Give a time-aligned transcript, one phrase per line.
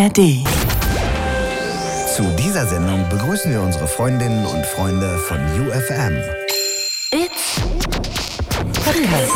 [0.00, 0.46] ARD.
[2.16, 6.16] Zu dieser Sendung begrüßen wir unsere Freundinnen und Freunde von UFM.
[7.10, 7.60] It's
[8.82, 9.30] Fritz.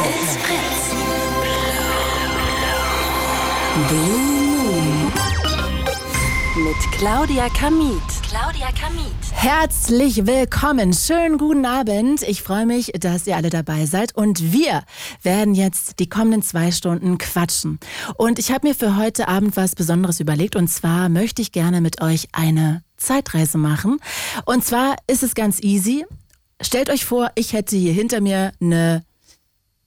[6.56, 8.00] Mit Claudia Kamit.
[8.30, 9.24] Claudia Kamit.
[9.44, 12.22] Herzlich willkommen, schönen guten Abend.
[12.22, 14.84] Ich freue mich, dass ihr alle dabei seid und wir
[15.24, 17.78] werden jetzt die kommenden zwei Stunden quatschen.
[18.16, 21.80] Und ich habe mir für heute Abend was Besonderes überlegt und zwar möchte ich gerne
[21.80, 23.98] mit euch eine Zeitreise machen.
[24.44, 26.04] Und zwar ist es ganz easy.
[26.60, 29.04] Stellt euch vor, ich hätte hier hinter mir eine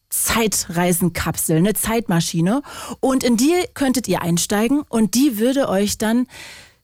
[0.10, 2.62] Zeitreisenkapsel, eine Zeitmaschine
[3.00, 6.28] und in die könntet ihr einsteigen und die würde euch dann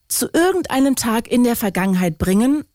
[0.07, 2.65] zu irgendeinem Tag in der Vergangenheit bringen,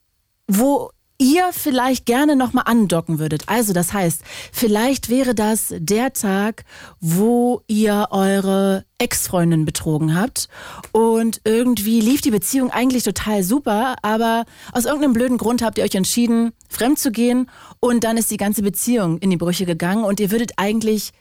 [0.46, 3.42] wo ihr vielleicht gerne nochmal andocken würdet.
[3.46, 4.22] Also das heißt,
[4.52, 6.64] vielleicht wäre das der Tag,
[7.00, 10.48] wo ihr eure Ex-Freundin betrogen habt
[10.92, 15.84] und irgendwie lief die Beziehung eigentlich total super, aber aus irgendeinem blöden Grund habt ihr
[15.84, 17.50] euch entschieden, fremd zu gehen
[17.80, 21.12] und dann ist die ganze Beziehung in die Brüche gegangen und ihr würdet eigentlich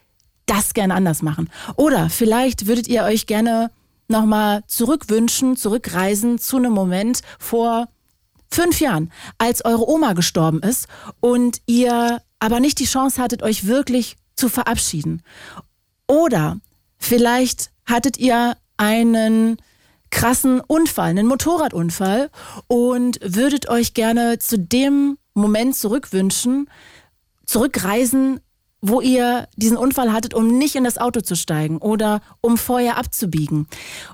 [0.46, 1.50] das gerne anders machen.
[1.76, 3.72] Oder vielleicht würdet ihr euch gerne
[4.08, 7.88] nochmal zurückwünschen, zurückreisen zu einem Moment vor
[8.50, 10.88] fünf Jahren, als eure Oma gestorben ist
[11.20, 15.24] und ihr aber nicht die Chance hattet, euch wirklich zu verabschieden.
[16.08, 16.60] Oder
[16.98, 19.58] vielleicht hattet ihr einen
[20.10, 22.30] krassen Unfall, einen Motorradunfall
[22.68, 26.70] und würdet euch gerne zu dem Moment zurückwünschen,
[27.46, 28.40] zurückreisen,
[28.88, 32.98] wo ihr diesen Unfall hattet, um nicht in das Auto zu steigen oder um vorher
[32.98, 33.68] abzubiegen.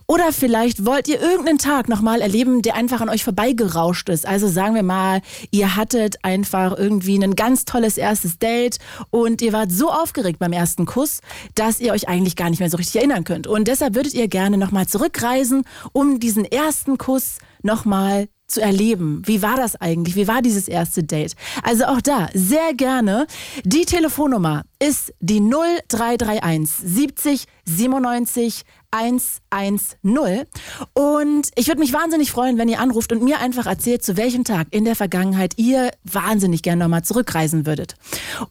[0.07, 4.27] Oder vielleicht wollt ihr irgendeinen Tag nochmal erleben, der einfach an euch vorbeigerauscht ist.
[4.27, 5.21] Also sagen wir mal,
[5.51, 10.53] ihr hattet einfach irgendwie ein ganz tolles erstes Date und ihr wart so aufgeregt beim
[10.53, 11.21] ersten Kuss,
[11.55, 13.47] dass ihr euch eigentlich gar nicht mehr so richtig erinnern könnt.
[13.47, 19.21] Und deshalb würdet ihr gerne nochmal zurückreisen, um diesen ersten Kuss nochmal zu erleben.
[19.25, 20.15] Wie war das eigentlich?
[20.15, 21.35] Wie war dieses erste Date?
[21.63, 23.27] Also auch da sehr gerne.
[23.63, 30.45] Die Telefonnummer ist die 0331 70 97 110.
[30.93, 34.43] Und ich würde mich wahnsinnig freuen, wenn ihr anruft und mir einfach erzählt, zu welchem
[34.43, 37.95] Tag in der Vergangenheit ihr wahnsinnig gerne nochmal zurückreisen würdet.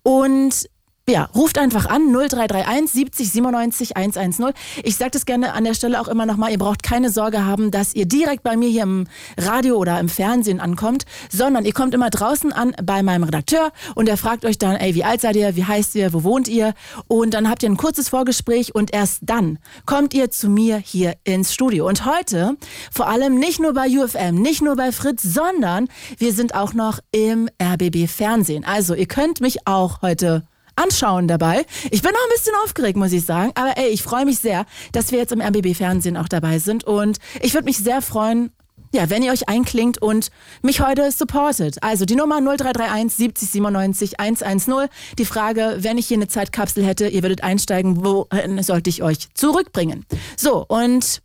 [0.03, 0.69] Und
[1.13, 4.55] ja, ruft einfach an 0331 70 97 110.
[4.83, 7.71] Ich sage das gerne an der Stelle auch immer nochmal, ihr braucht keine Sorge haben,
[7.71, 9.07] dass ihr direkt bei mir hier im
[9.37, 14.07] Radio oder im Fernsehen ankommt, sondern ihr kommt immer draußen an bei meinem Redakteur und
[14.07, 16.73] der fragt euch dann, ey, wie alt seid ihr, wie heißt ihr, wo wohnt ihr?
[17.09, 21.15] Und dann habt ihr ein kurzes Vorgespräch und erst dann kommt ihr zu mir hier
[21.25, 21.87] ins Studio.
[21.87, 22.57] Und heute
[22.91, 27.01] vor allem nicht nur bei UFM, nicht nur bei Fritz, sondern wir sind auch noch
[27.11, 28.65] im RBB Fernsehen.
[28.65, 30.45] Also ihr könnt mich auch heute
[30.77, 31.65] anschauen dabei.
[31.91, 33.53] Ich bin noch ein bisschen aufgeregt, muss ich sagen.
[33.55, 36.85] Aber ey, ich freue mich sehr, dass wir jetzt im RBB-Fernsehen auch dabei sind.
[36.85, 38.53] Und ich würde mich sehr freuen,
[38.95, 41.83] ja, wenn ihr euch einklingt und mich heute supportet.
[41.83, 44.89] Also die Nummer 0331 70 97 110.
[45.19, 49.33] Die Frage, wenn ich hier eine Zeitkapsel hätte, ihr würdet einsteigen, wohin sollte ich euch
[49.35, 50.05] zurückbringen?
[50.37, 51.23] So, und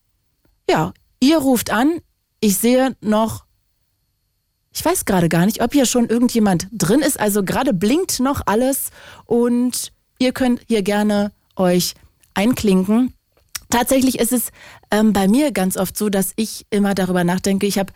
[0.70, 2.00] ja, ihr ruft an.
[2.40, 3.47] Ich sehe noch
[4.78, 7.20] ich weiß gerade gar nicht, ob hier schon irgendjemand drin ist.
[7.20, 8.92] Also gerade blinkt noch alles
[9.26, 11.96] und ihr könnt hier gerne euch
[12.36, 13.12] einklinken.
[13.72, 14.52] Tatsächlich ist es
[14.92, 17.66] ähm, bei mir ganz oft so, dass ich immer darüber nachdenke.
[17.66, 17.92] Ich habe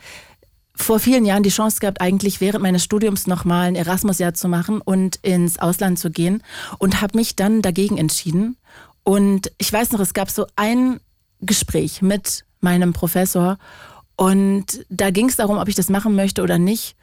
[0.76, 4.82] vor vielen Jahren die Chance gehabt, eigentlich während meines Studiums nochmal ein Erasmus-Jahr zu machen
[4.82, 6.42] und ins Ausland zu gehen
[6.80, 8.58] und habe mich dann dagegen entschieden.
[9.04, 11.00] Und ich weiß noch, es gab so ein
[11.42, 13.60] Gespräch mit meinem Professor
[14.22, 16.96] und da ging es darum, ob ich das machen möchte oder nicht.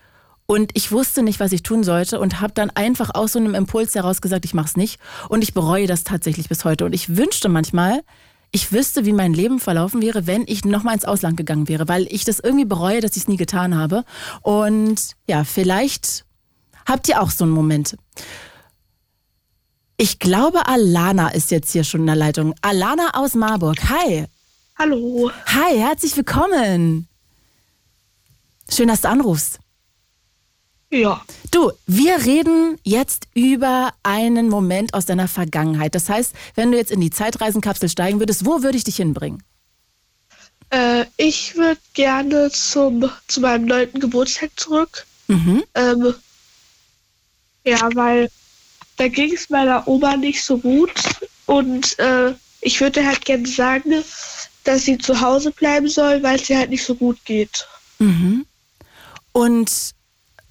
[0.47, 3.57] Und ich wusste nicht, was ich tun sollte und habe dann einfach aus so einem
[3.57, 5.01] Impuls heraus gesagt, ich mache es nicht.
[5.29, 6.85] Und ich bereue das tatsächlich bis heute.
[6.85, 8.03] Und ich wünschte manchmal,
[8.53, 12.07] ich wüsste, wie mein Leben verlaufen wäre, wenn ich nochmal ins Ausland gegangen wäre, weil
[12.09, 14.05] ich das irgendwie bereue, dass ich es nie getan habe.
[14.43, 16.25] Und ja, vielleicht
[16.87, 17.97] habt ihr auch so einen Moment.
[19.97, 22.55] Ich glaube, Alana ist jetzt hier schon in der Leitung.
[22.63, 23.91] Alana aus Marburg.
[23.91, 24.27] Hi.
[24.79, 25.33] Hallo.
[25.47, 27.08] Hi, herzlich willkommen.
[28.69, 29.59] Schön, dass du anrufst.
[30.91, 31.23] Ja.
[31.51, 35.95] Du, wir reden jetzt über einen Moment aus deiner Vergangenheit.
[35.95, 39.43] Das heißt, wenn du jetzt in die Zeitreisenkapsel steigen würdest, wo würde ich dich hinbringen?
[40.71, 45.07] Äh, ich würde gerne zum, zu meinem neunten Geburtstag zurück.
[45.29, 45.63] Mhm.
[45.75, 46.15] Ähm,
[47.65, 48.31] ja, weil
[48.97, 50.93] da ging es meiner Oma nicht so gut
[51.47, 53.93] und äh, ich würde halt gerne sagen,
[54.65, 57.67] dass sie zu Hause bleiben soll, weil es ihr halt nicht so gut geht.
[57.99, 58.47] Mhm.
[59.39, 59.95] Und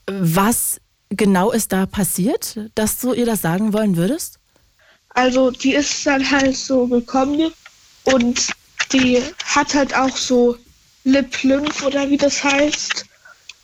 [0.05, 0.79] was
[1.09, 4.39] genau ist da passiert, dass du ihr das sagen wollen würdest?
[5.09, 7.51] Also die ist dann halt so gekommen
[8.03, 8.47] und
[8.93, 10.57] die hat halt auch so
[11.03, 13.05] Lip Lymph oder wie das heißt.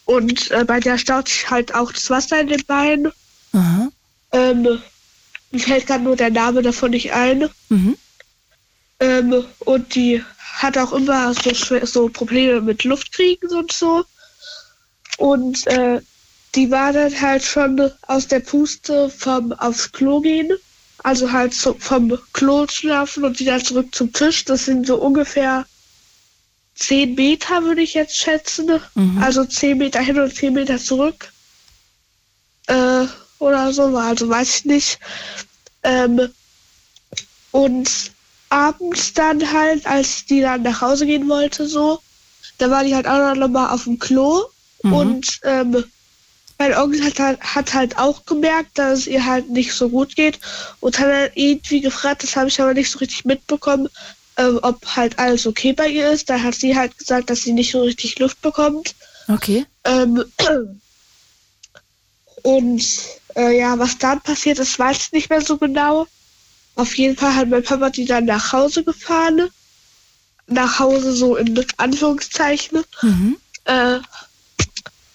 [0.05, 3.11] Und äh, bei der staut sich halt auch das Wasser in den Beinen.
[3.53, 3.87] Aha.
[4.33, 4.63] Ähm,
[5.51, 7.47] mir fällt gerade nur der Name davon nicht ein.
[7.69, 7.95] Mhm.
[8.99, 10.21] Ähm, und die
[10.55, 14.03] hat auch immer so, schwer- so Probleme mit Luftkriegen und so.
[15.17, 16.01] Und äh,
[16.55, 20.51] die war dann halt schon aus der Puste vom aufs Klo gehen.
[21.03, 24.45] Also halt so vom Klo schlafen und wieder zurück zum Tisch.
[24.45, 25.65] Das sind so ungefähr
[26.75, 28.79] 10 Meter, würde ich jetzt schätzen.
[29.21, 31.31] Also 10 Meter hin und 10 Meter zurück.
[32.67, 33.05] Äh,
[33.39, 34.99] oder so, also weiß ich nicht.
[35.83, 36.29] Ähm,
[37.51, 37.89] und
[38.49, 41.99] abends dann halt, als die dann nach Hause gehen wollte, so,
[42.57, 44.43] da war die halt auch noch mal auf dem Klo.
[44.91, 45.83] Und ähm,
[46.57, 50.15] mein Onkel hat halt, hat halt auch gemerkt, dass es ihr halt nicht so gut
[50.15, 50.39] geht
[50.79, 53.89] und hat dann irgendwie gefragt, das habe ich aber nicht so richtig mitbekommen,
[54.37, 56.29] ähm, ob halt alles okay bei ihr ist.
[56.29, 58.95] Da hat sie halt gesagt, dass sie nicht so richtig Luft bekommt.
[59.27, 59.65] Okay.
[59.83, 60.23] Ähm,
[62.43, 62.83] und
[63.35, 66.07] äh, ja, was dann passiert ist, weiß ich nicht mehr so genau.
[66.75, 69.49] Auf jeden Fall hat mein Papa die dann nach Hause gefahren.
[70.47, 72.83] Nach Hause so in Anführungszeichen.
[73.01, 73.37] Mhm.
[73.65, 73.99] Äh,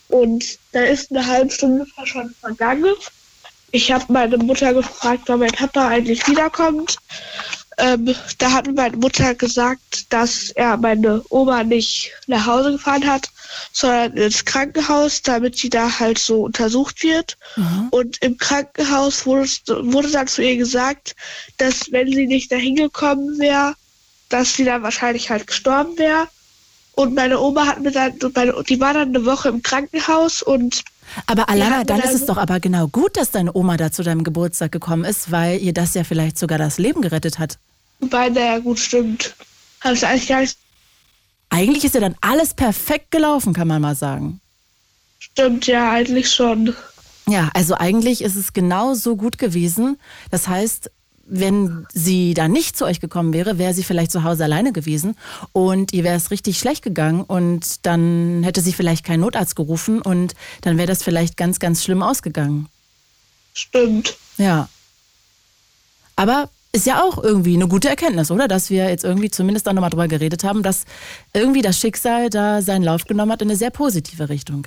[0.08, 2.94] und da ist eine halbe Stunde schon vergangen.
[3.70, 6.96] Ich habe meine Mutter gefragt, wann mein Papa eigentlich wiederkommt.
[7.76, 13.28] Ähm, da hat meine Mutter gesagt, dass er meine Oma nicht nach Hause gefahren hat,
[13.72, 17.36] sondern ins Krankenhaus, damit sie da halt so untersucht wird.
[17.90, 19.48] Und im Krankenhaus wurde,
[19.92, 21.14] wurde dann zu ihr gesagt,
[21.58, 23.74] dass wenn sie nicht dahin gekommen wäre,
[24.28, 26.26] dass sie dann wahrscheinlich halt gestorben wäre.
[26.98, 28.14] Und meine Oma hat mir dann,
[28.68, 30.82] die war dann eine Woche im Krankenhaus und
[31.28, 34.24] Aber Alana, dann ist es doch aber genau gut, dass deine Oma da zu deinem
[34.24, 37.58] Geburtstag gekommen ist, weil ihr das ja vielleicht sogar das Leben gerettet hat.
[38.00, 39.36] beinahe ja gut stimmt.
[39.80, 40.58] Habe ich eigentlich gar nicht
[41.50, 44.40] Eigentlich ist ja dann alles perfekt gelaufen, kann man mal sagen.
[45.20, 46.74] stimmt, ja, eigentlich schon.
[47.28, 50.00] Ja, also eigentlich ist es genau so gut gewesen.
[50.32, 50.90] Das heißt,
[51.28, 55.14] wenn sie da nicht zu euch gekommen wäre, wäre sie vielleicht zu Hause alleine gewesen
[55.52, 60.00] und ihr wäre es richtig schlecht gegangen und dann hätte sie vielleicht keinen Notarzt gerufen
[60.00, 62.68] und dann wäre das vielleicht ganz, ganz schlimm ausgegangen.
[63.52, 64.16] Stimmt.
[64.38, 64.68] Ja.
[66.16, 68.48] Aber ist ja auch irgendwie eine gute Erkenntnis, oder?
[68.48, 70.84] Dass wir jetzt irgendwie zumindest auch nochmal drüber geredet haben, dass
[71.32, 74.66] irgendwie das Schicksal da seinen Lauf genommen hat in eine sehr positive Richtung.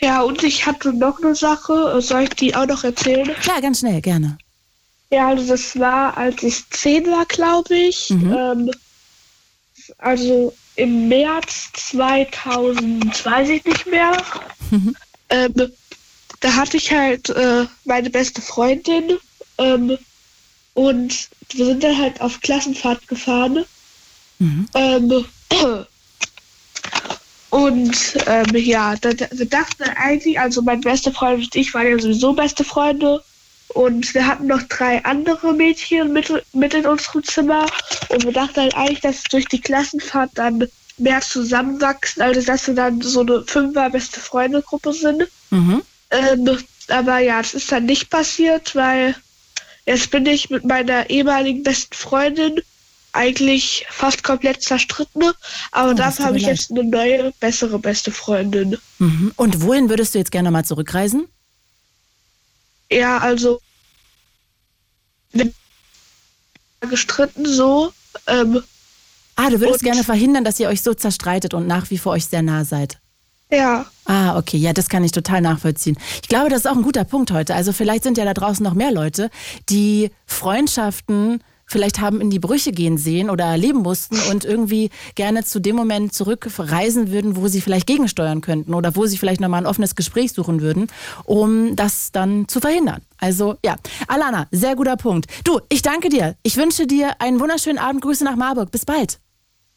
[0.00, 2.00] Ja, und ich hatte noch eine Sache.
[2.00, 3.30] Soll ich die auch noch erzählen?
[3.40, 4.36] Klar, ganz schnell, gerne.
[5.12, 8.10] Ja, also das war, als ich zehn war, glaube ich.
[8.10, 8.70] Ähm,
[9.98, 14.16] also im März 2000, weiß ich nicht mehr.
[15.28, 15.72] Ähm,
[16.40, 19.18] da hatte ich halt äh, meine beste Freundin.
[19.58, 19.98] Ähm,
[20.74, 23.66] und wir sind dann halt auf Klassenfahrt gefahren.
[24.74, 25.24] Ähm,
[27.50, 31.98] und ähm, ja, da, wir dachten eigentlich, also mein beste Freund und ich waren ja
[31.98, 33.22] sowieso beste Freunde.
[33.74, 37.66] Und wir hatten noch drei andere Mädchen mit, mit in unserem Zimmer.
[38.08, 40.66] Und wir dachten halt eigentlich, dass durch die Klassenfahrt dann
[40.98, 45.26] mehr zusammenwachsen, also dass wir dann so eine fünfer beste Freunde-Gruppe sind.
[45.50, 45.82] Mhm.
[46.10, 46.58] Ähm,
[46.88, 49.14] aber ja, es ist dann nicht passiert, weil
[49.86, 52.60] jetzt bin ich mit meiner ehemaligen besten Freundin
[53.12, 55.22] eigentlich fast komplett zerstritten.
[55.70, 56.52] Aber Oh, dafür habe ich leid.
[56.58, 58.76] jetzt eine neue, bessere beste Freundin.
[58.98, 59.32] Mhm.
[59.36, 61.26] Und wohin würdest du jetzt gerne mal zurückreisen?
[62.92, 63.60] Ja, also
[66.80, 67.92] gestritten so.
[68.26, 68.62] Ähm,
[69.36, 72.26] Ah, du würdest gerne verhindern, dass ihr euch so zerstreitet und nach wie vor euch
[72.26, 72.98] sehr nah seid.
[73.50, 75.96] ja, Ah, okay, ja, das kann ich total nachvollziehen.
[76.22, 77.54] Ich glaube, das ist auch ein guter Punkt heute.
[77.54, 79.30] Also vielleicht sind ja da draußen noch mehr Leute,
[79.70, 81.42] die Freundschaften
[81.72, 85.74] vielleicht haben in die Brüche gehen sehen oder erleben mussten und irgendwie gerne zu dem
[85.74, 89.96] Moment zurückreisen würden, wo sie vielleicht gegensteuern könnten oder wo sie vielleicht nochmal ein offenes
[89.96, 90.88] Gespräch suchen würden,
[91.24, 93.02] um das dann zu verhindern.
[93.18, 93.76] Also ja,
[94.06, 95.26] Alana, sehr guter Punkt.
[95.44, 96.36] Du, ich danke dir.
[96.42, 98.02] Ich wünsche dir einen wunderschönen Abend.
[98.02, 98.70] Grüße nach Marburg.
[98.70, 99.18] Bis bald.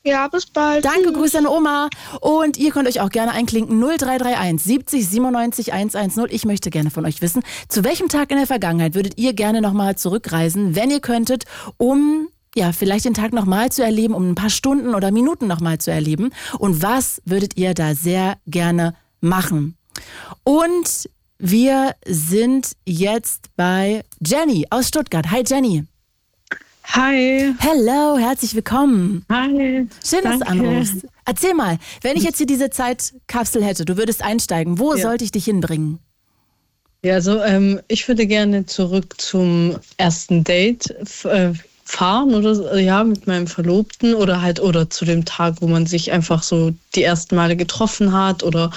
[0.06, 0.86] Ja, bis bald.
[0.86, 1.12] Danke.
[1.12, 1.90] Grüße an Oma.
[2.22, 6.26] Und ihr könnt euch auch gerne einklinken 0331 70 97 110.
[6.30, 9.62] Ich möchte gerne von euch wissen, zu welchem Tag in der Vergangenheit würdet ihr gerne
[9.62, 11.46] nochmal zurückreisen, wenn ihr könntet,
[11.78, 15.78] um ja, vielleicht den Tag nochmal zu erleben, um ein paar Stunden oder Minuten nochmal
[15.78, 16.32] zu erleben.
[16.58, 19.76] Und was würdet ihr da sehr gerne machen?
[20.44, 25.32] Und wir sind jetzt bei Jenny aus Stuttgart.
[25.32, 25.86] Hi Jenny.
[26.88, 27.54] Hi.
[27.60, 29.26] Hello, herzlich willkommen.
[29.30, 29.88] Hi.
[30.06, 31.06] Schön, dass du anrufst.
[31.26, 35.02] Erzähl mal, wenn ich jetzt hier diese Zeitkapsel hätte, du würdest einsteigen, wo Ja.
[35.02, 36.00] sollte ich dich hinbringen?
[37.04, 40.90] Ja, also ähm, ich würde gerne zurück zum ersten Date.
[41.26, 41.54] Äh,
[41.88, 45.86] fahren oder so, ja, mit meinem Verlobten oder halt oder zu dem Tag, wo man
[45.86, 48.72] sich einfach so die ersten Male getroffen hat oder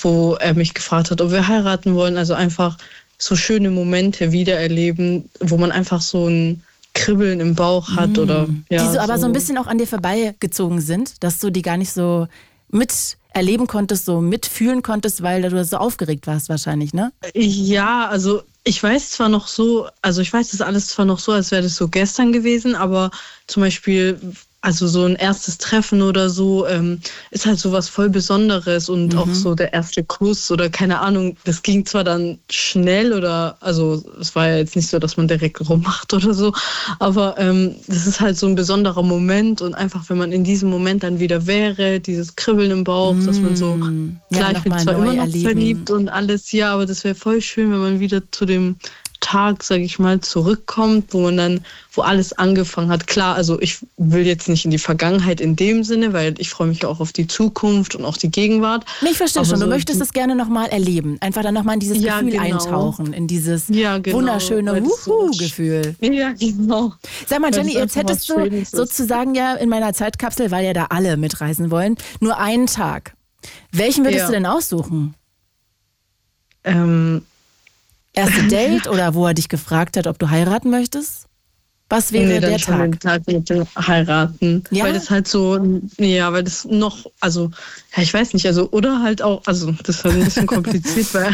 [0.00, 2.16] wo er mich gefragt hat, ob wir heiraten wollen.
[2.16, 2.78] Also einfach
[3.18, 6.62] so schöne Momente wiedererleben, wo man einfach so ein
[6.96, 8.18] Kribbeln im Bauch hat Mm.
[8.18, 8.82] oder ja.
[8.84, 11.76] die so aber so ein bisschen auch an dir vorbeigezogen sind, dass du die gar
[11.76, 12.26] nicht so
[12.70, 17.12] miterleben konntest, so mitfühlen konntest, weil du so aufgeregt warst wahrscheinlich, ne?
[17.34, 21.32] Ja, also ich weiß zwar noch so, also ich weiß das alles zwar noch so,
[21.32, 23.10] als wäre das so gestern gewesen, aber
[23.46, 24.18] zum Beispiel,
[24.66, 26.98] also so ein erstes Treffen oder so, ähm,
[27.30, 31.36] ist halt so was voll Besonderes und auch so der erste Kuss oder keine Ahnung,
[31.44, 35.28] das ging zwar dann schnell oder, also es war ja jetzt nicht so, dass man
[35.28, 36.52] direkt rummacht oder so,
[36.98, 40.68] aber ähm, das ist halt so ein besonderer Moment und einfach, wenn man in diesem
[40.68, 44.16] Moment dann wieder wäre, dieses Kribbeln im Bauch, dass man so, Mm.
[44.30, 45.44] Ja, klar, ich bin zwar immer noch erleben.
[45.44, 48.76] verliebt und alles, ja, aber das wäre voll schön, wenn man wieder zu dem
[49.26, 53.08] Tag, sag ich mal, zurückkommt, wo man dann, wo alles angefangen hat.
[53.08, 56.68] Klar, also ich will jetzt nicht in die Vergangenheit in dem Sinne, weil ich freue
[56.68, 58.84] mich auch auf die Zukunft und auch die Gegenwart.
[59.02, 61.16] Nee, ich verstehe Aber schon, du so- möchtest es gerne nochmal erleben.
[61.20, 62.44] Einfach dann nochmal in dieses Ja, Gefühl genau.
[62.44, 65.96] eintauchen, in dieses Ja, genau, wunderschöne Wuhu-Gefühl.
[66.00, 66.92] Ja, genau.
[67.26, 68.76] Sag mal, Jenny, jetzt hättest du Schönes ist.
[68.76, 73.14] sozusagen ja in meiner Zeitkapsel, weil ja da alle mitreisen wollen, nur einen Tag.
[73.72, 74.26] Welchen würdest Ja.
[74.26, 75.14] du denn aussuchen?
[76.64, 77.22] Ähm,
[78.16, 81.26] Erste Date oder wo er dich gefragt hat, ob du heiraten möchtest?
[81.88, 82.90] Was wäre nee, der Tag?
[82.90, 84.64] den Tag mit dem Heiraten.
[84.72, 84.84] Ja?
[84.84, 87.52] Weil das halt so, ja, weil das noch, also,
[87.96, 91.32] ja, ich weiß nicht, also, oder halt auch, also, das war ein bisschen kompliziert, weil,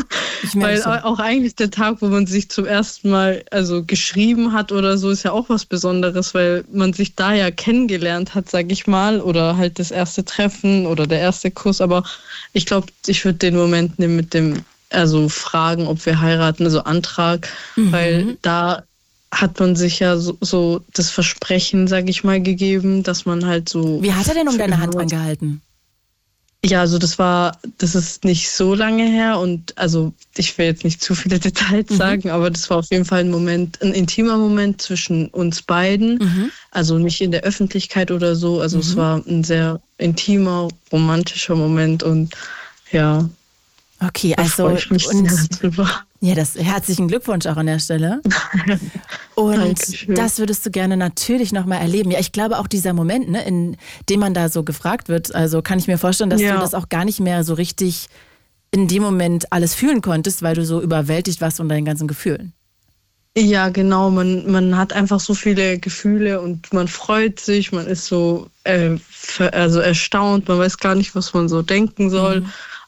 [0.56, 0.92] weil schon.
[0.92, 5.08] auch eigentlich der Tag, wo man sich zum ersten Mal, also, geschrieben hat oder so,
[5.08, 9.22] ist ja auch was Besonderes, weil man sich da ja kennengelernt hat, sag ich mal,
[9.22, 12.04] oder halt das erste Treffen oder der erste Kuss, aber
[12.52, 16.82] ich glaube, ich würde den Moment nehmen mit dem, also, fragen, ob wir heiraten, also
[16.84, 17.92] Antrag, Mhm.
[17.92, 18.84] weil da
[19.32, 23.68] hat man sich ja so, so das Versprechen, sag ich mal, gegeben, dass man halt
[23.68, 24.00] so.
[24.02, 25.60] Wie hat er denn um deine Hand angehalten?
[26.64, 30.82] Ja, also das war, das ist nicht so lange her und also ich will jetzt
[30.82, 31.96] nicht zu viele Details Mhm.
[31.96, 36.14] sagen, aber das war auf jeden Fall ein Moment, ein intimer Moment zwischen uns beiden.
[36.18, 36.50] Mhm.
[36.70, 38.60] Also nicht in der Öffentlichkeit oder so.
[38.60, 42.34] Also es war ein sehr intimer, romantischer Moment und
[42.92, 43.28] ja,
[44.06, 45.88] Okay, da also freue ich mich und sehr drüber.
[46.20, 48.20] ja, das herzlichen Glückwunsch auch an der Stelle.
[49.34, 52.10] Und das würdest du gerne natürlich nochmal erleben.
[52.12, 53.76] Ja, ich glaube auch dieser Moment, ne, in
[54.08, 56.54] dem man da so gefragt wird, also kann ich mir vorstellen, dass Ja.
[56.54, 58.06] du das auch gar nicht mehr so richtig
[58.70, 62.52] in dem Moment alles fühlen konntest, weil du so überwältigt warst von deinen ganzen Gefühlen.
[63.36, 64.10] Ja, genau.
[64.10, 68.96] Man, man hat einfach so viele Gefühle und man freut sich, man ist so äh,
[69.50, 72.44] also erstaunt, man weiß gar nicht, was man so denken soll.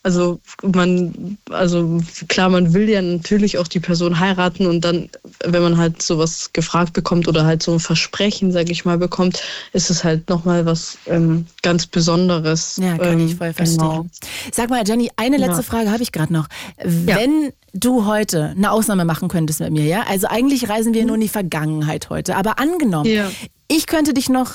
[0.06, 5.08] Also man, also klar, man will ja natürlich auch die Person heiraten und dann,
[5.44, 9.42] wenn man halt sowas gefragt bekommt oder halt so ein Versprechen, sag ich mal, bekommt,
[9.72, 12.76] ist es halt nochmal was ähm, ganz Besonderes.
[12.80, 13.78] Ja, kann ähm, ich voll verstehen.
[13.80, 14.06] Genau.
[14.52, 15.62] Sag mal, Jenny, eine letzte Ja.
[15.62, 16.46] Frage habe ich gerade noch.
[16.84, 20.04] Wenn du heute eine Ausnahme machen könntest mit mir, ja?
[20.08, 23.16] Also eigentlich reisen wir nur in die Vergangenheit heute, aber angenommen, Mhm.
[23.16, 23.30] Ja.
[23.66, 24.52] ich könnte dich noch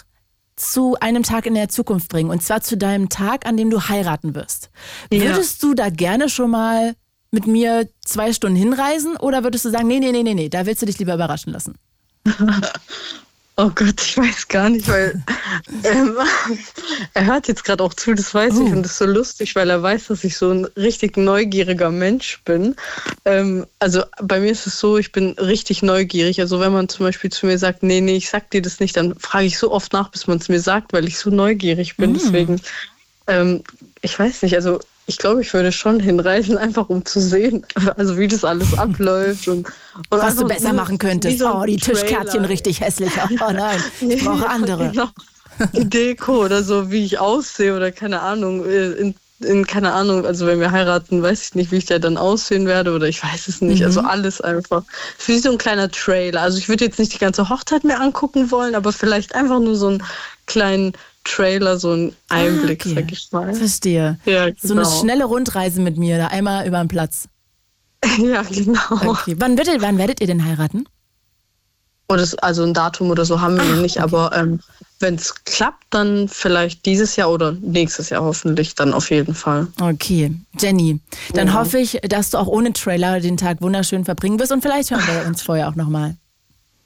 [0.62, 3.82] zu einem Tag in der Zukunft bringen und zwar zu deinem Tag, an dem du
[3.82, 4.70] heiraten wirst.
[5.12, 5.22] Ja.
[5.22, 6.96] Würdest du da gerne schon mal
[7.32, 10.65] mit mir zwei Stunden hinreisen oder würdest du sagen, nee, nee, nee, nee, nee, da
[10.65, 11.75] willst du dich lieber überraschen lassen?
[13.58, 15.22] Oh Gott, ich weiß gar nicht, weil
[15.84, 16.17] ähm,
[17.13, 18.65] er hört jetzt gerade auch zu, das weiß Oh.
[18.65, 21.91] ich und das ist so lustig, weil er weiß, dass ich so ein richtig neugieriger
[21.91, 22.75] Mensch bin.
[23.25, 26.39] Ähm, also bei mir ist es so, ich bin richtig neugierig.
[26.39, 28.96] Also wenn man zum Beispiel zu mir sagt, nee, nee, ich sag dir das nicht,
[28.98, 31.98] dann frage ich so oft nach, bis man es mir sagt, weil ich so neugierig
[31.98, 32.01] Mm.
[32.01, 32.13] bin.
[32.13, 32.62] Deswegen,
[33.27, 33.63] ähm,
[34.01, 34.79] ich weiß nicht, also
[35.12, 37.65] ich glaube, ich würde schon hinreisen, einfach um zu sehen,
[37.98, 41.39] also wie das alles abläuft und, und Was du besser so- machen könntest.
[41.39, 43.12] so Oh, die Tischkärtchen richtig hässlich.
[43.48, 44.89] Oh nein, ich brauche andere.
[44.91, 45.10] Genau.
[45.74, 48.65] Deko oder so, wie ich aussehe oder keine Ahnung.
[48.65, 51.98] äh, In, in keine Ahnung, also wenn wir heiraten, weiß ich nicht, wie ich da
[52.00, 53.80] dann aussehen werde oder ich weiß es nicht.
[53.80, 53.86] Mhm.
[53.88, 54.84] Also alles einfach.
[55.25, 56.41] Wie so ein kleiner Trailer.
[56.41, 59.75] Also ich würde jetzt nicht die ganze Hochzeit mehr angucken wollen, aber vielleicht einfach nur
[59.75, 60.03] so einen
[60.46, 62.96] kleinen Trailer, so einen Einblick, Ah, okay.
[63.01, 63.54] sag ich mal.
[63.54, 64.20] Verstehe.
[64.25, 65.00] Ja, So eine genau.
[65.00, 67.28] schnelle Rundreise mit mir, da einmal über den Platz.
[68.18, 68.80] Ja, genau.
[69.12, 69.36] Okay.
[69.38, 70.86] Wann, werdet, wann werdet ihr denn heiraten?
[72.10, 74.60] Oder also ein Datum oder so haben wir noch nicht, aber ähm,
[75.00, 79.68] wenn es klappt, dann vielleicht dieses Jahr oder nächstes Jahr hoffentlich, dann auf jeden Fall.
[79.80, 81.00] Okay, Jenny,
[81.34, 81.54] dann Ja.
[81.54, 85.04] hoffe ich, dass du auch ohne Trailer den Tag wunderschön verbringen wirst und vielleicht hören
[85.08, 86.16] wir uns vorher auch nochmal.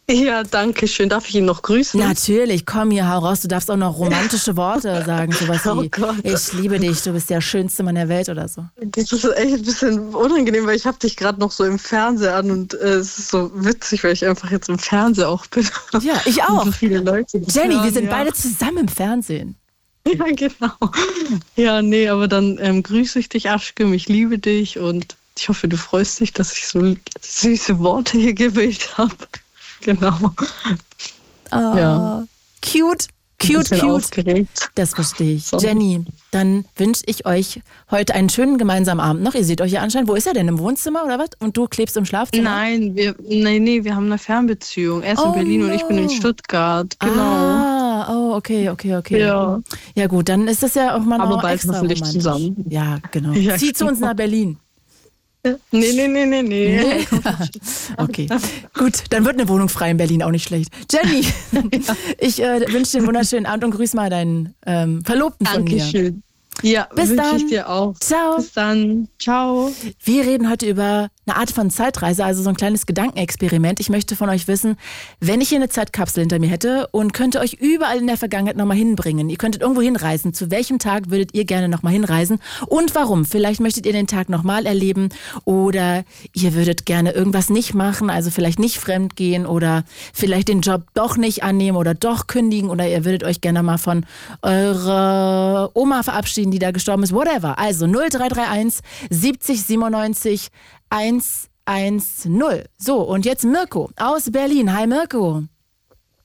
[0.09, 1.09] Ja, danke schön.
[1.09, 1.99] Darf ich ihn noch grüßen?
[1.99, 3.41] Natürlich, komm hier, hau raus.
[3.41, 5.31] Du darfst auch noch romantische Worte sagen.
[5.31, 6.17] Sowas Oh wie, Gott.
[6.23, 8.65] ich liebe dich, du bist der schönste Mann der Welt oder so.
[8.75, 12.35] Das ist echt ein bisschen unangenehm, weil ich habe dich gerade noch so im Fernseher
[12.35, 15.67] an und äh, es ist so witzig, weil ich einfach jetzt im Fernseher auch bin.
[16.01, 16.65] Ja, ich auch.
[16.65, 17.39] So viele Leute.
[17.47, 18.11] Jenny, wir hören, sind ja.
[18.11, 19.55] beide zusammen im Fernsehen.
[20.07, 20.91] Ja, genau.
[21.55, 23.91] Ja, nee, aber dann ähm, grüße ich dich, Aschkim.
[23.91, 28.35] Ich liebe dich und ich hoffe, du freust dich, dass ich so süße Worte hier
[28.35, 29.15] gewählt habe.
[29.85, 30.15] Genau.
[31.51, 32.23] Oh, Ja.
[32.63, 33.07] Cute,
[33.39, 33.83] cute, cute.
[33.83, 34.71] aufgeregt.
[34.73, 35.45] Das verstehe ich.
[35.45, 35.57] So.
[35.59, 37.61] Jenny, dann wünsche ich euch
[37.91, 39.35] heute einen schönen gemeinsamen Abend noch.
[39.35, 40.09] Ihr seht euch ja anscheinend.
[40.09, 40.47] Wo ist er denn?
[40.47, 41.29] Im Wohnzimmer oder was?
[41.39, 42.49] Und du klebst im Schlafzimmer?
[42.49, 45.03] Nein, wir, nee, nee, wir haben eine Fernbeziehung.
[45.03, 46.09] Er ist Oh, in Berlin und ich bin in no.
[46.09, 46.97] Stuttgart.
[46.99, 47.21] Genau.
[47.21, 49.19] Ah, oh, okay, okay, okay.
[49.19, 49.61] Ja.
[49.93, 52.65] Ja gut, dann ist das ja auch mal Aber noch bald extra hoffentlich zusammen.
[52.67, 53.33] Ja, genau.
[53.33, 54.07] Ja, Zieh zu uns genau.
[54.09, 54.57] nach Berlin.
[55.71, 57.07] Nee, nee, nee, nee, nee.
[57.97, 58.27] Okay,
[58.73, 60.69] gut, dann wird eine Wohnung frei in Berlin, auch nicht schlecht.
[60.91, 61.25] Jenny,
[62.19, 65.77] ich äh, wünsche dir einen wunderschönen Abend und grüß mal deinen ähm, Verlobten von mir.
[65.77, 66.23] Dankeschön.
[66.61, 67.37] Ja, Bis wünsche dann.
[67.37, 67.95] ich dir auch.
[67.99, 68.37] Ciao.
[68.37, 69.07] Bis dann.
[69.19, 69.71] Ciao.
[70.03, 73.79] Wir reden heute über eine Art von Zeitreise, also so ein kleines Gedankenexperiment.
[73.79, 74.77] Ich möchte von euch wissen,
[75.19, 78.57] wenn ich hier eine Zeitkapsel hinter mir hätte und könnte euch überall in der Vergangenheit
[78.57, 79.29] nochmal hinbringen.
[79.29, 80.33] Ihr könntet irgendwo hinreisen.
[80.33, 82.39] Zu welchem Tag würdet ihr gerne nochmal hinreisen?
[82.67, 83.25] Und warum?
[83.25, 85.09] Vielleicht möchtet ihr den Tag nochmal erleben
[85.45, 86.03] oder
[86.33, 90.83] ihr würdet gerne irgendwas nicht machen, also vielleicht nicht fremd gehen oder vielleicht den Job
[90.93, 94.05] doch nicht annehmen oder doch kündigen oder ihr würdet euch gerne mal von
[94.41, 97.57] eurer Oma verabschieden, die da gestorben ist, whatever.
[97.57, 100.51] Also 0331 70 97
[100.95, 102.63] 110.
[102.77, 104.73] So, und jetzt Mirko aus Berlin.
[104.73, 105.43] Hi Mirko.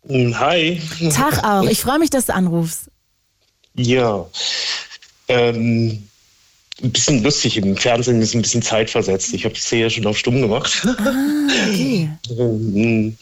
[0.08, 0.80] Hi.
[1.12, 1.68] Tag auch.
[1.68, 2.88] Ich freue mich, dass du anrufst.
[3.74, 4.26] Ja.
[5.28, 6.06] Ähm,
[6.82, 7.56] ein bisschen lustig.
[7.56, 9.34] Im Fernsehen ist ein bisschen zeitversetzt.
[9.34, 10.86] Ich habe es ja schon auf stumm gemacht.
[10.86, 12.08] Okay.
[12.38, 13.16] Ähm,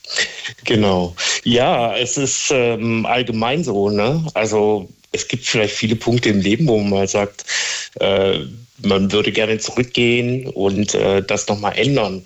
[0.64, 1.14] genau.
[1.44, 3.88] Ja, es ist ähm, allgemein so.
[3.88, 4.22] Ne?
[4.34, 7.44] Also es gibt vielleicht viele Punkte im Leben, wo man mal sagt,
[8.00, 8.40] äh,
[8.82, 12.22] man würde gerne zurückgehen und äh, das nochmal ändern.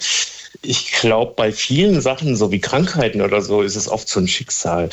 [0.62, 4.28] Ich glaube, bei vielen Sachen, so wie Krankheiten oder so, ist es oft so ein
[4.28, 4.90] Schicksal.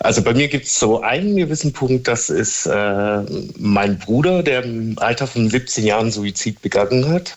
[0.00, 3.22] Also bei mir gibt es so einen gewissen Punkt, das ist äh,
[3.58, 7.36] mein Bruder, der im Alter von 17 Jahren Suizid begangen hat.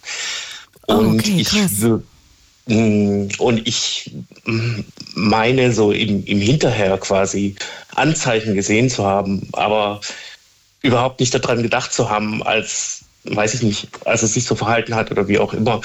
[0.87, 1.51] Oh, Und okay, ich
[2.67, 4.11] Mm, Und ich
[4.45, 4.81] mm,
[5.15, 7.55] meine, so im, im Hinterher quasi
[7.95, 10.01] Anzeichen gesehen zu haben, aber
[10.81, 14.95] überhaupt nicht daran gedacht zu haben, als, weiß ich nicht, als es sich so verhalten
[14.95, 15.81] hat oder wie auch immer.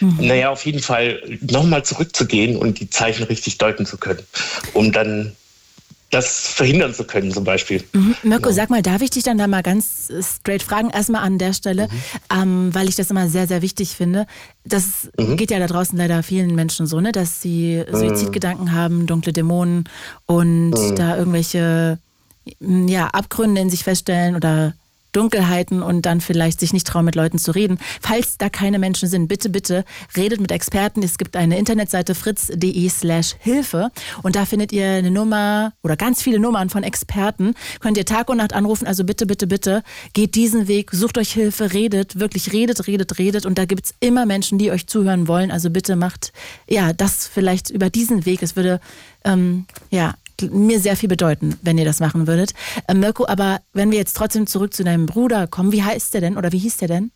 [0.00, 4.22] Naja, auf jeden Fall nochmal zurückzugehen und die Zeichen richtig deuten zu können,
[4.72, 5.32] um dann
[6.10, 7.84] das verhindern zu können, zum Beispiel.
[7.92, 8.16] Mhm.
[8.22, 10.88] Mirko, sag mal, darf ich dich dann da mal ganz straight fragen?
[10.88, 11.88] Erstmal an der Stelle,
[12.34, 14.26] ähm, weil ich das immer sehr, sehr wichtig finde.
[14.64, 19.34] Das geht ja da draußen leider vielen Menschen so, ne, dass sie Suizidgedanken haben, dunkle
[19.34, 19.84] Dämonen
[20.24, 21.98] und da irgendwelche
[22.60, 24.72] ja, Abgründe in sich feststellen oder
[25.12, 27.78] Dunkelheiten und dann vielleicht sich nicht trauen, mit Leuten zu reden.
[28.00, 29.84] Falls da keine Menschen sind, bitte, bitte
[30.16, 31.02] redet mit Experten.
[31.02, 33.90] Es gibt eine Internetseite fritz.de slash Hilfe
[34.22, 37.54] und da findet ihr eine Nummer oder ganz viele Nummern von Experten.
[37.80, 38.86] Könnt ihr Tag und Nacht anrufen.
[38.86, 43.46] Also bitte, bitte, bitte geht diesen Weg, sucht euch Hilfe, redet, wirklich redet, redet, redet
[43.46, 45.50] und da gibt's immer Menschen, die euch zuhören wollen.
[45.50, 46.32] Also bitte macht
[46.68, 48.42] ja das vielleicht über diesen Weg.
[48.42, 48.80] Es würde
[49.24, 52.52] ähm, ja mir sehr viel bedeuten, wenn ihr das machen würdet.
[52.86, 56.20] Äh, Mirko, aber wenn wir jetzt trotzdem zurück zu deinem Bruder kommen, wie heißt der
[56.20, 57.10] denn oder wie hieß der denn?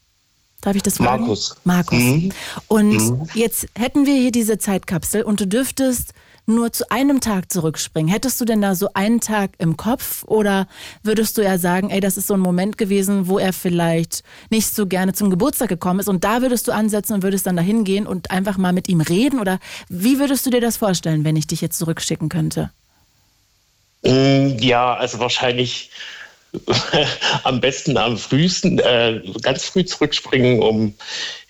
[0.63, 1.23] Darf ich das fragen?
[1.23, 1.57] Markus.
[1.65, 1.99] Markus.
[1.99, 2.33] Mhm.
[2.69, 6.13] Und jetzt hätten wir hier diese Zeitkapsel und du dürftest
[6.47, 8.11] nur zu einem Tag zurückspringen.
[8.13, 10.67] Hättest du denn da so einen Tag im Kopf oder
[11.03, 14.75] würdest du ja sagen, ey, das ist so ein Moment gewesen, wo er vielleicht nicht
[14.75, 17.85] so gerne zum Geburtstag gekommen ist und da würdest du ansetzen und würdest dann dahin
[17.85, 19.59] gehen und einfach mal mit ihm reden oder
[19.89, 22.71] wie würdest du dir das vorstellen, wenn ich dich jetzt zurückschicken könnte?
[24.03, 25.91] Mm, Ja, also wahrscheinlich
[27.45, 30.95] am besten am frühesten, äh, ganz früh zurückspringen, um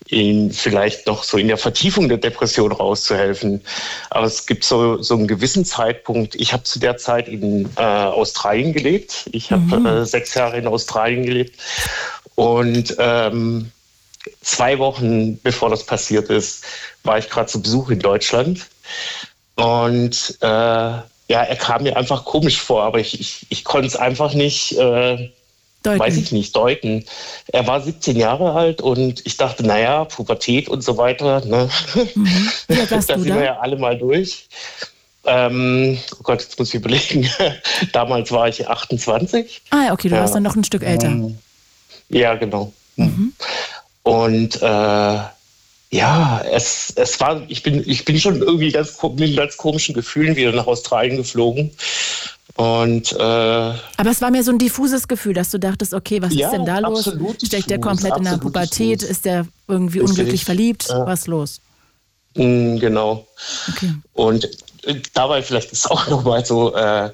[0.09, 3.63] ihn vielleicht noch so in der Vertiefung der Depression rauszuhelfen.
[4.11, 6.35] Aber es gibt so, so einen gewissen Zeitpunkt.
[6.37, 9.29] Ich habe zu der Zeit in äh, Australien gelebt.
[9.33, 11.59] Ich habe äh, sechs Jahre in Australien gelebt.
[12.35, 13.71] Und ähm,
[14.41, 16.65] zwei Wochen bevor das passiert ist,
[17.05, 18.67] war ich gerade zu Besuch in Deutschland.
[19.57, 20.93] Und äh,
[21.29, 24.73] ja, er kam mir einfach komisch vor, aber ich, ich, ich konnte es einfach nicht,
[24.79, 25.31] äh,
[25.83, 25.99] Deuten.
[25.99, 27.05] weiß ich nicht, deuten.
[27.49, 31.69] Er war 17 Jahre alt und ich dachte, naja, Pubertät und so weiter, ne?
[32.69, 34.47] Wie alt warst da du sind wir ja alle mal durch.
[35.25, 37.29] Ähm, oh Gott, jetzt muss ich überlegen.
[37.93, 39.63] Damals war ich 28.
[39.71, 40.21] Ah, ja, okay, du Ja.
[40.21, 41.07] warst dann noch ein Stück älter.
[41.09, 41.39] Ähm,
[42.09, 42.73] Ja, genau.
[44.05, 45.19] Und äh,
[45.93, 50.35] ja, es, es war, ich bin, ich bin schon irgendwie ganz, mit ganz komischen Gefühlen
[50.37, 51.71] wieder nach Australien geflogen.
[52.57, 56.35] Und, äh, Aber es war mir so ein diffuses Gefühl, dass du dachtest, okay, was
[56.35, 57.11] Ja, ist denn da los?
[57.45, 59.01] Steckt der komplett in der Pubertät?
[59.03, 59.11] diffus.
[59.11, 60.11] Ist der irgendwie Richtig.
[60.19, 60.87] unglücklich verliebt?
[60.89, 61.07] Ja.
[61.07, 61.61] Was los?
[62.35, 63.27] mh, genau.
[63.71, 63.93] Okay.
[64.15, 64.45] Und
[64.87, 67.11] äh, dabei vielleicht ist auch nochmal so, äh,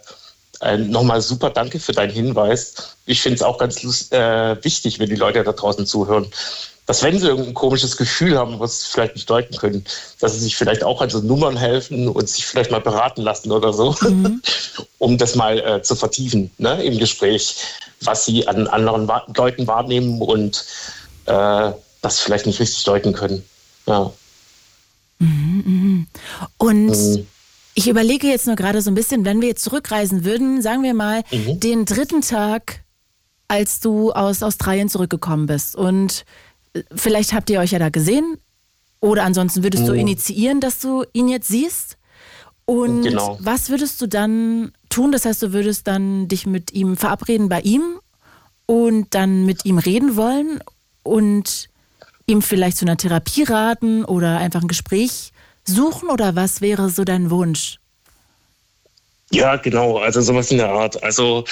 [0.60, 2.96] ein- nochmal super danke für deinen Hinweis.
[3.06, 6.26] Ich finde es auch ganz äh, wichtig, wenn die Leute da draußen zuhören,
[6.88, 9.84] dass wenn sie irgendein komisches Gefühl haben, was sie vielleicht nicht deuten können,
[10.20, 13.52] dass sie sich vielleicht auch an so Nummern helfen und sich vielleicht mal beraten lassen
[13.52, 13.94] oder so,
[14.98, 17.56] um das mal äh, zu vertiefen ne, im Gespräch,
[18.00, 20.64] was sie an anderen Wa Leuten wahrnehmen und
[21.26, 23.44] äh, das vielleicht nicht richtig deuten können.
[23.86, 24.10] Ja.
[26.56, 27.26] Und Mhm.
[27.74, 30.94] ich überlege jetzt nur gerade so ein bisschen, wenn wir jetzt zurückreisen würden, sagen wir
[30.94, 31.60] mal, Mhm.
[31.60, 32.80] den dritten Tag,
[33.46, 35.76] als du aus Australien zurückgekommen bist.
[35.76, 36.24] Und
[36.94, 38.38] vielleicht habt ihr euch ja da gesehen.
[39.00, 39.98] Oder ansonsten würdest du Mhm.
[40.00, 41.96] initiieren, dass du ihn jetzt siehst.
[42.64, 43.38] Und Genau.
[43.40, 45.12] was würdest du dann tun?
[45.12, 48.00] Das heißt, du würdest dann dich mit ihm verabreden bei ihm
[48.66, 50.58] und dann mit ihm reden wollen
[51.02, 51.68] und
[52.26, 55.32] ihm vielleicht zu einer Therapie raten oder einfach ein Gespräch
[55.64, 57.78] suchen oder was wäre so dein Wunsch?
[59.30, 61.02] Ja, genau, also sowas in der Art.
[61.02, 61.44] Also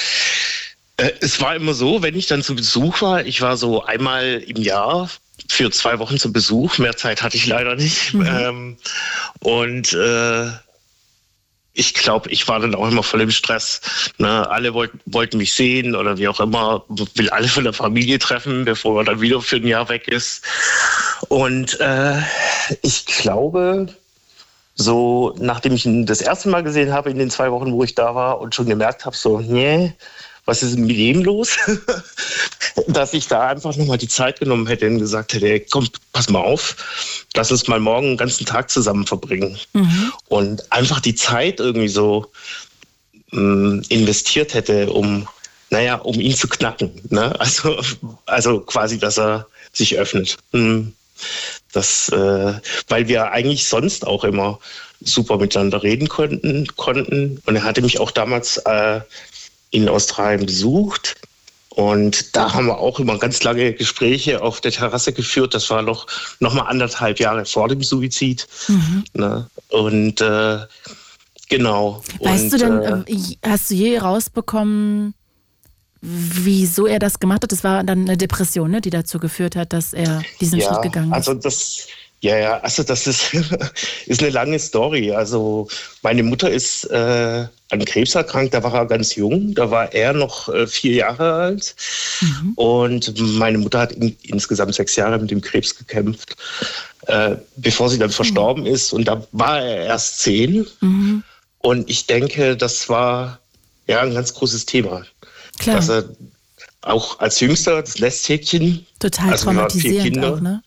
[0.96, 4.62] es war immer so, wenn ich dann zu Besuch war, ich war so einmal im
[4.62, 5.10] Jahr
[5.48, 8.14] für zwei Wochen zu Besuch, mehr Zeit hatte ich leider nicht.
[8.14, 8.76] Ähm,
[9.40, 10.46] und äh,
[11.74, 13.82] ich glaube, ich war dann auch immer voll im Stress.
[14.16, 14.48] Ne?
[14.48, 18.64] Alle wollten, wollten mich sehen oder wie auch immer, will alle von der Familie treffen,
[18.64, 20.42] bevor man dann wieder für ein Jahr weg ist.
[21.28, 22.18] Und äh,
[22.80, 23.88] ich glaube,
[24.74, 27.94] so nachdem ich ihn das erste Mal gesehen habe in den zwei Wochen, wo ich
[27.94, 29.94] da war und schon gemerkt habe, so, nee,
[30.46, 31.56] was ist mit dem los?
[32.86, 36.30] Dass ich da einfach nochmal die Zeit genommen hätte und gesagt hätte, ey, komm, pass
[36.30, 36.76] mal auf,
[37.34, 39.58] lass uns mal morgen einen ganzen Tag zusammen verbringen.
[40.28, 42.30] Und einfach die Zeit irgendwie so
[43.32, 45.28] mh, investiert hätte, um,
[45.70, 46.92] naja, um ihn zu knacken.
[47.10, 47.38] Ne?
[47.40, 47.80] Also,
[48.26, 50.38] also quasi, dass er sich öffnet.
[50.52, 50.92] Hm.
[51.72, 52.54] Das, äh,
[52.88, 54.58] weil wir eigentlich sonst auch immer
[55.00, 57.42] super miteinander reden konnten, konnten.
[57.46, 59.00] Und er hatte mich auch damals äh,
[59.70, 61.16] in Australien besucht.
[61.70, 65.52] Und da haben wir auch immer ganz lange Gespräche auf der Terrasse geführt.
[65.52, 66.06] Das war noch,
[66.40, 68.48] noch mal anderthalb Jahre vor dem Suizid.
[69.12, 69.46] Ne?
[69.68, 70.58] Und äh,
[71.50, 72.02] genau.
[72.20, 75.12] Weißt Und, du denn, äh, äh, hast du je rausbekommen,
[76.00, 77.52] wieso er das gemacht hat?
[77.52, 81.10] Das war dann eine Depression, ne, die dazu geführt hat, dass er diesen Schritt gegangen
[81.10, 81.14] ist.
[81.14, 81.88] Also das,
[82.20, 83.34] ja, ja, also das ist,
[84.06, 85.12] ist eine lange Story.
[85.12, 85.68] Also
[86.02, 90.12] meine Mutter ist äh, an Krebs erkrankt, da war er ganz jung, da war er
[90.12, 91.74] noch äh, vier Jahre alt.
[92.20, 92.52] Mhm.
[92.54, 96.36] Und meine Mutter hat in, insgesamt sechs Jahre mit dem Krebs gekämpft,
[97.06, 98.92] äh, bevor sie dann verstorben ist.
[98.92, 100.66] Und da war er erst zehn.
[100.80, 101.22] Mhm.
[101.58, 103.40] Und ich denke, das war
[103.86, 105.04] ja ein ganz großes Thema.
[105.58, 106.04] Klar, Dass er
[106.82, 110.32] auch als Jüngster, das Nesthäkchen, total also waren vier traumatisierend Kinder.
[110.34, 110.62] auch, ne?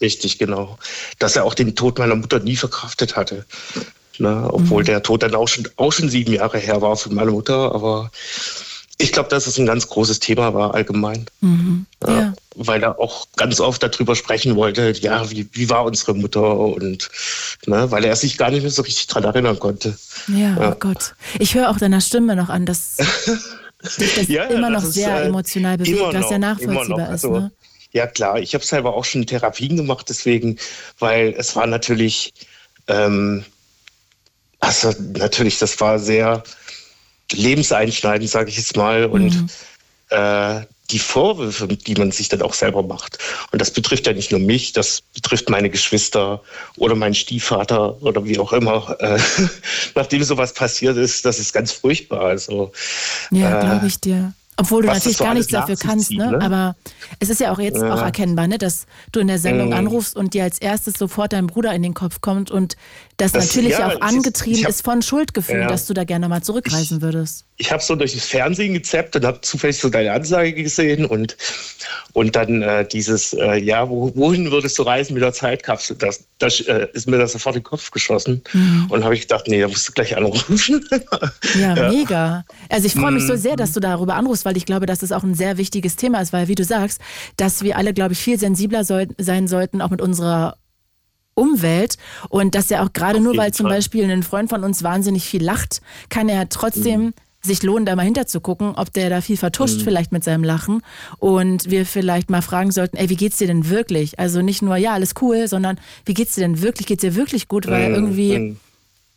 [0.00, 0.78] Richtig, genau.
[1.18, 3.44] Dass er auch den Tod meiner Mutter nie verkraftet hatte.
[4.18, 4.48] Ne?
[4.50, 7.74] Obwohl der Tod dann auch schon, auch schon sieben Jahre her war von meiner Mutter.
[7.74, 8.10] Aber
[8.98, 11.26] ich glaube, dass es ein ganz großes Thema war allgemein.
[12.06, 12.34] Ja, Ja.
[12.56, 16.58] Weil er auch ganz oft darüber sprechen wollte, ja, wie, wie war unsere Mutter?
[16.58, 17.08] Und
[17.66, 19.96] ne, weil er sich gar nicht mehr so richtig dran erinnern konnte.
[20.28, 20.72] Ja, Ja.
[20.72, 21.14] oh Gott.
[21.38, 22.96] Ich höre auch deiner Stimme noch an, dass
[23.98, 27.24] dich das immer noch sehr äh, emotional bewegt, was ja nachvollziehbar ist.
[27.24, 27.50] Also, Ne?
[27.92, 28.38] Ja, klar.
[28.38, 30.58] Ich habe selber auch schon Therapien gemacht, deswegen,
[30.98, 32.32] weil es war natürlich,
[32.86, 33.44] ähm,
[34.60, 36.42] also natürlich, das war sehr
[37.32, 39.06] lebenseinschneidend, sage ich jetzt mal.
[39.06, 39.48] Und Mhm.
[40.10, 43.18] äh, die Vorwürfe, die man sich dann auch selber macht.
[43.52, 46.42] Und das betrifft ja nicht nur mich, das betrifft meine Geschwister
[46.76, 48.96] oder meinen Stiefvater oder wie auch immer.
[48.98, 49.18] Äh,
[49.94, 52.22] nachdem sowas passiert ist, das ist ganz furchtbar.
[52.22, 52.72] Also
[53.30, 54.32] Ja, äh, glaube ich dir.
[54.60, 56.38] Obwohl du was natürlich gar nichts dafür kannst, ne?
[56.42, 56.76] Aber
[57.18, 57.94] es ist ja auch jetzt Ja.
[57.94, 58.58] auch erkennbar, ne?
[58.58, 59.74] dass du in der Sendung Mhm.
[59.74, 62.76] anrufst und dir als erstes sofort dein Bruder in den Kopf kommt und
[63.20, 65.68] das, Das- natürlich ja, auch angetrieben ich hab- ist von Schuldgefühl, Ja.
[65.68, 67.44] dass du da gerne mal zurückreisen würdest.
[67.58, 71.36] ich habe so durch das Fernsehen gezappt und habe zufällig so deine Ansage gesehen und,
[72.14, 75.96] und dann äh, dieses, äh, ja, wo, wohin würdest du reisen mit der Zeitkapsel?
[75.96, 78.42] Das, das äh, ist mir da sofort in den Kopf geschossen.
[78.88, 80.84] Und habe ich gedacht, nee, da musst du gleich anrufen.
[81.58, 81.90] Ja, Ja.
[81.90, 82.44] mega.
[82.70, 83.38] Also ich freue mich so Mhm.
[83.38, 86.20] sehr, dass du darüber anrufst, weil ich glaube, dass es auch ein sehr wichtiges Thema
[86.22, 87.00] ist, weil wie du sagst,
[87.36, 90.56] dass wir alle, glaube ich, viel sensibler soll sein sollten, auch mit unserer
[91.40, 91.96] Umwelt
[92.28, 93.76] und dass ja auch gerade nur weil zum Fall.
[93.76, 98.04] Beispiel ein Freund von uns wahnsinnig viel lacht, kann er trotzdem sich lohnen, da mal
[98.04, 99.84] hinter zu gucken, ob der da viel vertuscht mhm.
[99.84, 100.82] vielleicht mit seinem Lachen
[101.18, 104.18] und wir vielleicht mal fragen sollten, ey, wie geht's dir denn wirklich?
[104.18, 106.86] Also nicht nur, ja, alles cool, sondern wie geht's dir denn wirklich?
[106.86, 107.66] Geht's dir wirklich gut?
[107.66, 107.94] Weil mhm.
[107.94, 108.56] irgendwie mhm.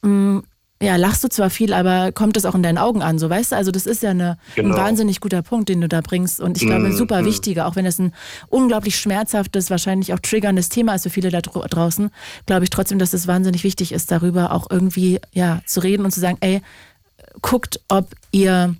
[0.01, 0.43] mh, mm,
[0.83, 3.51] ja, lachst du zwar viel, aber kommt das auch in deinen Augen an, so weißt
[3.51, 3.55] du?
[3.55, 4.75] Also das ist ja eine, genau.
[4.75, 7.67] ein wahnsinnig guter Punkt, den du da bringst und ich glaube, ein super mm, wichtiger,
[7.67, 8.13] auch wenn es ein
[8.49, 12.09] unglaublich schmerzhaftes, wahrscheinlich auch triggerndes Thema ist für viele da draußen,
[12.45, 16.11] glaube ich trotzdem, dass es wahnsinnig wichtig ist, darüber auch irgendwie ja zu reden und
[16.11, 16.61] zu sagen, ey,
[17.41, 18.75] guckt, ob ihr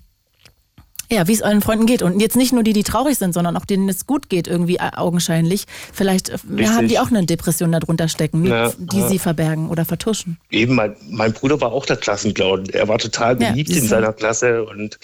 [1.14, 2.02] ja, wie es euren Freunden geht.
[2.02, 4.76] Und jetzt nicht nur die, die traurig sind, sondern auch denen es gut geht, irgendwie
[4.76, 5.64] äh, augenscheinlich.
[5.92, 9.08] Vielleicht ja, haben die auch eine Depression darunter stecken, ja, die ja.
[9.08, 10.38] sie verbergen oder vertuschen.
[10.50, 12.68] Eben, mein, mein, Bruder war auch der Klassenclown.
[12.70, 14.98] Er war total beliebt in seiner Klasse und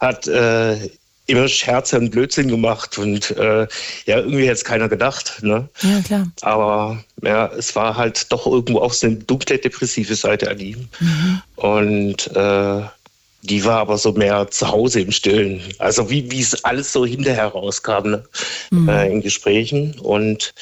[0.00, 0.76] hat äh,
[1.26, 2.98] immer Scherze und Blödsinn gemacht.
[2.98, 3.66] Und äh,
[4.06, 5.42] ja, irgendwie hätte es keiner gedacht.
[5.42, 5.68] Ne?
[5.82, 6.26] Ja, klar.
[6.42, 10.88] Aber ja, es war halt doch irgendwo auch so eine dunkle, depressive Seite an ihm.
[11.00, 11.42] Mhm.
[11.56, 12.82] Und äh,
[13.46, 15.62] die war aber so mehr zu Hause im Stillen.
[15.78, 18.24] Also wie, wie es alles so hinterher rauskam ne?
[18.70, 18.88] mhm.
[18.88, 19.98] äh, in Gesprächen.
[20.00, 20.52] Und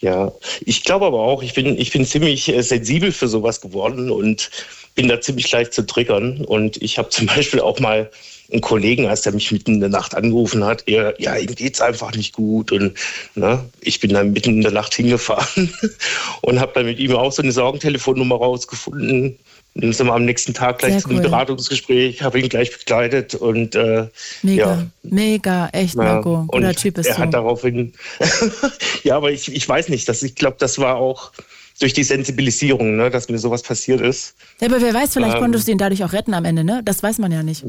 [0.00, 0.32] ja,
[0.64, 4.50] ich glaube aber auch, ich bin, ich bin ziemlich äh, sensibel für sowas geworden und
[4.94, 6.44] bin da ziemlich leicht zu triggern.
[6.44, 8.10] Und ich habe zum Beispiel auch mal
[8.52, 11.80] einen Kollegen, als der mich mitten in der Nacht angerufen hat, er, ja, ihm geht's
[11.80, 12.72] einfach nicht gut.
[12.72, 12.94] Und
[13.34, 15.72] ne, ich bin dann mitten in der Nacht hingefahren
[16.42, 19.38] und habe dann mit ihm auch so eine Sorgentelefonnummer rausgefunden
[19.74, 21.24] dann sind wir am nächsten Tag gleich Sehr zu einem cool.
[21.24, 24.06] Beratungsgespräch, habe ihn gleich begleitet und äh,
[24.42, 24.86] mega, ja.
[25.02, 26.44] mega, echt, Marco.
[26.46, 27.92] Guter Typ ist Er hat daraufhin,
[29.02, 31.32] ja, aber ich, ich weiß nicht, dass ich glaube, das war auch
[31.80, 34.34] durch die Sensibilisierung, ne, dass mir sowas passiert ist.
[34.60, 36.82] Ja, aber wer weiß, vielleicht ähm, konntest du ihn dadurch auch retten am Ende, ne?
[36.84, 37.64] Das weiß man ja nicht.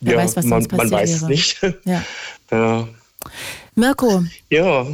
[0.00, 1.22] Wer ja, weiß, was man, sonst passiert man weiß wäre.
[1.24, 1.60] es nicht.
[1.84, 2.02] Ja.
[2.50, 2.88] ja.
[3.74, 4.24] Mirko.
[4.48, 4.86] Ja.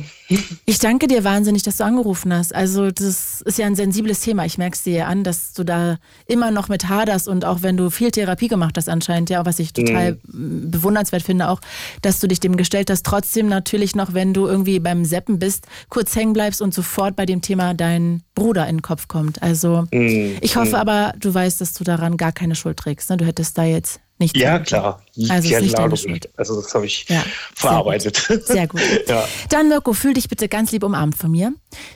[0.65, 2.55] Ich danke dir wahnsinnig, dass du angerufen hast.
[2.55, 4.45] Also das ist ja ein sensibles Thema.
[4.45, 7.77] Ich merke es dir an, dass du da immer noch mit haderst und auch wenn
[7.77, 10.71] du viel Therapie gemacht hast anscheinend, ja, was ich total mhm.
[10.71, 11.61] bewundernswert finde auch,
[12.03, 13.07] dass du dich dem gestellt hast.
[13.07, 17.27] Trotzdem natürlich noch, wenn du irgendwie beim Seppen bist, kurz hängen bleibst und sofort bei
[17.27, 19.43] dem Thema dein Bruder in den Kopf kommt.
[19.43, 20.37] Also mhm.
[20.41, 20.75] ich hoffe mhm.
[20.75, 23.11] aber, du weißt, dass du daran gar keine Schuld trägst.
[23.11, 23.17] Ne?
[23.17, 25.03] Du hättest da jetzt nicht ja, klar.
[25.29, 25.91] Also, ja, klar,
[26.37, 27.23] also das habe ich ja,
[27.55, 28.17] verarbeitet.
[28.17, 28.47] Sehr gut.
[28.47, 28.67] Sehr
[28.99, 29.09] gut.
[29.09, 29.29] ja.
[29.51, 31.53] Dann, Mirko, fühl dich bitte ganz lieb umarmt von mir.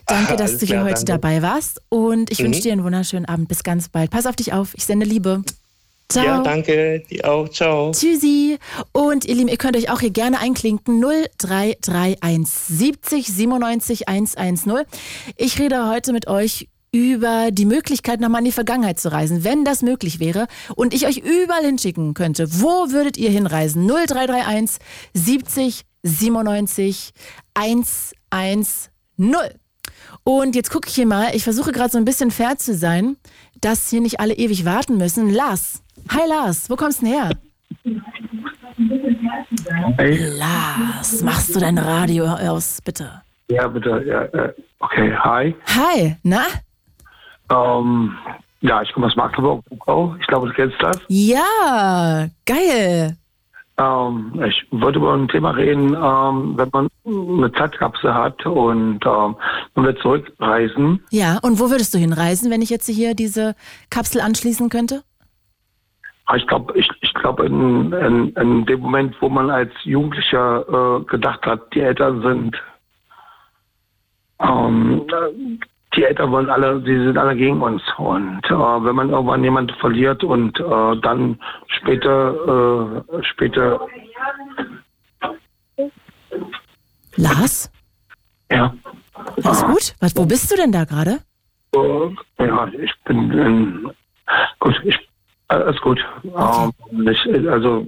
[0.06, 1.06] Danke, dass du hier heute danke.
[1.06, 1.80] dabei warst.
[1.88, 2.44] Und ich mhm.
[2.44, 3.48] wünsche dir einen wunderschönen Abend.
[3.48, 4.10] Bis ganz bald.
[4.10, 4.74] Pass auf dich auf.
[4.74, 5.42] Ich sende Liebe.
[6.10, 6.24] Ciao.
[6.24, 7.02] Ja, danke.
[7.10, 7.48] Die auch.
[7.48, 7.92] Ciao.
[7.92, 8.58] Tschüssi.
[8.92, 11.00] Und ihr Lieben, ihr könnt euch auch hier gerne einklinken.
[11.00, 14.84] 0331 70 97 110.
[15.36, 19.64] Ich rede heute mit euch über die Möglichkeit, nochmal in die Vergangenheit zu reisen, wenn
[19.64, 22.48] das möglich wäre und ich euch überall hinschicken könnte.
[22.60, 23.86] Wo würdet ihr hinreisen?
[23.86, 24.78] 0331
[25.14, 27.12] 70 97
[27.54, 28.66] 110.
[30.24, 33.16] Und jetzt gucke ich hier mal, ich versuche gerade so ein bisschen fair zu sein,
[33.60, 35.30] dass hier nicht alle ewig warten müssen.
[35.30, 35.82] Lars.
[36.10, 37.30] Hi Lars, wo kommst du denn her?
[39.98, 40.18] Hey.
[40.38, 43.22] Lars, machst du dein Radio aus, bitte?
[43.48, 44.02] Ja, bitte.
[44.06, 45.54] Ja, äh, okay, hi.
[45.66, 46.44] Hi, na?
[47.50, 48.16] Ähm,
[48.60, 49.64] ja, ich komme aus Magdeburg.
[50.20, 50.98] Ich glaube, du kennst das.
[51.08, 53.16] Ja, geil.
[53.80, 59.36] Ähm, ich wollte über ein Thema reden, ähm, wenn man eine Zeitkapsel hat und ähm,
[59.74, 61.02] man will zurückreisen.
[61.10, 63.54] Ja, und wo würdest du hinreisen, wenn ich jetzt hier diese
[63.88, 65.02] Kapsel anschließen könnte?
[66.26, 71.00] Ah, ich glaube, ich, ich glaube in, in, in, dem Moment, wo man als Jugendlicher
[71.00, 72.56] äh, gedacht hat, die Eltern sind
[74.40, 75.06] ähm,
[76.00, 77.82] die Eltern wollen alle, sie sind alle gegen uns.
[77.98, 83.86] Und äh, wenn man irgendwann jemanden verliert und äh, dann später, äh, später.
[87.16, 87.70] Lars?
[88.50, 88.74] Ja.
[89.44, 89.94] Alles gut?
[90.00, 91.18] Was, wo bist du denn da gerade?
[92.38, 93.90] Ja, ich bin in,
[94.58, 94.98] gut, ich,
[95.48, 96.00] alles gut.
[96.32, 96.70] Okay.
[96.90, 97.86] Ähm, ich, also,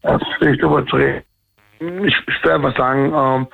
[0.00, 1.22] das will ich drüber zu reden
[1.80, 3.46] ich, ich will einfach sagen, ähm,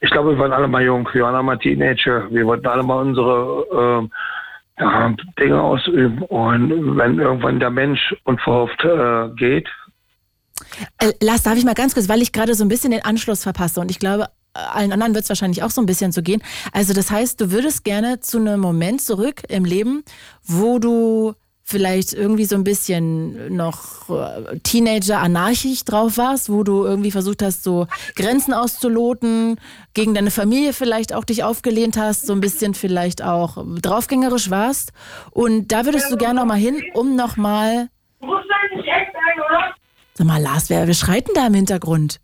[0.00, 2.82] ich glaube, wir waren alle mal jung, wir waren alle mal Teenager, wir wollten alle
[2.82, 4.10] mal unsere ähm,
[4.78, 6.22] ja, Dinge ausüben.
[6.22, 9.68] Und wenn irgendwann der Mensch unverhofft äh, geht.
[10.98, 13.42] Äh, Lars, darf ich mal ganz kurz, weil ich gerade so ein bisschen den Anschluss
[13.42, 16.42] verpasse und ich glaube, allen anderen wird es wahrscheinlich auch so ein bisschen so gehen.
[16.72, 20.02] Also das heißt, du würdest gerne zu einem Moment zurück im Leben,
[20.42, 21.34] wo du
[21.68, 27.42] vielleicht irgendwie so ein bisschen noch äh, Teenager anarchisch drauf warst, wo du irgendwie versucht
[27.42, 29.60] hast, so Grenzen auszuloten,
[29.92, 34.92] gegen deine Familie vielleicht auch dich aufgelehnt hast, so ein bisschen vielleicht auch draufgängerisch warst.
[35.30, 37.90] Und da würdest du gerne noch mal hin, um noch mal.
[40.14, 42.18] Sag mal, Lars, wer, wer schreit denn da im Hintergrund?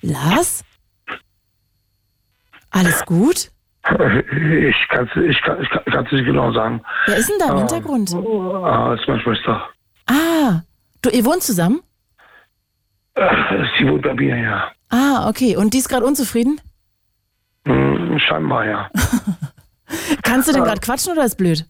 [0.00, 0.62] Lars?
[2.70, 3.50] Alles gut?
[4.68, 6.82] Ich kann es ich kann, ich kann, nicht genau sagen.
[7.06, 8.14] Wer ist denn da im Ah, Hintergrund?
[8.14, 9.68] Ah, ist meine Schwester.
[10.06, 10.60] Ah,
[11.02, 11.80] du, ihr wohnt zusammen?
[13.14, 14.70] Äh, Sie wohnt bei mir, ja.
[14.90, 15.56] Ah, okay.
[15.56, 16.60] Und die ist gerade unzufrieden?
[17.66, 18.90] Hm, scheinbar, ja.
[20.22, 21.64] Kannst du denn gerade quatschen oder ist blöd?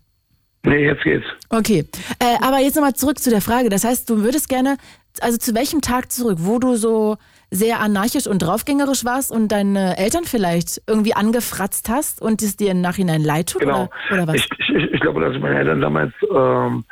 [0.64, 1.26] Nee, jetzt geht's.
[1.50, 1.86] Okay,
[2.18, 3.68] äh, aber jetzt nochmal zurück zu der Frage.
[3.68, 4.76] Das heißt, du würdest gerne,
[5.20, 7.16] also zu welchem Tag zurück, wo du so
[7.50, 12.70] sehr anarchisch und draufgängerisch warst und deine Eltern vielleicht irgendwie angefratzt hast und es dir
[12.70, 13.62] im Nachhinein leid tut?
[13.62, 13.88] Genau.
[14.10, 14.36] Oder, oder was?
[14.36, 16.84] Ich, ich, ich glaube, dass ich meine Eltern damals ähm,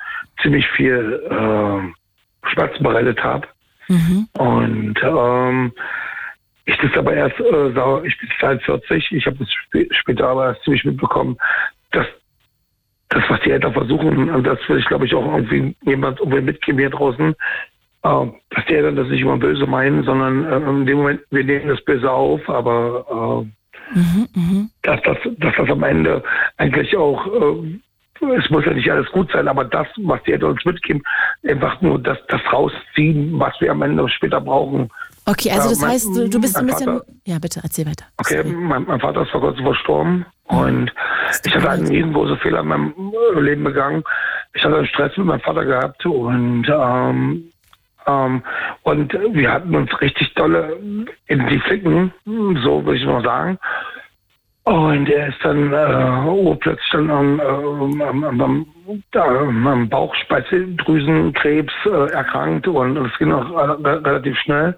[0.43, 1.95] ziemlich viel ähm,
[2.53, 3.47] Schmerz bereitet habe.
[3.89, 4.29] Mhm.
[4.39, 5.73] Und ähm,
[6.65, 10.63] ich das aber erst, äh, ich bin 42, ich habe das spä- später aber erst
[10.65, 11.37] ziemlich mitbekommen,
[11.93, 12.07] dass
[13.11, 16.41] das, was die Eltern versuchen, und das will ich glaube ich auch irgendwie jemand irgendwie
[16.41, 17.37] mitgeben hier draußen,
[18.51, 21.69] dass die Eltern das nicht immer böse meinen, sondern äh, in dem Moment, wir nehmen
[21.69, 23.53] das böse auf, aber äh,
[23.95, 24.71] Mhm, mhm.
[24.83, 26.21] dass das, dass das am Ende
[26.57, 30.51] eigentlich auch, äh, es muss ja nicht alles gut sein, aber das, was die Eltern
[30.53, 31.03] uns mitgeben,
[31.47, 34.91] einfach nur das, das rausziehen, was wir am Ende später brauchen.
[35.25, 36.87] Okay, also Ja, das mein- heißt, du, du bist ein bisschen.
[36.99, 38.07] Vater- Ja, bitte, erzähl weiter.
[38.17, 42.61] Okay, mein, mein Vater ist vor kurzem verstorben und tut ich hatte einen riesengroßen Fehler
[42.61, 42.95] in meinem
[43.37, 44.03] äh, Leben begangen.
[44.55, 47.53] Ich hatte einen Stress mit meinem Vater gehabt und ähm,
[48.07, 48.43] ähm,
[48.83, 50.77] und wir hatten uns richtig dolle
[51.27, 52.13] in die Flicken,
[52.63, 53.59] so würde ich mal sagen.
[54.65, 58.67] Und er ist dann äh, urplötzlich dann am, äh, am, am,
[59.15, 64.77] am, am Bauchspeicheldrüsenkrebs äh, erkrankt und es ging auch re- relativ schnell.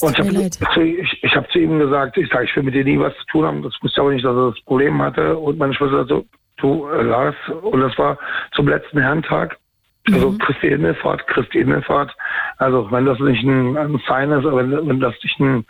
[0.00, 0.18] Und ich
[0.66, 3.14] habe ich, ich hab zu ihm gesagt, ich sage, ich will mit dir nie was
[3.18, 3.62] zu tun haben.
[3.62, 5.36] Das wusste aber nicht, dass er das Problem hatte.
[5.36, 6.24] Und meine Schwester so,
[6.56, 8.18] du äh, Lars, und das war
[8.52, 9.58] zum letzten Herrentag.
[10.06, 10.38] Also Mhm.
[10.38, 12.14] Christi Himmelfahrt, Christi Himmelfahrt.
[12.58, 15.64] Also wenn das nicht ein, ein Sign ist, aber wenn, wenn das nicht ein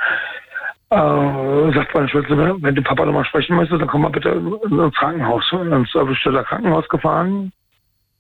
[0.91, 4.95] äh, sagt meine Schwester, wenn du Papa nochmal sprechen möchtest, dann komm mal bitte ins
[4.95, 5.45] Krankenhaus.
[5.53, 7.53] Ins Krankenhaus gefahren.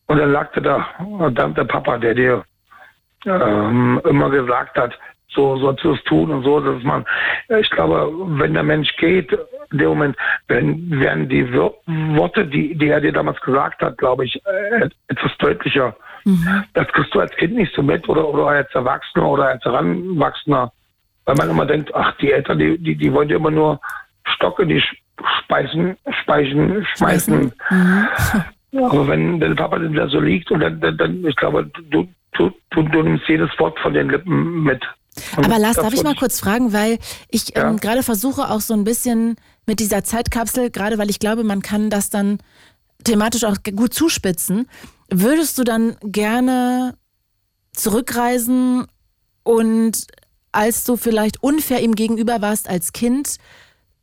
[0.06, 0.86] Und dann lag der da,
[1.30, 2.44] dann der Papa, der dir
[3.26, 4.98] ähm, immer gesagt hat,
[5.28, 7.04] so sollst du es tun und so, dass man,
[7.60, 9.36] ich glaube, wenn der Mensch geht,
[9.72, 10.16] in dem Moment
[10.48, 15.32] werden, werden die Worte, die, die er dir damals gesagt hat, glaube ich, äh, etwas
[15.38, 15.96] deutlicher.
[16.24, 16.64] Mhm.
[16.74, 20.72] Das kriegst du als Kind nicht so mit oder, oder als Erwachsener oder als Heranwachsender.
[21.26, 23.80] Weil man immer denkt, ach, die Eltern, die, die, die wollen dir immer nur
[24.24, 24.82] Stock in die
[25.44, 27.52] Speisen, Speichen schmeißen.
[27.70, 28.08] Mhm.
[28.76, 32.08] Aber wenn der Papa dann da so liegt und dann, dann, dann ich glaube, du,
[32.32, 34.82] du, du, du nimmst jedes Wort von den Lippen mit.
[35.36, 36.98] Und Aber Lars, darf ich mal kurz fragen, weil
[37.30, 37.68] ich Ja.
[37.70, 41.62] ähm, gerade versuche auch so ein bisschen mit dieser Zeitkapsel, gerade weil ich glaube, man
[41.62, 42.38] kann das dann
[43.04, 44.68] thematisch auch gut zuspitzen.
[45.10, 46.96] Würdest du dann gerne
[47.74, 48.86] zurückreisen
[49.42, 50.06] und
[50.52, 53.36] als du vielleicht unfair ihm gegenüber warst als Kind,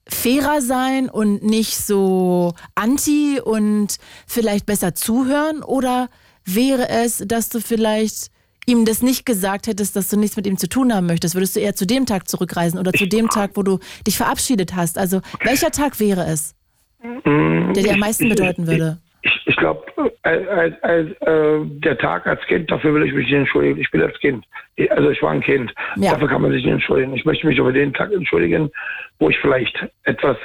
[0.08, 3.98] fairer sein und nicht so anti und
[4.28, 5.64] vielleicht besser zuhören?
[5.64, 6.10] Oder
[6.44, 8.31] wäre es, dass du vielleicht
[8.66, 11.36] ihm das nicht gesagt hättest, dass du nichts mit ihm zu tun haben möchtest?
[11.36, 14.76] Würdest du eher zu dem Tag zurückreisen oder zu dem Tag, wo du dich verabschiedet
[14.76, 14.98] hast?
[14.98, 16.56] Also welcher Tag wäre es,
[17.04, 19.00] Mm, der dir am meisten ich- bedeuten würde?
[19.46, 19.84] Ich, glaube,
[20.24, 23.80] äh, äh, äh, der Tag als Kind, dafür will ich mich nicht entschuldigen.
[23.80, 24.46] Ich bin als Kind.
[24.90, 25.72] Also ich war ein Kind.
[25.96, 26.12] Ja.
[26.14, 27.14] Dafür kann man sich nicht entschuldigen.
[27.16, 28.72] Ich möchte mich über den Tag entschuldigen,
[29.20, 30.38] wo ich vielleicht etwas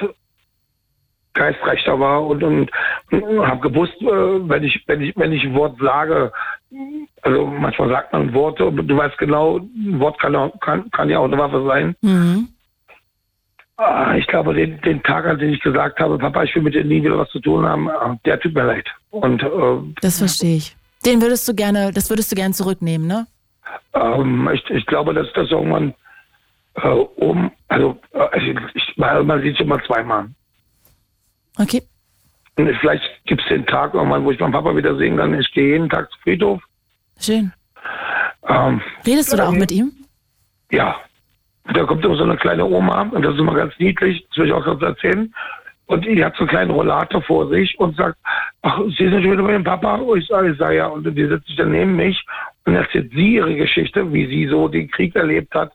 [1.35, 2.71] geistreicher war und, und,
[3.11, 6.33] und habe gewusst, äh, wenn ich, wenn ich, wenn ich ein Wort sage,
[7.23, 11.19] also manchmal sagt man Worte, du weißt genau, ein Wort kann, auch, kann, kann ja
[11.19, 11.95] auch eine Waffe sein.
[12.03, 12.49] Mhm.
[13.77, 16.75] Ah, Ich glaube, den, den Tag, an dem ich gesagt habe, Papa, ich will mit
[16.75, 18.87] dir nie wieder was zu tun haben, ah, der tut mir leid.
[19.11, 19.49] Und äh,
[20.01, 20.77] Das verstehe ich.
[21.05, 23.27] Den würdest du gerne, das würdest du gerne zurücknehmen, ne?
[23.95, 25.95] ähm, ich, ich glaube, dass das irgendwann
[26.75, 30.29] äh, um, also, äh, ich, weil man sieht sich immer zweimal.
[31.59, 31.83] Okay.
[32.57, 35.39] Und vielleicht gibt es den Tag irgendwann, wo ich meinen Papa wieder sehen kann.
[35.39, 36.63] Ich gehe jeden Tag zum Friedhof.
[37.21, 37.53] Schön.
[38.49, 39.93] Ähm, Redest du da auch mit ihm?
[40.71, 40.97] ja,
[41.73, 44.47] da kommt immer so eine kleine Oma und das ist immer ganz niedlich, das will
[44.47, 45.33] ich auch kurz erzählen.
[45.87, 48.19] Und die hat so einen kleinen Rollator vor sich und sagt,
[48.63, 49.97] ach, Sie sind schon wieder bei dem Papa?
[49.97, 50.87] Und ich sage, ich sage ja.
[50.87, 52.25] Und die setzt sich dann neben mich
[52.65, 55.73] und erzählt sie ihre Geschichte, wie sie so den Krieg erlebt hat.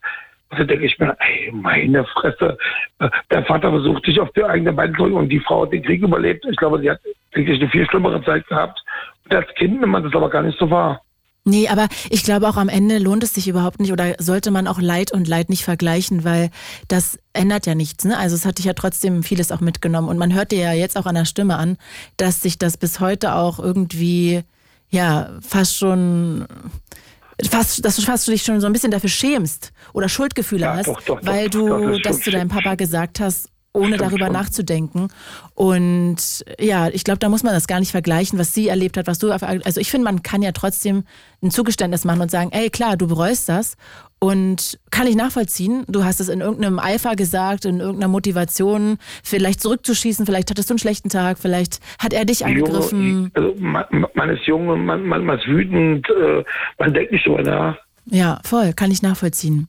[0.52, 2.58] Und dann denke ich mir, ey, meine Fresse,
[3.00, 5.84] äh, der Vater versucht sich auf die eigene Beine zu und die Frau hat den
[5.84, 6.46] Krieg überlebt.
[6.50, 7.00] Ich glaube, sie hat
[7.32, 8.84] wirklich eine viel schlimmere Zeit gehabt.
[9.26, 11.02] Und als Kind nimmt man das aber gar nicht so wahr.
[11.44, 14.68] Nee, aber ich glaube auch am Ende lohnt es sich überhaupt nicht oder sollte man
[14.68, 16.52] auch Leid und Leid nicht vergleichen, weil
[16.88, 18.06] das ändert ja nichts.
[18.06, 18.16] Ne?
[18.16, 20.98] Also es hat dich ja trotzdem vieles auch mitgenommen und man hört dir ja jetzt
[20.98, 21.78] auch an der Stimme an,
[22.18, 24.44] dass sich das bis heute auch irgendwie,
[24.92, 26.46] ja, fast schon,
[27.50, 30.88] fast, dass du fast dich schon so ein bisschen dafür schämst oder Schuldgefühle Ja, hast,
[30.88, 32.50] doch, doch, weil doch, du das zu deinem.
[32.50, 34.34] Papa gesagt hast ohne Stimmt darüber schon.
[34.34, 35.08] nachzudenken.
[35.54, 39.08] Und ja, ich glaube, da muss man das gar nicht vergleichen, was sie erlebt hat,
[39.08, 39.32] was du.
[39.32, 41.06] Also ich finde, man kann ja trotzdem
[41.42, 43.76] ein Zugeständnis machen und sagen, ey klar, du bereust das.
[44.24, 45.84] Und kann ich nachvollziehen.
[45.88, 50.74] Du hast es in irgendeinem Eifer gesagt, in irgendeiner Motivation, vielleicht zurückzuschießen, vielleicht hattest du
[50.74, 53.32] einen schlechten Tag, vielleicht hat er dich angegriffen.
[53.34, 56.44] Also man, man ist jung und man, man, man ist wütend, äh,
[56.78, 57.78] man denkt nicht drüber nach.
[58.06, 59.68] Ja, voll, kann ich nachvollziehen.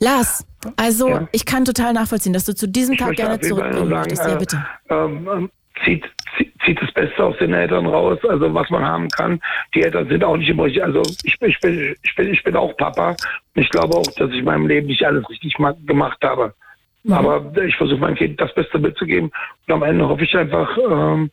[0.00, 0.44] Lars,
[0.76, 1.28] also Ja.
[1.30, 4.22] ich kann total nachvollziehen, dass du zu diesem Ich Tag gerne zurückgehen möchtest.
[4.22, 4.64] Ja, sagen, bitte.
[4.88, 5.50] äh, ähm, ähm,
[5.84, 6.04] zieht,
[6.36, 9.40] zieht, zieht das Beste aus den Eltern raus, also was man haben kann.
[9.74, 10.82] Die Eltern sind auch nicht immer richtig.
[10.82, 13.10] Also ich bin, ich bin, ich bin, ich bin auch Papa.
[13.10, 16.54] Und ich glaube auch, dass ich in meinem Leben nicht alles richtig ma- gemacht habe.
[17.04, 17.12] Mhm.
[17.12, 19.30] Aber ich versuche meinem Kind das Beste mitzugeben.
[19.66, 21.30] Und am Ende hoffe ich einfach, ähm,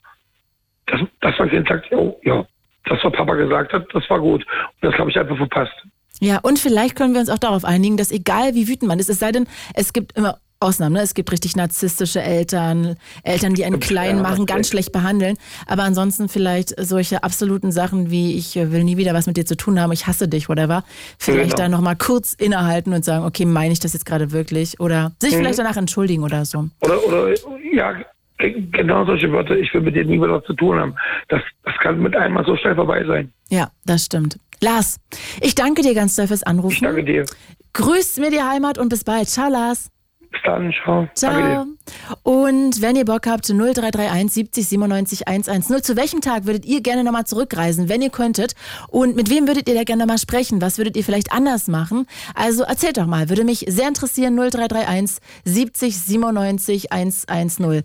[0.88, 2.46] dass, dass mein Kind sagt, oh, ja,
[2.86, 4.46] das, was Papa gesagt hat, das war gut.
[4.46, 5.74] Und das habe ich einfach verpasst.
[6.22, 9.10] Ja, und vielleicht können wir uns auch darauf einigen, dass egal wie wütend man ist,
[9.10, 11.02] es sei denn, es gibt immer Ausnahmen, ne?
[11.02, 15.38] es gibt richtig narzisstische Eltern, Eltern, die einen klein machen, ganz schlecht behandeln,
[15.68, 19.46] aber ansonsten vielleicht solche absoluten Sachen wie ich äh, will nie wieder was mit dir
[19.46, 20.84] zu tun haben, ich hasse dich, whatever,
[21.20, 21.64] vielleicht Genau.
[21.64, 25.34] da nochmal kurz innehalten und sagen, okay, meine ich das jetzt gerade wirklich oder sich
[25.34, 25.38] Mhm.
[25.40, 26.68] vielleicht danach entschuldigen oder so.
[26.82, 27.30] Oder, oder
[27.74, 27.94] ja,
[28.40, 30.96] ge- genau solche Wörter, ich will mit dir nie wieder was zu tun haben.
[31.30, 33.32] Das, das kann mit einmal so schnell vorbei sein.
[33.50, 34.38] Ja, das stimmt.
[34.62, 34.98] Lars,
[35.42, 36.84] ich danke dir ganz doll fürs Ich Anrufen.
[36.84, 37.26] danke dir.
[37.74, 39.28] Grüßt mir die Heimat und bis bald.
[39.30, 39.90] Ciao, Lars.
[40.36, 41.08] Bis dann, ciao.
[41.22, 41.66] Danke.
[41.86, 42.18] Ciao.
[42.24, 45.82] Und wenn ihr Bock habt, 0331 70 97 110.
[45.82, 48.54] Zu welchem Tag würdet ihr gerne nochmal zurückreisen, wenn ihr könntet?
[48.90, 50.62] Und mit wem würdet ihr da gerne nochmal sprechen?
[50.62, 52.06] Was würdet ihr vielleicht anders machen?
[52.34, 53.30] Also erzählt doch mal.
[53.30, 54.36] Würde mich sehr interessieren.
[54.36, 57.84] 0331 70 97 110.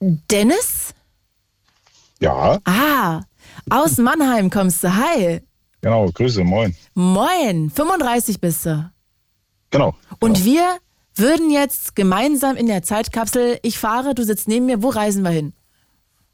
[0.00, 0.94] Dennis?
[2.20, 3.20] Ja, Ah,
[3.68, 4.94] aus Mannheim kommst du.
[4.96, 5.40] Hi.
[5.82, 6.74] genau, Grüße, moin.
[6.94, 7.68] Moin.
[7.70, 8.90] 35 bist du.
[9.70, 9.94] Genau.
[10.18, 10.78] Und wir
[11.16, 15.30] würden jetzt gemeinsam in der Zeitkapsel, ich fahre, du sitzt neben mir, wo reisen wir
[15.30, 15.52] hin?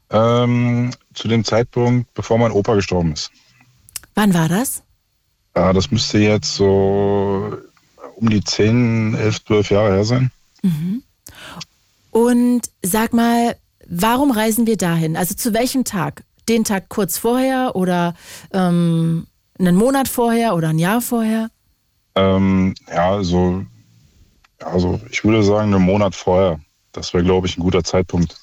[0.09, 3.31] Ähm, zu dem Zeitpunkt, bevor mein Opa gestorben ist.
[4.15, 4.83] Wann war das?
[5.55, 7.57] Ja, das müsste jetzt so
[8.15, 10.31] um die 10, 11, 12 Jahre her sein.
[12.11, 13.55] Und sag mal,
[13.87, 15.15] warum reisen wir dahin?
[15.15, 16.23] Also zu welchem Tag?
[16.49, 18.15] Den Tag kurz vorher oder
[18.53, 19.27] ähm,
[19.59, 21.49] einen Monat vorher oder ein Jahr vorher?
[22.15, 23.65] Ähm, ja, so,
[24.59, 26.59] also ich würde sagen, einen Monat vorher.
[26.91, 28.35] Das wäre, glaube ich, ein guter Zeitpunkt.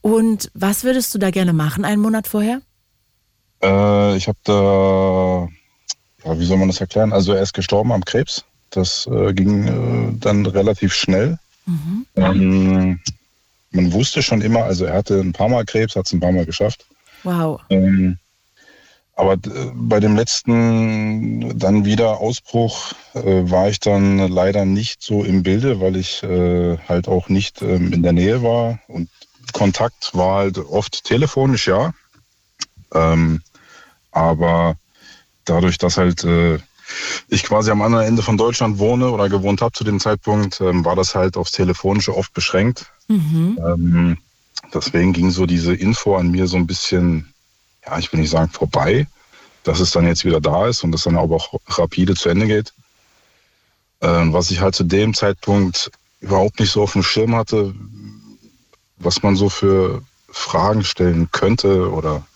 [0.00, 2.60] Und was würdest du da gerne machen, einen Monat vorher?
[3.62, 5.48] Äh, ich habe da,
[6.24, 7.12] ja, wie soll man das erklären?
[7.12, 8.44] Also er ist gestorben am Krebs.
[8.70, 11.38] Das äh, ging äh, dann relativ schnell.
[12.16, 13.00] Ähm,
[13.70, 16.32] man wusste schon immer, also er hatte ein paar Mal Krebs, hat es ein paar
[16.32, 16.86] Mal geschafft.
[17.22, 17.60] Wow.
[17.70, 18.18] Ähm,
[19.16, 25.24] aber äh, bei dem letzten dann wieder Ausbruch äh, war ich dann leider nicht so
[25.24, 28.78] im Bilde, weil ich äh, halt auch nicht ähm, in der Nähe war.
[28.88, 29.08] Und
[29.52, 31.92] Kontakt war halt oft telefonisch, ja.
[32.94, 33.40] Ähm,
[34.12, 34.76] aber
[35.46, 36.58] dadurch, dass halt äh,
[37.28, 40.84] ich quasi am anderen Ende von Deutschland wohne oder gewohnt habe zu dem Zeitpunkt, ähm,
[40.84, 42.92] war das halt aufs Telefonische oft beschränkt.
[43.64, 44.18] Ähm,
[44.74, 47.32] deswegen ging so diese Info an mir so ein bisschen,
[47.86, 49.06] ja, ich will nicht sagen vorbei,
[49.62, 52.46] dass es dann jetzt wieder da ist und das dann aber auch rapide zu Ende
[52.46, 52.72] geht.
[54.00, 57.74] Ähm, was ich halt zu dem Zeitpunkt überhaupt nicht so auf dem Schirm hatte,
[58.98, 62.26] was man so für Fragen stellen könnte oder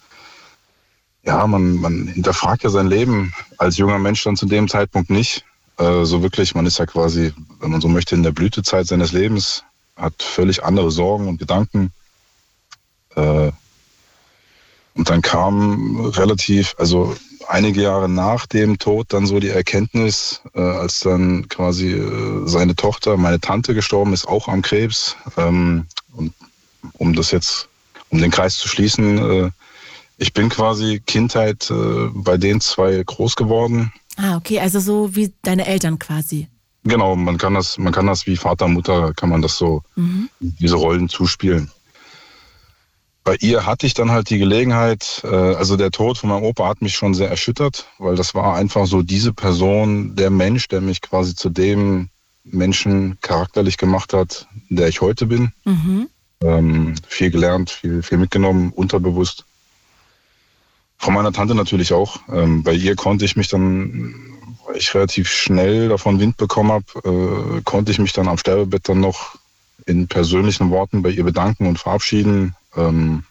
[1.22, 5.44] ja, man, man hinterfragt ja sein Leben als junger Mensch dann zu dem Zeitpunkt nicht.
[5.76, 9.12] Äh, so wirklich, man ist ja quasi, wenn man so möchte, in der Blütezeit seines
[9.12, 9.64] Lebens,
[9.96, 11.92] hat völlig andere Sorgen und Gedanken.
[13.16, 13.52] Äh,
[14.94, 17.14] und dann kam relativ, also
[17.48, 22.74] einige Jahre nach dem Tod dann so die Erkenntnis, äh, als dann quasi äh, seine
[22.74, 25.16] Tochter, meine Tante gestorben ist, auch am Krebs.
[25.36, 26.32] Ähm, und
[26.94, 27.68] um das jetzt,
[28.10, 29.50] um den Kreis zu schließen, äh,
[30.18, 33.92] ich bin quasi Kindheit äh, bei den zwei groß geworden.
[34.16, 36.48] Ah, okay, also so wie deine Eltern quasi.
[36.84, 39.82] Genau, man kann das, man kann das wie Vater, Mutter, kann man das so,
[40.40, 41.70] diese Rollen zuspielen.
[43.30, 46.66] Bei ihr hatte ich dann halt die Gelegenheit, äh, also der Tod von meinem Opa
[46.66, 50.80] hat mich schon sehr erschüttert, weil das war einfach so diese Person, der Mensch, der
[50.80, 52.08] mich quasi zu dem
[52.42, 55.52] Menschen charakterlich gemacht hat, der ich heute bin.
[56.42, 59.44] Ähm, viel gelernt, viel, viel mitgenommen, unterbewusst.
[60.98, 62.18] Von meiner Tante natürlich auch.
[62.32, 64.12] Ähm, bei ihr konnte ich mich dann,
[64.66, 68.88] weil ich relativ schnell davon Wind bekommen habe, äh, konnte ich mich dann am Sterbebett
[68.88, 69.36] dann noch
[69.86, 72.56] in persönlichen Worten bei ihr bedanken und verabschieden.
[72.76, 73.24] Ähm,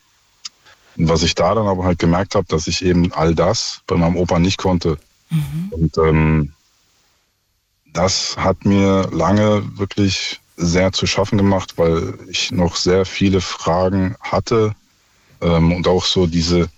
[0.95, 4.17] was ich da dann aber halt gemerkt habe, dass ich eben all das bei meinem
[4.17, 4.97] Opa nicht konnte.
[5.71, 6.53] Und ähm,
[7.93, 14.15] das hat mir lange wirklich sehr zu schaffen gemacht, weil ich noch sehr viele Fragen
[14.19, 14.75] hatte
[15.41, 16.69] ähm, und auch so diese,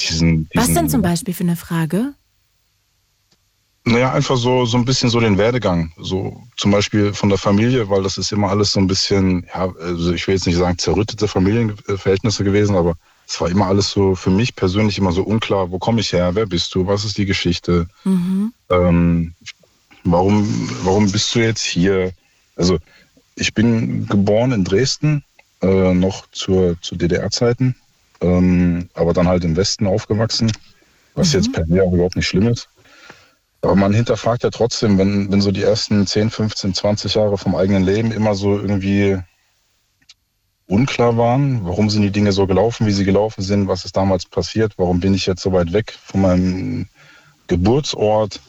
[0.00, 0.50] diesen, diesen.
[0.54, 2.14] Was denn zum Beispiel für eine Frage?
[3.84, 5.92] Naja, einfach so, so ein bisschen so den Werdegang.
[5.98, 9.72] So zum Beispiel von der Familie, weil das ist immer alles so ein bisschen, ja,
[9.80, 12.94] also ich will jetzt nicht sagen zerrüttete Familienverhältnisse gewesen, aber
[13.26, 16.34] es war immer alles so für mich persönlich immer so unklar, wo komme ich her,
[16.34, 18.52] wer bist du, was ist die Geschichte, Mhm.
[18.68, 19.34] ähm,
[20.04, 20.46] warum,
[20.82, 22.12] warum bist du jetzt hier?
[22.56, 22.78] Also
[23.36, 25.24] ich bin geboren in Dresden,
[25.62, 27.74] äh, noch zur, zu DDR-Zeiten,
[28.20, 30.52] ähm, aber dann halt im Westen aufgewachsen,
[31.14, 32.68] was jetzt per se auch überhaupt nicht schlimm ist.
[33.62, 37.54] Aber man hinterfragt ja trotzdem, wenn, wenn so die ersten 10, 15, 20 Jahre vom
[37.54, 39.18] eigenen Leben immer so irgendwie
[40.66, 44.24] unklar waren, warum sind die Dinge so gelaufen, wie sie gelaufen sind, was ist damals
[44.24, 46.86] passiert, warum bin ich jetzt so weit weg von meinem
[47.48, 48.40] Geburtsort,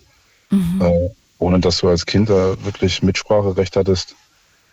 [0.80, 1.10] äh,
[1.40, 4.16] ohne dass du als Kind da wirklich Mitspracherecht hattest.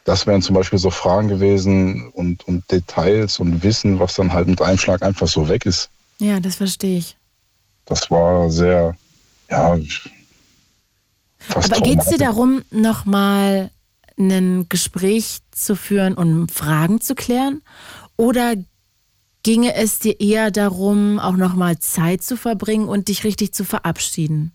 [0.05, 4.47] Das wären zum Beispiel so Fragen gewesen und, und Details und Wissen, was dann halt
[4.47, 5.91] mit einem Schlag einfach so weg ist.
[6.19, 7.17] Ja, das verstehe ich.
[7.87, 8.95] Das war sehr,
[9.51, 9.79] ja,
[11.39, 12.27] fast Aber geht es dir traumatisch.
[12.27, 13.71] darum, nochmal
[14.19, 17.63] ein Gespräch zu führen und Fragen zu klären?
[18.17, 18.55] Oder
[19.43, 24.53] ginge es dir eher darum, auch nochmal Zeit zu verbringen und dich richtig zu verabschieden?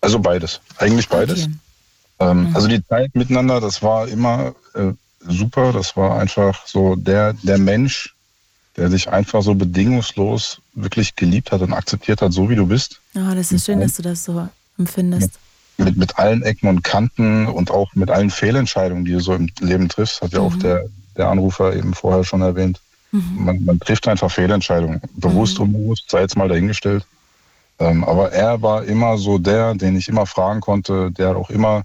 [0.00, 1.44] Also beides, eigentlich beides.
[1.44, 1.52] Okay.
[2.20, 5.72] Ähm, Also die Zeit miteinander, das war immer äh, super.
[5.72, 8.14] Das war einfach so der, der Mensch,
[8.76, 13.00] der dich einfach so bedingungslos wirklich geliebt hat und akzeptiert hat, so wie du bist.
[13.14, 14.48] Oh, das ist schön, dass du das so
[14.78, 15.30] empfindest.
[15.84, 19.48] Mit, mit allen Ecken und Kanten und auch mit allen Fehlentscheidungen, die du so im
[19.60, 20.84] Leben triffst, hat ja auch der,
[21.16, 22.80] der Anrufer eben vorher schon erwähnt.
[23.12, 27.04] Man, man trifft einfach Fehlentscheidungen, bewusst, unbewusst, sei jetzt mal dahingestellt.
[27.80, 31.82] Ähm, aber er war immer so der, den ich immer fragen konnte, der auch immer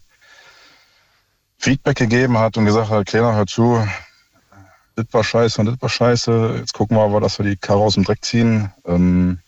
[1.57, 3.81] Feedback gegeben hat und gesagt hat, Kleiner, hör zu,
[4.95, 7.79] das war scheiße und das war scheiße, jetzt gucken wir aber, dass wir die Karre
[7.79, 8.71] aus dem Dreck ziehen.
[8.85, 9.39] Ähm,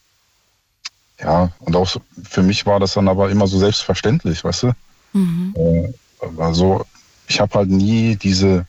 [1.19, 4.73] ja, und auch für mich war das dann aber immer so selbstverständlich, weißt du?
[5.15, 5.93] Äh,
[6.37, 6.85] also
[7.27, 8.65] ich habe halt nie diese,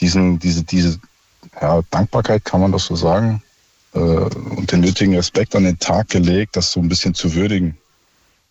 [0.00, 0.98] diesen, diese, diese
[1.60, 3.42] ja, Dankbarkeit, kann man das so sagen,
[3.94, 7.76] äh, und den nötigen Respekt an den Tag gelegt, das so ein bisschen zu würdigen.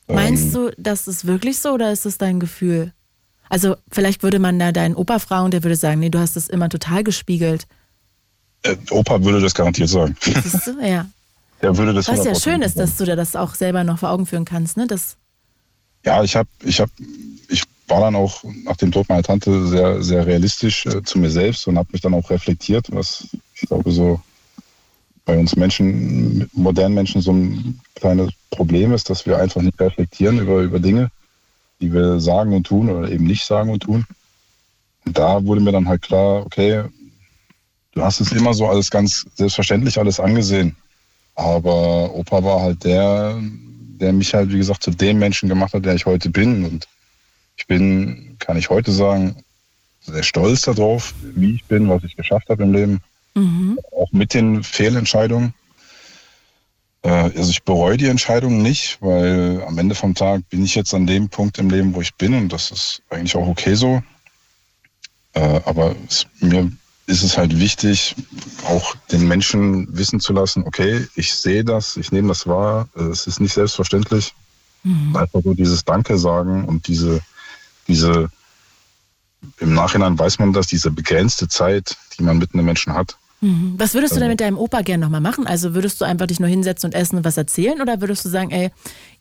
[0.07, 2.93] Meinst du, das ist wirklich so oder ist das dein Gefühl?
[3.49, 6.47] Also vielleicht würde man da deinen Opa fragen, der würde sagen, nee, du hast das
[6.47, 7.67] immer total gespiegelt.
[8.63, 10.15] Äh, Opa würde das garantiert sagen.
[10.21, 10.79] Siehst du?
[10.81, 11.07] Ja.
[11.61, 13.99] Der würde das Was ja 100% schön ist, dass du dir das auch selber noch
[13.99, 14.87] vor Augen führen kannst, ne?
[14.87, 15.17] Das,
[16.05, 16.91] Ja, ich habe, ich habe,
[17.49, 21.29] ich war dann auch nach dem Tod meiner Tante sehr, sehr realistisch äh, zu mir
[21.29, 24.19] selbst und habe mich dann auch reflektiert, was ich glaube so
[25.25, 30.39] bei uns Menschen, modernen Menschen so ein kleines Problem ist, dass wir einfach nicht reflektieren
[30.39, 31.11] über, über Dinge,
[31.81, 34.05] die wir sagen und tun oder eben nicht sagen und tun.
[35.05, 36.83] Und da wurde mir dann halt klar, okay,
[37.91, 40.77] du hast es immer so alles ganz selbstverständlich alles angesehen.
[41.38, 43.39] Aber Opa war halt der,
[43.99, 46.65] der mich halt, wie gesagt, zu dem Menschen gemacht hat, der ich heute bin.
[46.65, 46.88] Und
[47.57, 49.35] ich bin, kann ich heute sagen,
[50.01, 53.01] sehr stolz darauf, wie ich bin, was ich geschafft habe im Leben.
[53.91, 55.53] Auch mit den Fehlentscheidungen.
[57.03, 60.93] Äh, Also ich bereue die Entscheidung nicht, weil am Ende vom Tag bin ich jetzt
[60.95, 64.01] an dem Punkt im Leben, wo ich bin und das ist eigentlich auch okay so.
[65.33, 66.71] Äh, Aber es, mir
[67.07, 68.15] ist es halt wichtig,
[68.67, 73.27] auch den Menschen wissen zu lassen, okay, ich sehe das, ich nehme das wahr, es
[73.27, 74.33] ist nicht selbstverständlich.
[75.13, 77.21] Einfach so dieses Danke sagen und diese,
[77.87, 78.29] diese,
[79.59, 83.17] im Nachhinein weiß man das, diese begrenzte Zeit, die man mit einem Menschen hat.
[83.41, 83.75] Mhm.
[83.77, 85.45] Was würdest Also du denn mit deinem Opa gerne nochmal machen?
[85.45, 87.81] Also würdest du einfach dich nur hinsetzen und essen und was erzählen?
[87.81, 88.71] Oder würdest du sagen, ey,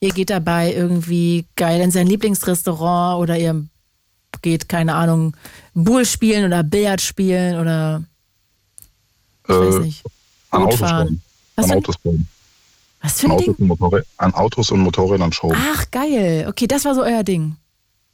[0.00, 3.66] ihr geht dabei irgendwie geil in sein Lieblingsrestaurant oder ihr
[4.42, 5.36] geht, keine Ahnung,
[5.74, 8.02] Bull spielen oder Billard spielen oder
[9.44, 10.04] ich weiß Äh, nicht,
[10.50, 11.22] an Autos fahren?
[11.56, 12.28] Was An für, ein- Autos schrauben.
[13.02, 13.54] was für An ein Autos, Ding?
[13.58, 15.56] und Motorrä- an Autos und Motorrädern schrauben.
[15.72, 16.46] Ach, geil.
[16.48, 17.56] Okay, das war so euer Ding.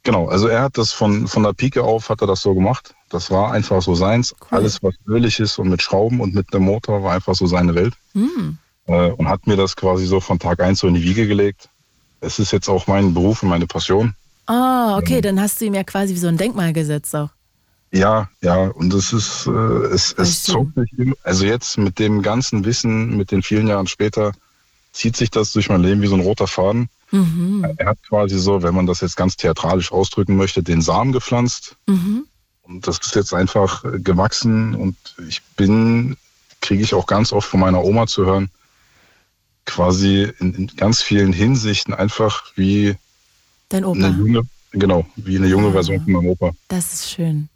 [0.03, 2.93] Genau, also er hat das von, von der Pike auf, hat er das so gemacht.
[3.09, 4.33] Das war einfach so seins.
[4.51, 4.57] Cool.
[4.57, 7.73] Alles, was ölig ist und mit Schrauben und mit einem Motor, war einfach so seine
[7.73, 7.93] Welt.
[8.13, 8.57] Hm.
[8.87, 11.69] Äh, und hat mir das quasi so von Tag eins so in die Wiege gelegt.
[12.19, 14.13] Es ist jetzt auch mein Beruf und meine Passion.
[14.45, 17.29] Ah, okay, dann hast du ihm ja quasi wie so ein Denkmal gesetzt auch.
[17.91, 22.21] Ja, ja, und es ist, äh, es, es zog sich, im- also jetzt mit dem
[22.23, 24.31] ganzen Wissen, mit den vielen Jahren später,
[24.91, 26.89] zieht sich das durch mein Leben wie so ein roter Faden.
[27.11, 27.65] Mhm.
[27.77, 31.75] Er hat quasi so, wenn man das jetzt ganz theatralisch ausdrücken möchte, den Samen gepflanzt.
[31.87, 32.25] Mhm.
[32.63, 34.95] Und das ist jetzt einfach äh, gewachsen und
[35.27, 36.17] ich bin,
[36.61, 38.49] kriege ich auch ganz oft von meiner Oma zu hören,
[39.65, 42.95] quasi in, in ganz vielen Hinsichten einfach wie
[43.73, 44.07] Dein eine Opa.
[44.17, 45.71] junge, genau, wie eine junge Ah.
[45.73, 46.51] Version von meinem Opa.
[46.67, 47.49] Das ist schön.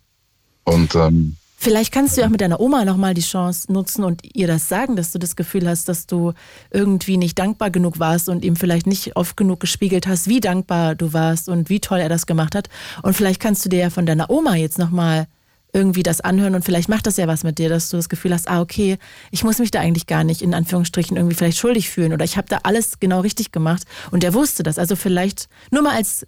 [0.64, 4.22] Und ähm, Vielleicht kannst du ja auch mit deiner Oma nochmal die Chance nutzen und
[4.36, 6.34] ihr das sagen, dass du das Gefühl hast, dass du
[6.70, 10.94] irgendwie nicht dankbar genug warst und ihm vielleicht nicht oft genug gespiegelt hast, wie dankbar
[10.94, 12.70] du warst und wie toll er das gemacht hat.
[13.02, 15.26] Und vielleicht kannst du dir ja von deiner Oma jetzt nochmal
[15.74, 18.34] irgendwie das anhören und vielleicht macht das ja was mit dir, dass du das Gefühl
[18.34, 18.98] hast, ah, okay,
[19.32, 22.38] ich muss mich da eigentlich gar nicht in Anführungsstrichen irgendwie vielleicht schuldig fühlen oder ich
[22.38, 24.80] habe da alles genau richtig gemacht und der wusste das.
[24.80, 26.28] Also vielleicht nur mal als äh,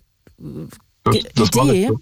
[1.03, 1.89] das, das mache Idee?
[1.91, 1.99] ich,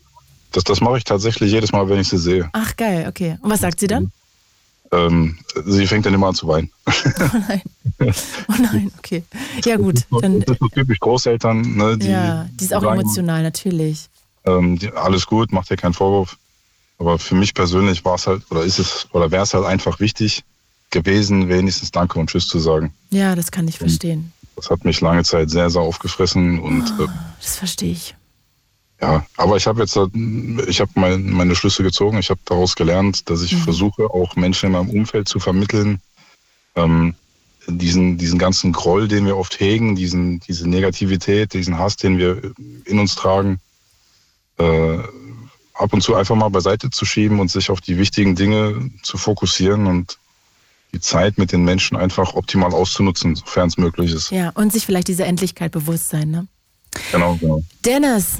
[0.51, 2.49] das, das mache ich tatsächlich jedes Mal, wenn ich sie sehe.
[2.53, 3.37] Ach geil, okay.
[3.41, 4.11] Und was sagt sie dann?
[4.91, 6.71] Ähm, sie fängt dann immer an zu weinen.
[7.19, 7.61] Oh nein.
[8.47, 9.23] Oh nein, okay.
[9.65, 12.99] Ja gut, dann das ist so typisch Großeltern, ne, die, ja, die ist auch sagen,
[12.99, 14.07] emotional, natürlich.
[14.45, 16.37] Ähm, die, alles gut, macht dir keinen Vorwurf.
[16.99, 19.99] Aber für mich persönlich war es halt, oder ist es, oder wäre es halt einfach
[19.99, 20.43] wichtig
[20.89, 22.93] gewesen, wenigstens Danke und Tschüss zu sagen.
[23.11, 24.31] Ja, das kann ich verstehen.
[24.55, 27.07] Das hat mich lange Zeit sehr, sehr aufgefressen und äh,
[27.39, 28.15] Das verstehe ich.
[29.01, 30.11] ja, aber ich habe jetzt, halt,
[30.67, 32.17] ich habe mein, meine Schlüsse gezogen.
[32.17, 36.01] Ich habe daraus gelernt, dass ich versuche, auch Menschen in meinem Umfeld zu vermitteln,
[36.75, 37.13] ähm,
[37.67, 42.53] diesen, diesen ganzen Groll, den wir oft hegen, diesen, diese Negativität, diesen Hass, den wir
[42.85, 43.59] in uns tragen,
[44.57, 44.97] äh,
[45.77, 49.17] ab und zu einfach mal beiseite zu schieben und sich auf die wichtigen Dinge zu
[49.17, 50.17] fokussieren und
[50.93, 54.31] die Zeit mit den Menschen einfach optimal auszunutzen, sofern es möglich ist.
[54.31, 56.47] Ja, und sich vielleicht dieser Endlichkeit bewusst sein, ne?
[57.11, 57.61] Genau, genau.
[57.85, 58.37] Dennis,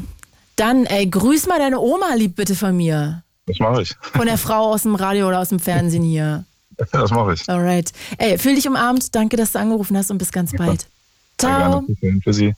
[0.55, 3.23] dann, ey, grüß mal deine Oma lieb bitte von mir.
[3.45, 3.95] Das mache ich.
[4.01, 6.45] Von der Frau aus dem Radio oder aus dem Fernsehen hier.
[6.91, 7.49] Das mache ich.
[7.49, 7.91] Alright.
[8.19, 9.15] Ey, fühl dich umarmt.
[9.15, 10.88] Danke, dass du angerufen hast und bis ganz bald.
[11.39, 11.85] Ciao.
[12.23, 12.55] Für Sie.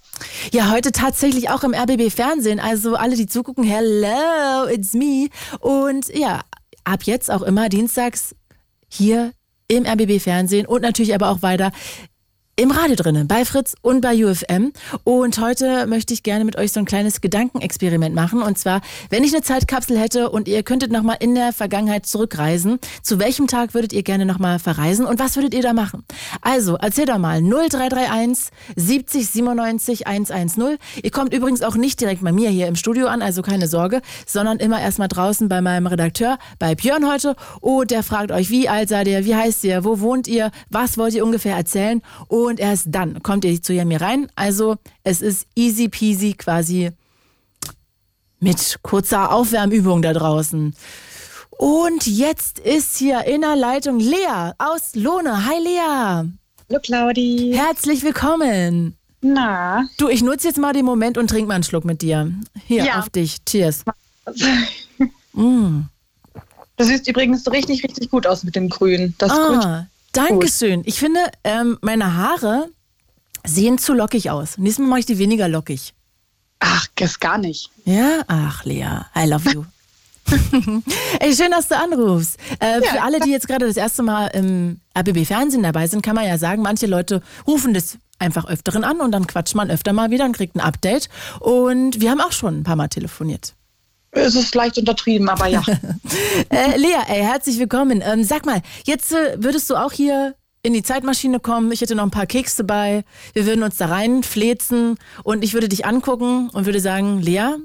[0.53, 2.59] Ja, heute tatsächlich auch im RBB Fernsehen.
[2.59, 5.27] Also alle, die zugucken, hello, it's me.
[5.59, 6.41] Und ja,
[6.85, 8.35] ab jetzt auch immer dienstags
[8.87, 9.33] hier
[9.67, 11.71] im RBB Fernsehen und natürlich aber auch weiter
[12.59, 14.73] im Radio drinnen, bei Fritz und bei UFM.
[15.05, 18.41] Und heute möchte ich gerne mit euch so ein kleines Gedankenexperiment machen.
[18.41, 22.79] Und zwar, wenn ich eine Zeitkapsel hätte und ihr könntet nochmal in der Vergangenheit zurückreisen,
[23.01, 26.03] zu welchem Tag würdet ihr gerne nochmal verreisen und was würdet ihr da machen?
[26.41, 30.77] Also, erzähl doch mal 0331 70 97 110.
[31.01, 34.01] Ihr kommt übrigens auch nicht direkt bei mir hier im Studio an, also keine Sorge,
[34.25, 37.37] sondern immer erstmal draußen bei meinem Redakteur, bei Björn heute.
[37.61, 40.97] Und der fragt euch, wie alt seid ihr, wie heißt ihr, wo wohnt ihr, was
[40.97, 42.01] wollt ihr ungefähr erzählen?
[42.27, 44.31] Und erst dann kommt ihr zu mir rein.
[44.35, 46.91] Also es ist easy peasy quasi
[48.39, 50.73] mit kurzer Aufwärmübung da draußen.
[51.51, 55.45] Und jetzt ist hier in der Leitung Lea aus Lohne.
[55.45, 56.29] Hi Lea.
[56.69, 57.51] Hallo Claudi.
[57.53, 58.95] Herzlich willkommen.
[59.21, 62.31] Na, Du, ich nutze jetzt mal den Moment und trink mal einen Schluck mit dir.
[62.65, 62.99] Hier, Ja.
[62.99, 63.43] auf dich.
[63.45, 63.83] Cheers.
[65.33, 65.83] Mm.
[66.75, 69.13] du siehst übrigens so richtig, richtig gut aus mit dem Grün.
[69.19, 69.59] Das Grün.
[69.59, 70.81] Ah, Dankeschön.
[70.85, 72.69] Ich finde, ähm, meine Haare
[73.45, 74.57] sehen zu lockig aus.
[74.57, 75.93] Nächstes Mal mache ich die weniger lockig.
[76.59, 77.69] Ach, das gar nicht.
[77.85, 78.23] Ja?
[78.27, 79.63] Ach, Lea, I love you.
[81.19, 82.37] Ey, schön, dass du anrufst.
[82.59, 86.27] Äh, Für alle, die jetzt gerade das erste Mal im RBB-Fernsehen dabei sind, kann man
[86.27, 90.11] ja sagen, manche Leute rufen das einfach öfteren an und dann quatscht man öfter mal
[90.11, 91.09] wieder und kriegt ein Update.
[91.39, 93.55] Und wir haben auch schon ein paar Mal telefoniert.
[94.11, 95.63] Es ist leicht untertrieben, aber ja.
[96.49, 98.01] Äh, Lea, ey, herzlich willkommen.
[98.03, 101.71] Ähm, sag mal, jetzt äh, würdest du auch hier in die Zeitmaschine kommen.
[101.71, 103.03] Ich hätte noch ein paar Kekse dabei.
[103.33, 107.55] Wir würden uns da reinflezen und ich würde dich angucken und würde sagen, Lea,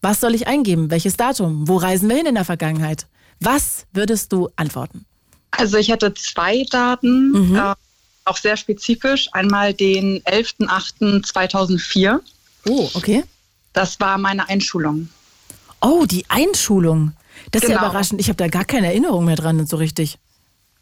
[0.00, 0.90] was soll ich eingeben?
[0.90, 1.68] Welches Datum?
[1.68, 3.06] Wo reisen wir hin in der Vergangenheit?
[3.40, 5.04] Was würdest du antworten?
[5.52, 7.74] Also ich hätte zwei Daten, äh,
[8.24, 9.28] auch sehr spezifisch.
[9.32, 12.20] Einmal den 11.08.2004.
[12.68, 13.24] Oh, okay.
[13.72, 15.08] Das war meine Einschulung.
[15.82, 17.12] Oh, die Einschulung.
[17.50, 17.88] Das ist ja Genau.
[17.90, 18.20] überraschend.
[18.20, 20.18] Ich habe da gar keine Erinnerung mehr dran, so richtig.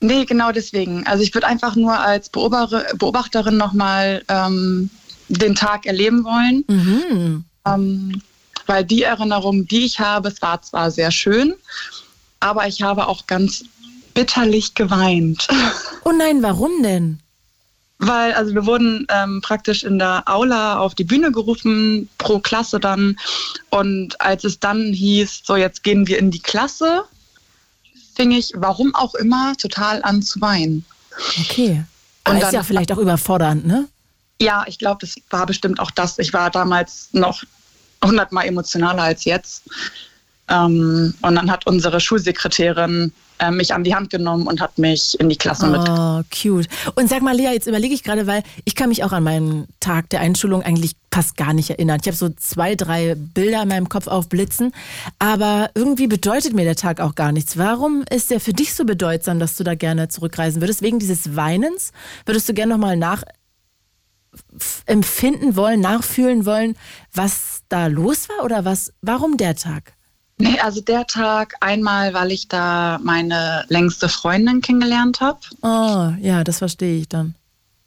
[0.00, 1.06] Nee, genau deswegen.
[1.06, 4.90] Also ich würde einfach nur als Beobachter, Beobachterin nochmal ähm,
[5.28, 6.64] den Tag erleben wollen.
[6.68, 7.44] Mhm.
[7.66, 8.22] Ähm,
[8.66, 11.54] weil die Erinnerung, die ich habe, es war zwar sehr schön,
[12.40, 13.64] aber ich habe auch ganz
[14.14, 15.46] bitterlich geweint.
[16.02, 17.20] Oh nein, warum denn?
[18.02, 22.80] Weil, also wir wurden ähm, praktisch in der Aula auf die Bühne gerufen, pro Klasse
[22.80, 23.16] dann.
[23.68, 27.04] Und als es dann hieß, so jetzt gehen wir in die Klasse,
[28.16, 30.86] fing ich, warum auch immer, total an zu weinen.
[31.40, 31.84] Okay.
[32.24, 33.86] Aber Und ist dann- ja vielleicht auch überfordernd, ne?
[34.40, 36.18] Ja, ich glaube, das war bestimmt auch das.
[36.18, 37.42] Ich war damals noch
[38.02, 39.64] hundertmal emotionaler als jetzt.
[40.48, 45.18] Ähm, und dann hat unsere Schulsekretärin äh, mich an die Hand genommen und hat mich
[45.18, 45.80] in die Klasse mit.
[45.88, 46.68] Oh, cute.
[46.94, 49.66] Und sag mal, Lea, jetzt überlege ich gerade, weil ich kann mich auch an meinen
[49.80, 51.98] Tag der Einschulung eigentlich fast gar nicht erinnern.
[52.00, 54.72] Ich habe so zwei, drei Bilder in meinem Kopf aufblitzen,
[55.18, 57.58] aber irgendwie bedeutet mir der Tag auch gar nichts.
[57.58, 60.82] Warum ist der für dich so bedeutsam, dass du da gerne zurückreisen würdest?
[60.82, 61.92] Wegen dieses Weinens?
[62.26, 63.24] Würdest du gerne nochmal nach
[64.86, 66.76] empfinden wollen, nachfühlen wollen,
[67.12, 68.92] was da los war oder was?
[69.02, 69.94] Warum der Tag?
[70.40, 75.38] Nee, also der Tag einmal, weil ich da meine längste Freundin kennengelernt habe.
[75.62, 77.34] Oh, ja, das verstehe ich dann.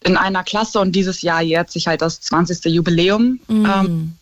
[0.04, 2.66] In einer Klasse und dieses Jahr jährt sich halt das 20.
[2.66, 3.66] Jubiläum Mm.
[3.66, 4.14] ähm,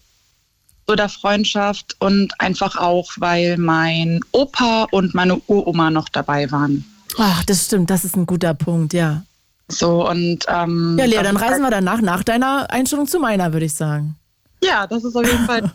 [0.88, 6.86] so der Freundschaft und einfach auch, weil mein Opa und meine Uroma noch dabei waren.
[7.18, 9.24] Ach, das stimmt, das ist ein guter Punkt, ja.
[9.68, 13.54] So und ähm, Ja, Lea, dann reisen halt, wir danach nach deiner Einstellung zu meiner,
[13.54, 14.16] würde ich sagen.
[14.64, 15.72] Ja, das ist auf jeden Fall.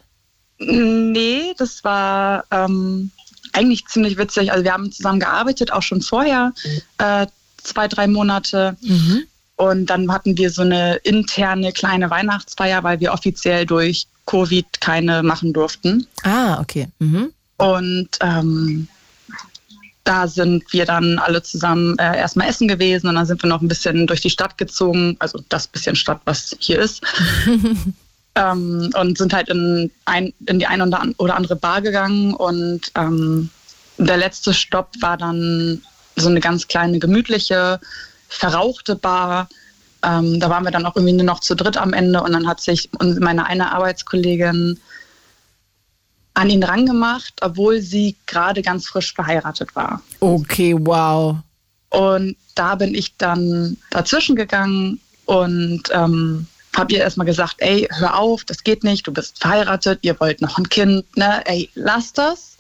[0.60, 3.12] Nee, das war ähm,
[3.54, 4.52] eigentlich ziemlich witzig.
[4.52, 6.54] Also wir haben zusammen gearbeitet, auch schon vorher,
[6.98, 7.28] äh,
[7.64, 8.78] zwei, drei Monate.
[8.82, 9.24] Mhm.
[9.56, 15.22] Und dann hatten wir so eine interne kleine Weihnachtsfeier, weil wir offiziell durch Covid keine
[15.24, 16.08] machen durften.
[16.24, 16.88] Ah, okay.
[17.00, 17.34] Mhm.
[17.58, 18.88] Und ähm,
[20.06, 23.62] da sind wir dann alle zusammen äh, erstmal essen gewesen und dann sind wir noch
[23.62, 27.04] ein bisschen durch die Stadt gezogen, also das bisschen Stadt, was hier ist.
[28.36, 32.34] ähm, und sind halt in, ein, in die eine oder an- oder andere Bar gegangen
[32.34, 33.50] und ähm,
[33.98, 35.82] der letzte Stopp war dann
[36.20, 37.80] so eine ganz kleine, gemütliche,
[38.28, 39.50] verrauchte Bar.
[40.04, 42.48] Ähm, da waren wir dann auch irgendwie nur noch zu dritt am Ende und dann
[42.48, 44.80] hat sich meine eine Arbeitskollegin
[46.36, 50.02] an ihn rangemacht, obwohl sie gerade ganz frisch verheiratet war.
[50.22, 51.38] Okay, wow.
[51.90, 58.18] Und da bin ich dann dazwischen gegangen und ähm, habe ihr erstmal gesagt, ey, hör
[58.18, 61.42] auf, das geht nicht, du bist verheiratet, ihr wollt noch ein Kind, ne?
[61.46, 62.58] Ey, lass das.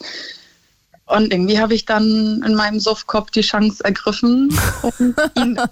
[1.10, 4.50] Und irgendwie habe ich dann in meinem Suffkopf die Chance ergriffen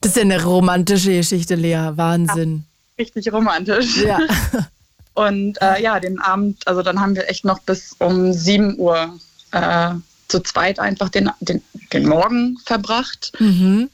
[0.00, 1.90] Das ist ja eine romantische Geschichte, Lea.
[1.94, 2.64] Wahnsinn.
[2.98, 3.96] richtig romantisch.
[3.98, 4.18] Ja.
[5.14, 9.18] Und äh, ja, den Abend, also dann haben wir echt noch bis um 7 Uhr
[9.50, 9.90] äh,
[10.28, 11.60] zu zweit einfach den, den,
[11.92, 13.88] den Morgen verbracht, Mhm.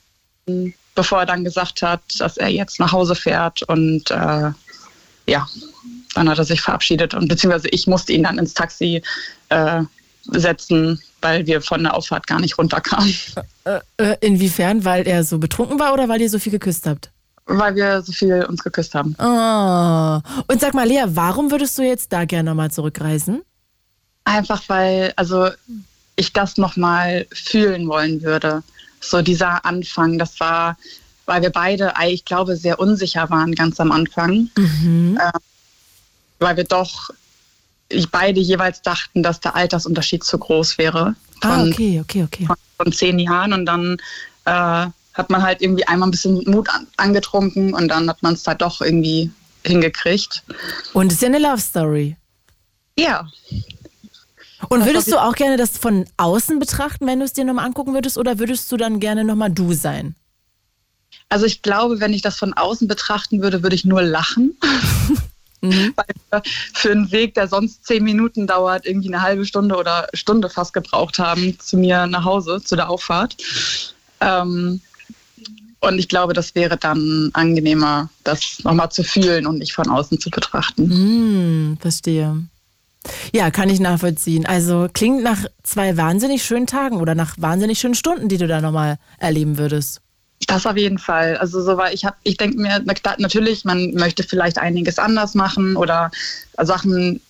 [0.94, 3.62] bevor er dann gesagt hat, dass er jetzt nach Hause fährt.
[3.62, 4.50] Und äh,
[5.26, 5.48] ja,
[6.14, 9.02] dann hat er sich verabschiedet und beziehungsweise ich musste ihn dann ins Taxi
[9.50, 9.82] äh,
[10.26, 13.14] setzen, weil wir von der Auffahrt gar nicht runterkamen,
[13.64, 14.84] Äh, äh, inwiefern?
[14.84, 17.10] Weil er so betrunken war oder weil ihr so viel geküsst habt?
[17.46, 19.14] weil wir so viel uns geküsst haben.
[19.18, 20.42] Oh.
[20.50, 23.42] Und sag mal, Lea, warum würdest du jetzt da gerne nochmal zurückreisen?
[24.24, 25.50] Einfach weil, also
[26.16, 28.62] ich das nochmal fühlen wollen würde.
[29.00, 30.78] So dieser Anfang, das war,
[31.26, 34.48] weil wir beide, ich glaube, sehr unsicher waren ganz am Anfang.
[34.56, 35.18] Mhm.
[35.20, 35.38] Äh,
[36.44, 37.10] weil wir doch
[37.88, 41.14] ich beide jeweils dachten, dass der Altersunterschied zu groß wäre.
[41.40, 42.46] Von, Ah, okay, okay, okay.
[42.46, 43.52] von, von zehn Jahren.
[43.52, 43.98] Und dann
[44.46, 48.34] äh, hat man halt irgendwie einmal ein bisschen Mut an, angetrunken und dann hat man
[48.34, 49.30] es halt doch irgendwie
[49.64, 50.42] hingekriegt.
[50.92, 52.16] Und es ist ja eine Love Story.
[52.98, 53.26] Ja,
[54.68, 57.92] Und würdest du auch gerne das von außen betrachten, wenn du es dir nochmal angucken
[57.92, 60.14] würdest, oder würdest du dann gerne nochmal du sein?
[61.28, 64.56] Also ich glaube, wenn ich das von außen betrachten würde, würde ich nur lachen.
[65.96, 66.42] Weil wir
[66.72, 70.72] für einen Weg, der sonst zehn Minuten dauert, irgendwie eine halbe Stunde oder Stunde fast
[70.72, 73.36] gebraucht haben zu mir nach Hause, zu der Auffahrt.
[74.20, 74.80] Ähm,
[75.80, 80.18] und ich glaube, das wäre dann angenehmer, das nochmal zu fühlen und nicht von außen
[80.18, 80.90] zu betrachten.
[80.90, 82.46] Hm, verstehe.
[83.34, 84.46] Ja, kann ich nachvollziehen.
[84.46, 88.62] Also klingt nach zwei wahnsinnig schönen Tagen oder nach wahnsinnig schönen Stunden, die du da
[88.62, 90.00] nochmal erleben würdest.
[90.46, 91.36] Das auf jeden Fall.
[91.38, 92.82] Also so weil ich habe, ich denke mir
[93.18, 96.10] natürlich, man möchte vielleicht einiges anders machen oder
[96.60, 97.20] Sachen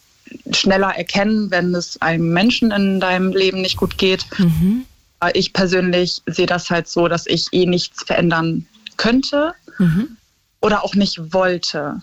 [0.50, 4.26] schneller erkennen, wenn es einem Menschen in deinem Leben nicht gut geht.
[4.38, 4.84] Mhm.
[5.20, 10.16] Aber ich persönlich sehe das halt so, dass ich eh nichts verändern könnte Mhm.
[10.60, 12.00] oder auch nicht wollte.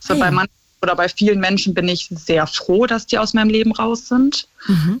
[0.00, 0.20] So ja.
[0.20, 3.72] bei manchen oder bei vielen Menschen bin ich sehr froh, dass die aus meinem Leben
[3.72, 4.46] raus sind.
[4.66, 5.00] Mhm.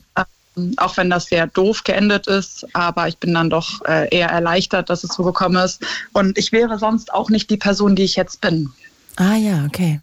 [0.76, 4.88] Auch wenn das sehr doof geendet ist, aber ich bin dann doch äh, eher erleichtert,
[4.88, 5.84] dass es so gekommen ist.
[6.12, 8.70] Und ich wäre sonst auch nicht die Person, die ich jetzt bin.
[9.16, 10.00] Ah ja, okay.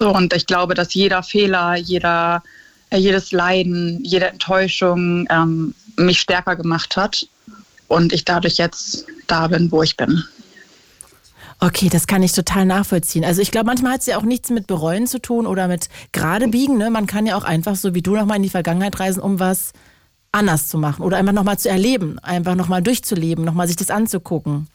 [0.00, 2.42] So, und ich glaube, dass jeder Fehler, jeder,
[2.90, 7.26] äh, jedes Leiden, jede Enttäuschung ähm, mich stärker gemacht hat
[7.86, 10.24] und ich dadurch jetzt da bin, wo ich bin.
[11.62, 13.24] Okay, das kann ich total nachvollziehen.
[13.24, 15.88] Also ich glaube, manchmal hat es ja auch nichts mit Bereuen zu tun oder mit
[16.10, 16.76] gerade biegen.
[16.76, 16.90] Ne?
[16.90, 19.72] Man kann ja auch einfach so wie du nochmal in die Vergangenheit reisen, um was
[20.32, 24.66] anders zu machen oder einfach nochmal zu erleben, einfach nochmal durchzuleben, nochmal sich das anzugucken.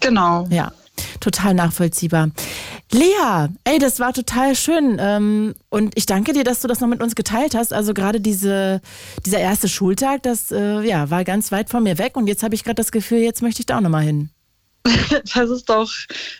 [0.00, 0.46] Genau.
[0.48, 0.72] Ja.
[1.20, 2.30] Total nachvollziehbar.
[2.90, 4.96] Lea, ey, das war total schön.
[4.98, 7.74] Ähm, und ich danke dir, dass du das noch mit uns geteilt hast.
[7.74, 8.80] Also gerade diese,
[9.26, 12.16] dieser erste Schultag, das äh, ja, war ganz weit von mir weg.
[12.16, 14.30] Und jetzt habe ich gerade das Gefühl, jetzt möchte ich da auch nochmal hin.
[15.34, 15.90] Das ist doch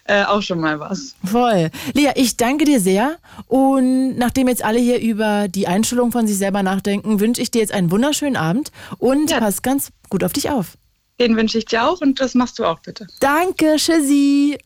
[0.05, 1.15] äh, auch schon mal was.
[1.25, 1.71] Voll.
[1.95, 3.17] Lea, ich danke dir sehr.
[3.47, 7.61] Und nachdem jetzt alle hier über die Einstellung von sich selber nachdenken, wünsche ich dir
[7.61, 9.39] jetzt einen wunderschönen Abend und Ja.
[9.41, 10.77] pass ganz gut auf dich auf.
[11.19, 13.07] Den wünsche ich dir auch und das machst du auch bitte.
[13.21, 14.59] Danke, Tschüssi.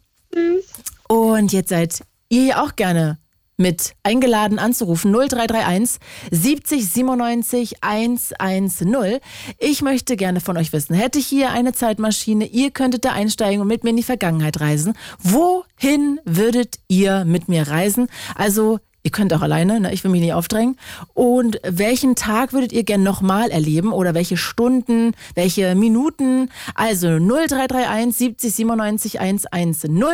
[1.09, 3.19] Und jetzt seid ihr hier auch gerne
[3.61, 6.01] mit eingeladen anzurufen 0331
[6.33, 9.21] 70 97 110.
[9.59, 13.61] Ich möchte gerne von euch wissen, hätte ich hier eine Zeitmaschine, ihr könntet da einsteigen
[13.61, 14.95] und mit mir in die Vergangenheit reisen.
[15.23, 18.09] Wohin würdet ihr mit mir reisen?
[18.35, 19.95] Also Ihr könnt auch alleine, ne?
[19.95, 20.77] ich will mich nicht aufdrängen.
[21.15, 26.51] Und welchen Tag würdet ihr gern nochmal erleben oder welche Stunden, welche Minuten?
[26.75, 30.05] Also 0331 70 97 110.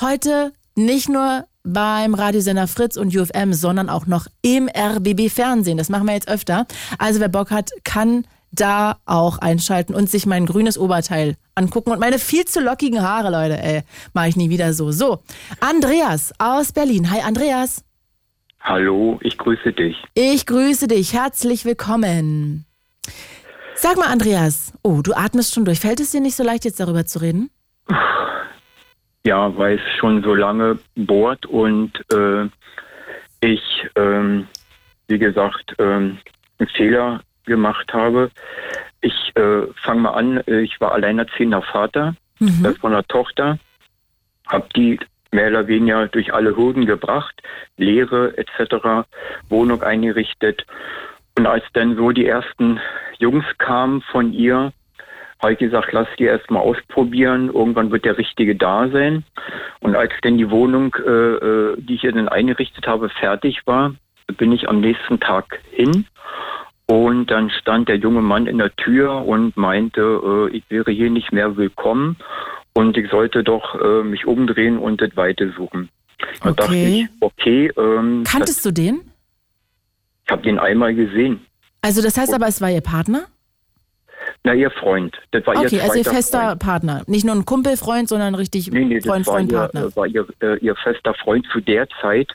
[0.00, 5.78] Heute nicht nur beim Radiosender Fritz und UFM, sondern auch noch im RBB Fernsehen.
[5.78, 6.66] Das machen wir jetzt öfter.
[6.98, 12.00] Also wer Bock hat, kann da auch einschalten und sich mein grünes Oberteil angucken und
[12.00, 13.82] meine viel zu lockigen Haare, Leute, ey,
[14.14, 14.90] mache ich nie wieder so.
[14.90, 15.22] So,
[15.60, 17.10] Andreas aus Berlin.
[17.10, 17.84] Hi Andreas.
[18.60, 19.96] Hallo, ich grüße dich.
[20.14, 21.12] Ich grüße dich.
[21.12, 22.64] Herzlich willkommen.
[23.74, 24.72] Sag mal, Andreas.
[24.82, 25.78] Oh, du atmest schon durch.
[25.78, 27.50] Fällt es dir nicht so leicht, jetzt darüber zu reden?
[29.28, 32.48] Ja, weil es schon so lange bohrt und äh,
[33.42, 33.62] ich,
[33.94, 34.48] ähm,
[35.06, 36.16] wie gesagt, ähm,
[36.58, 38.30] einen Fehler gemacht habe.
[39.02, 42.64] Ich äh, fange mal an, ich war alleinerziehender Vater Mhm.
[42.64, 43.58] äh, von einer Tochter,
[44.46, 44.98] habe die
[45.30, 47.42] mehr oder weniger durch alle Hürden gebracht,
[47.76, 49.06] Lehre etc.,
[49.50, 50.64] Wohnung eingerichtet.
[51.36, 52.80] Und als dann so die ersten
[53.18, 54.72] Jungs kamen von ihr,
[55.40, 57.48] habe ich gesagt, lass die erst mal ausprobieren.
[57.52, 59.24] Irgendwann wird der Richtige da sein.
[59.80, 63.94] Und als dann die Wohnung, äh, äh, die ich ihr dann eingerichtet habe, fertig war,
[64.36, 66.06] bin ich am nächsten Tag hin.
[66.86, 71.10] Und dann stand der junge Mann in der Tür und meinte, äh, ich wäre hier
[71.10, 72.16] nicht mehr willkommen
[72.72, 75.90] und ich sollte doch äh, mich umdrehen und das Weite suchen.
[76.42, 77.06] Da dachte Okay.
[77.12, 79.00] ich, okay, ähm, das, Kanntest du den?
[80.24, 81.40] ich habe den einmal gesehen.
[81.82, 83.26] Also das heißt aber, es war ihr Partner?
[84.44, 85.16] Na, ihr Freund.
[85.32, 86.58] Das war Okay, ihr also ihr fester Freund.
[86.60, 87.02] Partner.
[87.06, 89.80] Nicht nur ein Kumpelfreund, sondern richtig Nee, nee, das Freund, war, Freund, ihr, Partner.
[89.84, 92.32] äh, war ihr, äh, ihr fester Freund zu der Zeit.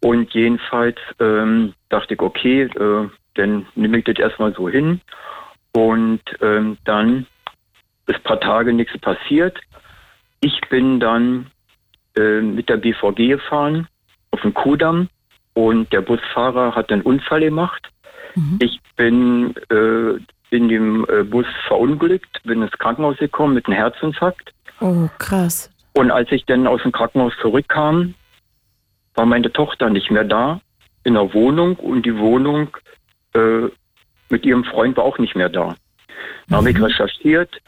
[0.00, 5.00] Und jedenfalls ähm, dachte ich, okay, äh, dann nehme ich das erstmal so hin.
[5.72, 7.26] Und ähm, dann
[8.06, 9.58] ist ein paar Tage nichts passiert.
[10.40, 11.46] Ich bin dann
[12.16, 13.88] äh, mit der BVG gefahren
[14.30, 15.08] auf den Kudamm
[15.54, 17.88] und der Busfahrer hat einen Unfall gemacht.
[18.34, 18.58] Mhm.
[18.60, 20.20] Ich bin äh,
[20.56, 24.52] in dem äh, Bus verunglückt, bin ins Krankenhaus gekommen mit einem Herzinfarkt.
[24.80, 25.70] Oh, krass.
[25.94, 28.14] Und als ich dann aus dem Krankenhaus zurückkam,
[29.14, 30.60] war meine Tochter nicht mehr da
[31.04, 32.76] in der Wohnung und die Wohnung
[33.34, 33.68] äh,
[34.28, 35.74] mit ihrem Freund war auch nicht mehr da.
[36.48, 37.60] Da habe ich recherchiert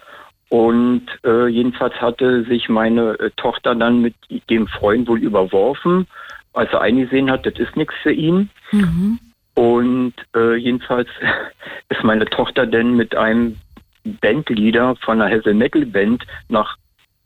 [0.49, 4.15] und äh, jedenfalls hatte sich meine äh, Tochter dann mit
[4.51, 6.07] dem Freund wohl überworfen,
[6.53, 8.51] als er eingesehen hat, das ist nichts für ihn.
[8.73, 9.19] Mhm.
[9.59, 11.09] Und äh, jedenfalls
[11.89, 13.57] ist meine Tochter dann mit einem
[14.05, 16.77] Bandleader von einer Heavy Metal Band nach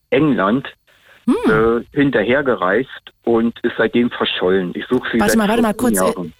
[0.09, 0.67] England
[1.27, 2.89] äh, hinterhergereist
[3.25, 4.73] und ist seitdem verschollen.
[4.75, 6.33] Ich suche sie Warte mal, warte mal 15 kurz, äh, Jahren.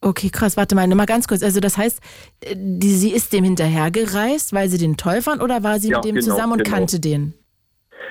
[0.00, 0.56] Okay, krass.
[0.56, 1.44] Warte mal, mal ganz kurz.
[1.44, 2.00] Also das heißt,
[2.40, 5.98] äh, die, sie ist dem hinterhergereist, weil sie den toll fand oder war sie Ja,
[5.98, 6.76] mit dem genau, zusammen und genau.
[6.76, 7.34] kannte den?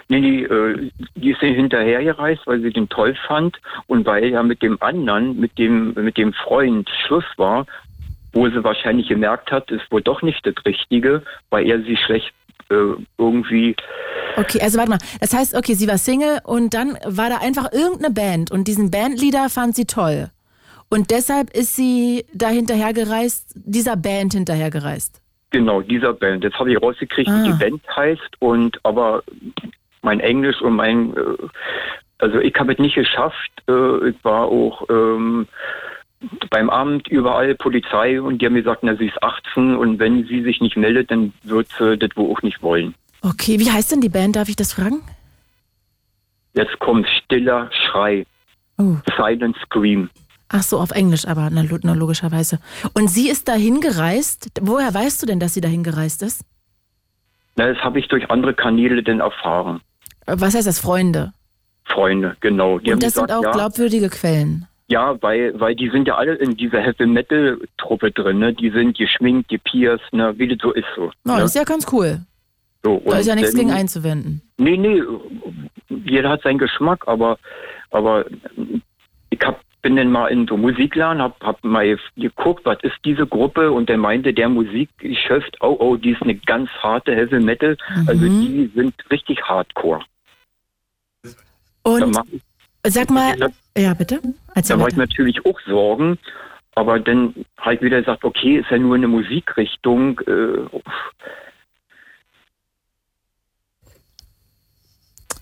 [0.07, 3.57] Nee, nee, äh, die ist hinterhergereist, weil sie den toll fand
[3.87, 7.65] und weil ja mit dem anderen, mit dem, mit dem Freund Schluss war,
[8.33, 12.33] wo sie wahrscheinlich gemerkt hat, ist wohl doch nicht das Richtige, weil er sie schlecht
[12.69, 13.75] äh, irgendwie
[14.37, 14.99] Okay, also warte mal.
[15.21, 18.91] Das heißt, okay, sie war Single und dann war da einfach irgendeine Band und diesen
[18.91, 20.29] Bandleader fand sie toll.
[20.89, 25.21] Und deshalb ist sie da hinterhergereist, dieser Band hinterhergereist.
[25.55, 26.43] Genau, dieser Band.
[26.43, 27.43] Jetzt habe ich rausgekriegt, wie Ah.
[27.47, 29.23] die Band heißt und aber
[30.01, 31.21] mein Englisch und mein äh,
[32.17, 33.51] also ich habe es nicht geschafft.
[33.69, 35.47] Äh, ich war auch ähm,
[36.49, 40.41] beim Amt überall Polizei und die haben gesagt, na sie ist 18 und wenn sie
[40.43, 42.93] sich nicht meldet, dann wird sie das wohl auch nicht wollen.
[43.21, 44.35] Okay, wie heißt denn die Band?
[44.35, 45.01] Darf ich das fragen?
[46.53, 48.25] Jetzt kommt stiller Schrei,
[48.77, 48.97] Oh.
[49.15, 50.09] Silent Scream.
[50.47, 52.59] Ach so, auf Englisch, aber na, na, logischerweise.
[52.93, 54.51] Und sie ist dahin gereist.
[54.61, 56.41] Woher weißt du denn, dass sie dahin gereist ist?
[57.55, 59.81] Na, das habe ich durch andere Kanäle denn erfahren.
[60.27, 61.33] Was heißt das, Freunde?
[61.85, 62.79] Freunde, genau.
[62.79, 64.67] Die Und das sind gesagt, auch ja, glaubwürdige Quellen.
[64.87, 68.53] Ja, weil, weil die sind ja alle in dieser Heavy Metal Truppe drin, ne?
[68.53, 70.33] Die sind geschminkt, gepierst, ne?
[70.37, 71.11] Wie das so ist so.
[71.23, 71.41] Na, ne?
[71.41, 72.19] das ist ja ganz cool.
[72.83, 74.41] So, Da ist ja nichts dann- gegen einzuwenden.
[74.57, 75.01] Nee, nee,
[76.05, 77.39] jeder hat seinen Geschmack, aber,
[77.89, 78.25] aber
[79.31, 83.27] ich hab, bin dann mal in so Musikladen, hab, hab mal geguckt, was ist diese
[83.27, 87.77] Gruppe und der meinte, der Musikgeschäft, oh, oh, die ist eine ganz harte Heavy Metal,
[88.07, 90.01] also die sind richtig hardcore.
[91.83, 92.17] Und
[92.87, 93.35] sag mal,
[93.77, 94.21] ja bitte,
[94.55, 96.17] erzähl da war ich natürlich auch Sorgen,
[96.73, 100.19] aber dann ich wieder gesagt, okay, ist ja nur eine Musikrichtung.
[100.21, 100.65] Äh,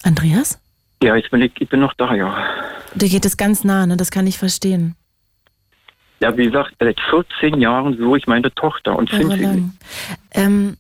[0.03, 0.62] Andreas?
[1.03, 2.35] Ja, jetzt bin ich, ich bin noch da, ja.
[2.95, 3.97] Dir geht es ganz nah, ne?
[3.97, 4.95] Das kann ich verstehen.
[6.19, 9.67] Ja, wie gesagt, seit 14 Jahren suche ich meine Tochter und finde sie nicht.
[10.31, 10.77] Ähm,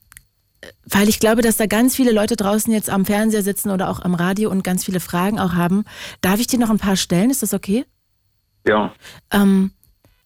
[0.85, 4.01] weil ich glaube, dass da ganz viele Leute draußen jetzt am Fernseher sitzen oder auch
[4.01, 5.83] am Radio und ganz viele Fragen auch haben.
[6.21, 7.29] Darf ich dir noch ein paar stellen?
[7.29, 7.85] Ist das okay?
[8.65, 8.93] Ja,
[9.31, 9.71] Ähm,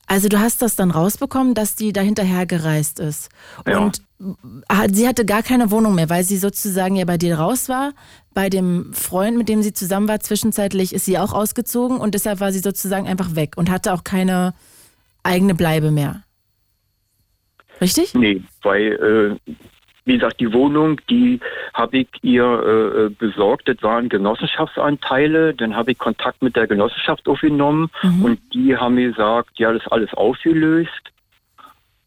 [0.07, 3.29] also du hast das dann rausbekommen, dass die da hinterher gereist ist.
[3.67, 3.79] Ja.
[3.79, 4.01] Und
[4.93, 7.91] sie hatte gar keine Wohnung mehr, weil sie sozusagen ja bei dir raus war.
[8.33, 12.39] Bei dem Freund, mit dem sie zusammen war, zwischenzeitlich ist sie auch ausgezogen und deshalb
[12.39, 14.53] war sie sozusagen einfach weg und hatte auch keine
[15.23, 16.23] eigene Bleibe mehr.
[17.81, 18.13] Richtig?
[18.15, 19.53] nee, weil, äh,
[20.07, 21.39] wie gesagt, die Wohnung, die
[21.73, 23.67] habe ich ihr äh, besorgt.
[23.67, 25.53] Das waren Genossenschaftsanteile.
[25.53, 27.89] Dann habe ich Kontakt mit der Genossenschaft aufgenommen
[28.23, 31.11] und die haben mir gesagt, ja, das ist alles aufgelöst.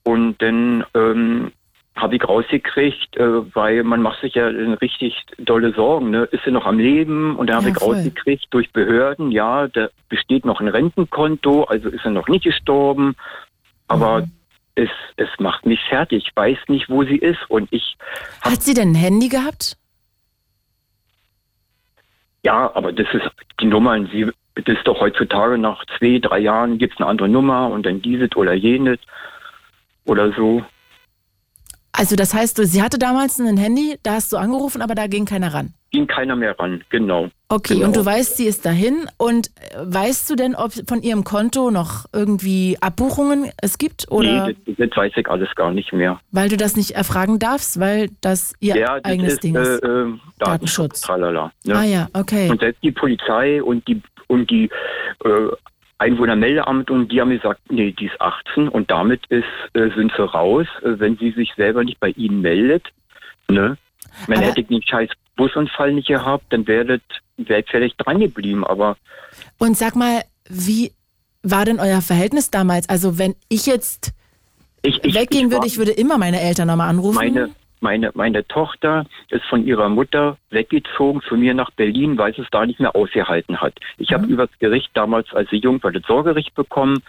[0.03, 1.53] Und dann ähm,
[1.95, 6.11] habe ich rausgekriegt, äh, weil man macht sich ja richtig dolle Sorgen.
[6.11, 6.25] Ne?
[6.33, 7.37] Ist sie noch am Leben?
[7.37, 7.97] Und dann habe Ja, ich voll.
[7.97, 13.15] rausgekriegt durch Behörden, ja, da besteht noch ein Rentenkonto, also ist er noch nicht gestorben.
[13.89, 14.27] Aber
[14.75, 16.25] es, es macht mich fertig.
[16.29, 17.39] Ich weiß nicht, wo sie ist.
[17.49, 17.97] Und ich,
[18.43, 19.77] Hat sie denn ein Handy gehabt?
[22.43, 23.29] ja, aber das ist
[23.61, 24.09] die Nummern.
[24.13, 27.85] Sie, das ist doch heutzutage nach zwei, drei Jahren gibt es eine andere Nummer und
[27.85, 28.99] dann dieses oder jenes
[30.05, 30.65] oder so.
[32.01, 35.07] Also das heißt, du- sie hatte damals ein Handy, da hast du angerufen, aber da
[35.07, 35.75] ging keiner ran.
[35.91, 37.29] Ging keiner mehr ran, genau.
[37.51, 37.89] Okay, Genau.
[37.89, 39.07] und du weißt, sie ist dahin.
[39.19, 44.11] Und äh, weißt du denn, ob von ihrem Konto noch irgendwie Abbuchungen es gibt?
[44.11, 46.19] Oder Nee, das, das weiß ich alles gar nicht mehr.
[46.31, 49.61] weil du das nicht erfragen darfst, weil das ihr ja, das eigenes ist, Ding äh,
[49.63, 49.83] ist?
[49.83, 50.31] äh, Datenschutz.
[50.39, 51.01] Datenschutz.
[51.03, 51.77] Tralala, ne?
[51.77, 52.49] Ah ja, okay.
[52.49, 54.71] Und selbst die Polizei und die und die
[55.25, 55.29] äh,
[56.01, 59.45] Einwohnermeldeamt und die haben gesagt, nee, die ist 18 und damit ist,
[59.75, 62.85] äh, sind sie raus, äh, wenn sie sich selber nicht bei ihnen meldet.
[63.51, 63.77] Ne?
[64.27, 67.01] Wenn Aber- hätte ich den scheiß Busunfall nicht gehabt, dann wäre
[67.37, 68.65] wär ich vielleicht dran geblieben.
[68.67, 68.97] Aber
[69.59, 70.93] Und sag mal, wie
[71.43, 72.89] war denn euer Verhältnis damals?
[72.89, 74.13] Also wenn ich jetzt
[74.83, 77.17] ich, ich weggehen ich würde, war- ich würde immer meine Eltern nochmal anrufen.
[77.17, 82.43] Meine, meine, meine Tochter ist von ihrer Mutter weggezogen zu mir nach Berlin, weil sie
[82.43, 83.75] es da nicht mehr ausgehalten hat.
[83.99, 87.03] Ich habe übers Gericht damals, als sie jung war, das Sorgerecht bekommen.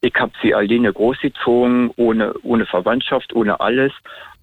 [0.00, 3.92] Ich habe sie alleine großgezogen, ohne, ohne Verwandtschaft, ohne alles.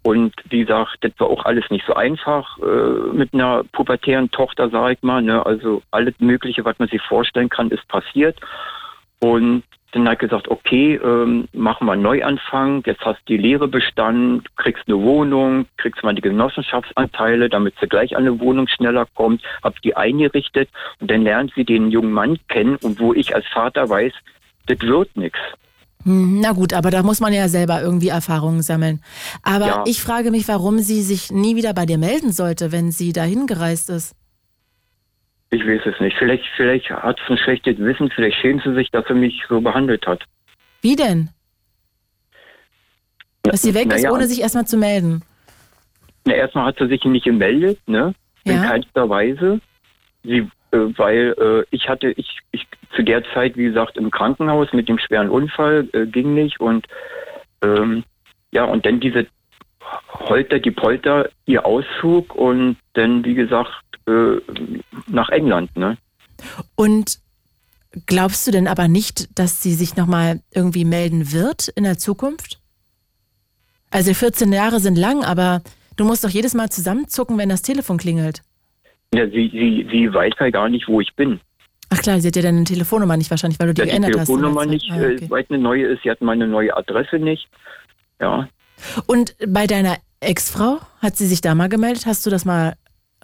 [0.01, 4.70] Und wie gesagt, das war auch alles nicht so einfach äh, mit einer pubertären Tochter,
[4.70, 5.22] sag ich mal.
[5.22, 5.45] Ne?
[5.45, 8.38] Also alles Mögliche, was man sich vorstellen kann, ist passiert.
[9.20, 13.67] Und dann hat gesagt, okay, ähm, machen wir einen Neuanfang, jetzt hast du die Lehre
[13.67, 19.07] bestanden, kriegst eine Wohnung, kriegst mal die Genossenschaftsanteile, damit sie gleich an eine Wohnung schneller
[19.15, 23.36] kommt, hab die eingerichtet und dann lernt sie den jungen Mann kennen und wo ich
[23.36, 24.13] als Vater weiß,
[24.67, 25.39] das wird nichts.
[26.03, 29.01] Hm, Na gut, aber da muss man ja selber irgendwie Erfahrungen sammeln.
[29.43, 29.84] Aber Ja.
[29.86, 33.47] ich frage mich, warum sie sich nie wieder bei dir melden sollte, wenn sie dahin
[33.47, 34.15] gereist ist.
[35.52, 36.16] Ich weiß es nicht.
[36.18, 39.62] Vielleicht, vielleicht hat sie ein schlechtes Wissen, vielleicht schämt sie sich, dass sie mich so
[39.62, 40.24] behandelt hat.
[40.82, 41.30] Wie denn?
[43.43, 45.24] Dass sie weg ist, Naja, ohne sich erstmal zu melden.
[46.26, 48.14] Na, erstmal hat sie sich nicht gemeldet, ne?
[48.43, 48.66] In Ja.
[48.66, 49.60] keinster Weise.
[50.24, 54.72] Sie, äh, weil äh, ich hatte, ich, ich zu der Zeit, wie gesagt, im Krankenhaus
[54.74, 56.86] mit dem schweren Unfall äh, ging nicht und
[57.64, 58.04] ähm,
[58.52, 59.26] ja, und dann diese
[60.12, 63.72] Holter, die Polter, ihr Auszug und dann, wie gesagt,
[64.08, 64.38] äh,
[65.08, 65.97] nach England, ne?
[66.76, 67.20] Und
[68.06, 72.60] glaubst du denn aber nicht, dass sie sich nochmal irgendwie melden wird in der Zukunft?
[73.91, 75.62] Also 14 Jahre sind lang, aber
[75.95, 78.41] du musst doch jedes Mal zusammenzucken, wenn das Telefon klingelt.
[79.14, 81.39] Ja, sie, sie, sie weiß ja gar nicht, wo ich bin.
[81.89, 84.12] Ach klar, sie hat ja deine Telefonnummer nicht wahrscheinlich, weil du die Ja, die geändert
[84.20, 84.30] hast.
[84.30, 85.26] in der Telefonnummer nicht, Ah, äh, okay.
[85.30, 86.04] weil es eine neue ist.
[86.04, 87.50] Sie hat meine neue Adresse nicht.
[88.22, 88.47] Ja.
[89.08, 92.06] Und bei deiner Ex-Frau, hat sie sich da mal gemeldet?
[92.06, 92.76] Hast du das mal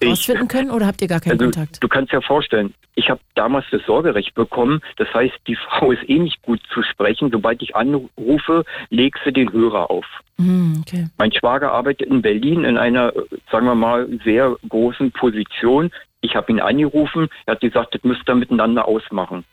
[0.03, 1.83] rausfinden können oder habt ihr gar keinen Also, Kontakt?
[1.83, 4.81] du kannst dir vorstellen, ich habe damals das Sorgerecht bekommen.
[4.97, 7.29] Das heißt, die Frau ist eh nicht gut zu sprechen.
[7.31, 10.05] Sobald ich anrufe, legst du den Hörer auf.
[10.37, 11.07] Hm, okay.
[11.17, 13.11] Mein Schwager arbeitet in Berlin in einer,
[13.51, 15.91] sagen wir mal, sehr großen Position.
[16.21, 17.27] Ich habe ihn angerufen.
[17.45, 19.43] Er hat gesagt, das müsst ihr miteinander ausmachen.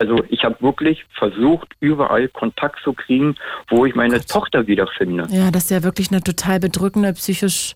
[0.00, 3.34] Also ich habe wirklich versucht, überall Kontakt zu kriegen,
[3.68, 5.26] wo ich meine Tochter wiederfinde.
[5.30, 7.74] Ja, das ist ja wirklich eine total bedrückende, psychisch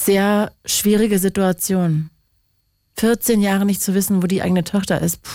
[0.00, 2.10] sehr schwierige Situation.
[2.98, 5.22] 14 Jahre nicht zu wissen, wo die eigene Tochter ist.
[5.22, 5.30] Puh.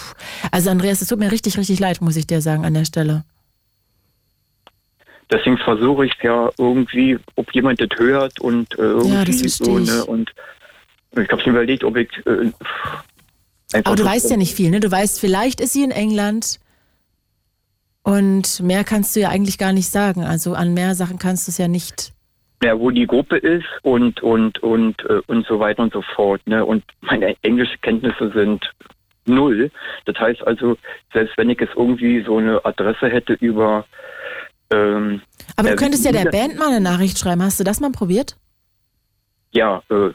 [0.52, 3.24] Also Andreas, es tut mir richtig, richtig leid, muss ich dir sagen, an der Stelle.
[5.32, 9.80] Deswegen versuche ich ja irgendwie, ob jemand das hört und äh, irgendwie Ja, so, verstehe
[9.80, 9.90] ich.
[9.90, 10.06] ne?
[10.06, 10.32] Und
[11.18, 12.52] ich habe mir überlegt, ob ich äh,
[13.84, 14.80] Aber du weißt ja nicht viel, ne?
[14.80, 16.60] Du weißt, vielleicht ist sie in England
[18.04, 20.24] und mehr kannst du ja eigentlich gar nicht sagen.
[20.24, 22.14] Also an mehr Sachen kannst du es ja nicht.
[22.66, 26.42] Ja, wo die Gruppe ist und und und äh, und so weiter und so fort.
[26.46, 26.66] Ne?
[26.66, 28.72] Und meine englische Kenntnisse sind
[29.26, 29.72] null.
[30.06, 30.78] Das heißt also,
[31.14, 33.86] selbst wenn ich jetzt irgendwie so eine Adresse hätte über
[34.72, 35.22] ähm,
[35.56, 37.44] Aber du äh, könntest ja der Band mal eine Nachricht schreiben.
[37.44, 38.38] Hast du das mal probiert?
[39.52, 40.10] Ja, äh,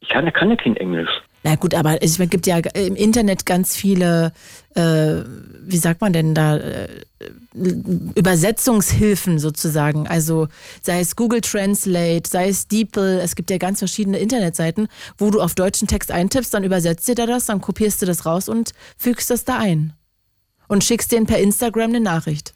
[0.00, 1.10] ich kann, kann ja kein Englisch.
[1.44, 4.32] Na gut, aber es gibt ja im Internet ganz viele,
[4.74, 5.22] äh,
[5.64, 6.88] wie sagt man denn da, äh,
[7.54, 10.06] Übersetzungshilfen sozusagen.
[10.06, 10.48] Also
[10.82, 14.88] sei es Google Translate, sei es DeepL, es gibt ja ganz verschiedene Internetseiten,
[15.18, 18.24] wo du auf deutschen Text eintippst, dann übersetzt dir da das, dann kopierst du das
[18.24, 19.92] raus und fügst das da ein.
[20.68, 22.54] Und schickst denen per Instagram eine Nachricht.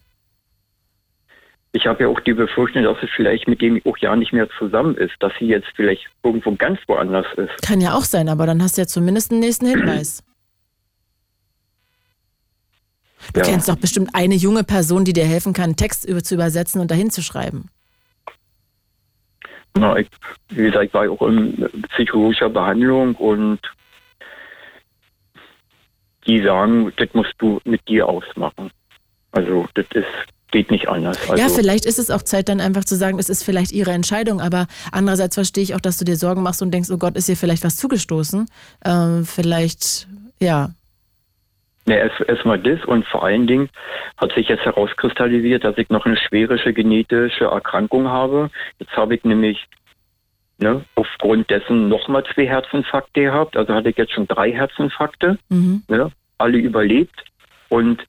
[1.77, 4.49] Ich habe ja auch die Befürchtung, dass sie vielleicht mit dem auch ja nicht mehr
[4.59, 7.61] zusammen ist, dass sie jetzt vielleicht irgendwo ganz woanders ist.
[7.63, 10.23] Kann ja auch sein, aber dann hast du ja zumindest einen nächsten Hinweis.
[13.35, 13.47] Du Ja.
[13.47, 16.81] kennst doch bestimmt eine junge Person, die dir helfen kann, einen Text über, zu übersetzen
[16.81, 17.69] und dahin zu schreiben.
[19.77, 20.09] Na, ich,
[20.49, 23.61] wie gesagt, ich war auch in psychologischer Behandlung und
[26.27, 28.71] die sagen, das musst du mit dir ausmachen.
[29.33, 30.07] Also das ist,
[30.57, 31.19] geht nicht anders.
[31.29, 33.91] Also, ja, vielleicht ist es auch Zeit, dann einfach zu sagen, es ist vielleicht ihre
[33.91, 37.15] Entscheidung, aber andererseits verstehe ich auch, dass du dir Sorgen machst und denkst, oh Gott,
[37.15, 38.49] ist ihr vielleicht was zugestoßen?
[38.87, 40.09] Ähm, vielleicht,
[40.41, 40.71] ja.
[41.85, 43.69] Ne, erst erstmal das und vor allen Dingen
[44.17, 48.51] hat sich jetzt herauskristallisiert, dass ich noch eine schwerische genetische Erkrankung habe.
[48.79, 49.67] Jetzt habe ich nämlich
[50.57, 53.59] ne, aufgrund dessen nochmal zwei Herzinfarkte gehabt.
[53.59, 55.83] Also hatte ich jetzt schon drei Herzinfarkte, Mhm.
[55.89, 57.25] ne, alle überlebt
[57.69, 58.03] und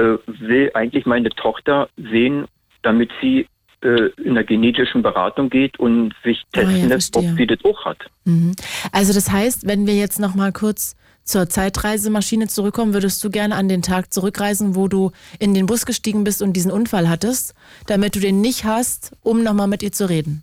[0.00, 2.46] äh, will eigentlich meine Tochter sehen,
[2.82, 3.46] damit sie
[3.82, 7.58] äh, in der genetischen Beratung geht und sich Ah, ja, testen lässt, ob sie das
[7.64, 7.98] auch hat.
[8.24, 8.52] Mhm.
[8.92, 13.54] Also das heißt, wenn wir jetzt noch mal kurz zur Zeitreisemaschine zurückkommen, würdest du gerne
[13.54, 17.54] an den Tag zurückreisen, wo du in den Bus gestiegen bist und diesen Unfall hattest,
[17.86, 20.42] damit du den nicht hast, um noch mal mit ihr zu reden.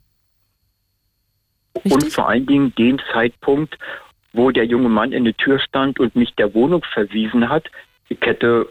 [1.84, 3.78] Und vor allen Dingen den Zeitpunkt,
[4.34, 7.66] wo der junge Mann in der Tür stand und mich der Wohnung verwiesen hat.
[8.10, 8.68] Ich hätte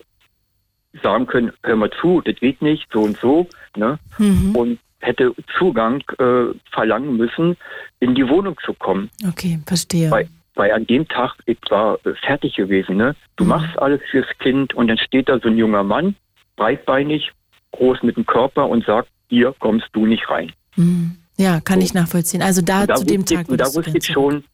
[1.03, 3.49] sagen können, hör mal zu, das geht nicht, so und so.
[3.77, 3.99] Ne?
[4.19, 4.57] Mhm.
[4.57, 7.57] Und hätte Zugang äh, verlangen müssen,
[8.01, 9.11] in die Wohnung zu kommen.
[9.29, 10.11] Okay, verstehe.
[10.11, 12.97] Weil, weil an dem Tag, ich war äh, fertig gewesen.
[12.97, 13.15] Ne?
[13.37, 13.51] Du Mhm.
[13.51, 16.17] machst alles fürs Kind und dann steht da so ein junger Mann,
[16.57, 17.31] breitbeinig,
[17.73, 20.53] groß mit dem Körper und sagt, hier kommst du nicht rein.
[20.77, 21.17] Mhm.
[21.37, 22.41] Ja, kann ich nachvollziehen.
[22.43, 24.45] Also da, da zu dem Tag ich, und da wusste ich schon,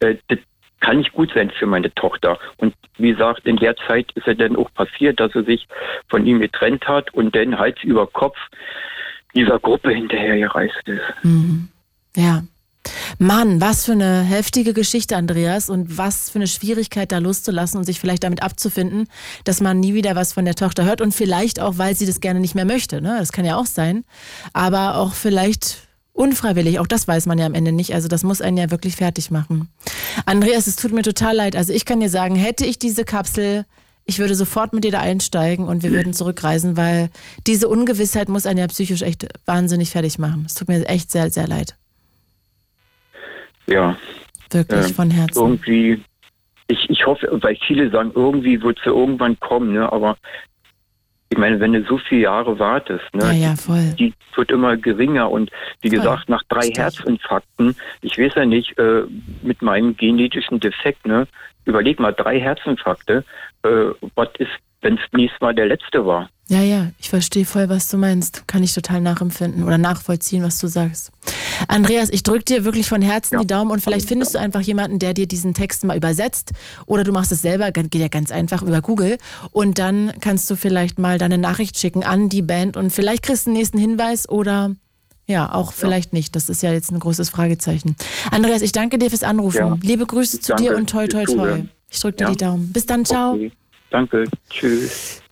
[0.00, 0.38] äh, das
[0.80, 2.38] kann nicht gut sein für meine Tochter.
[2.58, 5.66] Und wie gesagt, in der Zeit ist es dann auch passiert, dass sie sich
[6.08, 8.36] von ihm getrennt hat und dann Hals über Kopf
[9.34, 11.02] dieser Gruppe hinterhergereist ist.
[11.22, 11.68] Mhm.
[12.16, 12.42] Ja.
[13.18, 17.84] Mann, was für eine heftige Geschichte, Andreas, und was für eine Schwierigkeit, da loszulassen und
[17.84, 19.08] sich vielleicht damit abzufinden,
[19.44, 22.20] dass man nie wieder was von der Tochter hört und vielleicht auch, weil sie das
[22.20, 23.00] gerne nicht mehr möchte.
[23.00, 23.16] Ne?
[23.18, 24.04] Das kann ja auch sein.
[24.52, 25.85] Aber auch vielleicht
[26.16, 26.78] unfreiwillig.
[26.80, 27.94] Auch das weiß man ja am Ende nicht.
[27.94, 29.68] Also das muss einen ja wirklich fertig machen.
[30.24, 31.56] Andreas, es tut mir total leid.
[31.56, 33.64] Also ich kann dir sagen, hätte ich diese Kapsel,
[34.04, 37.10] ich würde sofort mit dir da einsteigen und wir würden zurückreisen, weil
[37.46, 40.44] diese Ungewissheit muss einen ja psychisch echt wahnsinnig fertig machen.
[40.46, 41.76] Es tut mir echt sehr, sehr leid.
[43.66, 43.96] Ja.
[44.50, 45.38] Wirklich äh, von Herzen.
[45.38, 46.02] Irgendwie,
[46.68, 49.92] ich, ich hoffe, weil viele sagen, irgendwie wird sie irgendwann kommen, ne?
[49.92, 50.16] aber
[51.36, 53.94] ich meine, wenn du so viele Jahre wartest, ne, Ja, ja, voll.
[53.98, 55.50] die wird immer geringer und
[55.82, 59.02] wie gesagt, nach drei Herzinfarkten, ich weiß ja nicht, äh,
[59.42, 61.28] mit meinem genetischen Defekt, ne,
[61.66, 63.22] überleg mal, drei Herzinfarkte,
[63.64, 63.68] äh,
[64.14, 66.30] was ist, wenn es nächstes Mal der letzte war?
[66.48, 68.46] Ja, ja, ich verstehe voll, was du meinst.
[68.46, 71.10] Kann ich total nachempfinden oder nachvollziehen, was du sagst.
[71.66, 75.00] Andreas, ich drücke dir wirklich von Herzen die Daumen und vielleicht findest du einfach jemanden,
[75.00, 76.52] der dir diesen Text mal übersetzt
[76.86, 79.18] oder du machst es selber, geht ja ganz einfach über Google
[79.50, 83.46] und dann kannst du vielleicht mal deine Nachricht schicken an die Band und vielleicht kriegst
[83.46, 84.76] du einen nächsten Hinweis oder
[85.26, 86.36] ja, auch vielleicht nicht.
[86.36, 87.96] Das ist ja jetzt ein großes Fragezeichen.
[88.30, 89.58] Andreas, ich danke dir fürs Anrufen.
[89.58, 89.78] Ja.
[89.82, 91.64] Liebe Grüße zu Danke dir und toi, toi, toi.
[91.90, 92.30] Ich drücke dir Ja.
[92.30, 92.72] die Daumen.
[92.72, 93.32] Bis dann, ciao.
[93.34, 93.50] Okay.
[93.90, 95.22] Danke, tschüss.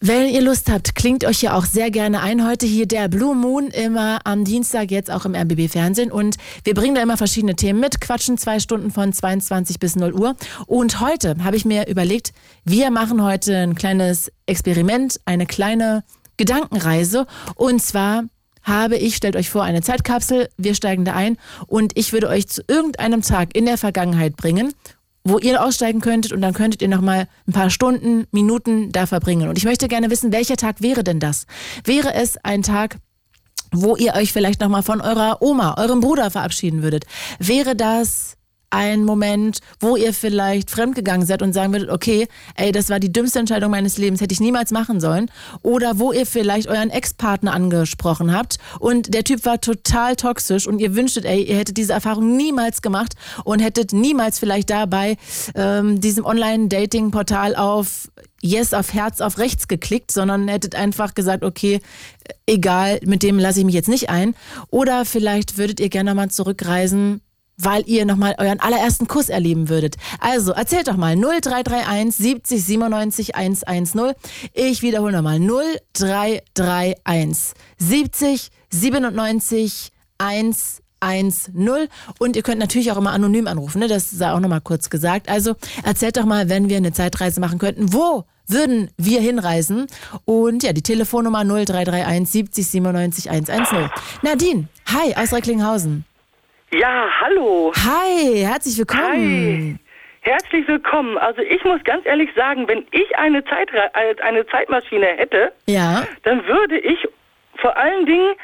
[0.00, 2.46] Wenn ihr Lust habt, klingt euch ja auch sehr gerne ein.
[2.46, 6.12] Heute hier der Blue Moon, immer am Dienstag, jetzt auch im RBB Fernsehen.
[6.12, 10.12] Und wir bringen da immer verschiedene Themen mit, quatschen zwei Stunden von 22 bis 0
[10.12, 10.36] Uhr.
[10.68, 12.32] Und heute habe ich mir überlegt,
[12.64, 16.04] wir machen heute ein kleines Experiment, eine kleine
[16.36, 17.26] Gedankenreise.
[17.56, 18.22] Und zwar
[18.62, 22.46] habe ich, stellt euch vor, eine Zeitkapsel, wir steigen da ein und ich würde euch
[22.46, 24.74] zu irgendeinem Tag in der Vergangenheit bringen,
[25.24, 29.48] wo ihr aussteigen könntet und dann könntet ihr nochmal ein paar Stunden, Minuten da verbringen.
[29.48, 31.46] Und ich möchte gerne wissen, welcher Tag wäre denn das?
[31.84, 32.96] Wäre es ein Tag,
[33.72, 37.04] wo ihr euch vielleicht nochmal von eurer Oma, eurem Bruder verabschieden würdet?
[37.38, 38.37] Wäre das
[38.70, 43.12] ein Moment, wo ihr vielleicht fremdgegangen seid und sagen würdet, okay, ey, das war die
[43.12, 45.30] dümmste Entscheidung meines Lebens, hätte ich niemals machen sollen.
[45.62, 50.78] Oder wo ihr vielleicht euren Ex-Partner angesprochen habt und der Typ war total toxisch und
[50.80, 53.14] ihr wünschtet, ey, ihr hättet diese Erfahrung niemals gemacht
[53.44, 55.16] und hättet niemals vielleicht dabei
[55.54, 58.08] ähm, diesem Online-Dating-Portal auf
[58.40, 61.80] Yes, auf Herz, auf rechts geklickt, sondern hättet einfach gesagt, okay,
[62.46, 64.36] egal, mit dem lasse ich mich jetzt nicht ein.
[64.70, 67.20] Oder vielleicht würdet ihr gerne mal zurückreisen
[67.58, 69.96] weil ihr nochmal euren allerersten Kuss erleben würdet.
[70.20, 74.12] Also erzählt doch mal 0331 70 97 110.
[74.54, 81.88] Ich wiederhole nochmal 0331 70 97 110.
[82.18, 83.88] Und ihr könnt natürlich auch immer anonym anrufen, ne?
[83.88, 85.28] das sei auch nochmal kurz gesagt.
[85.28, 85.54] Also
[85.84, 89.86] erzählt doch mal, wenn wir eine Zeitreise machen könnten, wo würden wir hinreisen?
[90.24, 93.90] Und ja, die Telefonnummer 0331 70 97 110.
[94.22, 96.04] Nadine, hi aus Recklinghausen.
[96.70, 97.72] Ja, hallo.
[97.76, 99.02] Hi, herzlich willkommen.
[99.02, 99.76] Hi.
[100.20, 101.16] Herzlich willkommen.
[101.16, 106.06] Also ich muss ganz ehrlich sagen, wenn ich eine, Zeitre eine Zeitmaschine hätte, ja.
[106.24, 106.98] dann würde ich
[107.56, 108.34] vor allen Dingen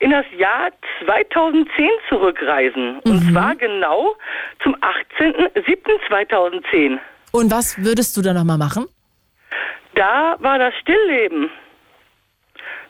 [0.00, 0.70] in das Jahr
[1.04, 3.00] 2010 zurückreisen.
[3.04, 3.10] Mhm.
[3.10, 4.14] Und zwar genau
[4.62, 4.76] zum
[5.18, 6.98] 18.07.2010.
[7.32, 8.86] Und was würdest du da nochmal machen?
[9.94, 11.48] Da war das Stillleben.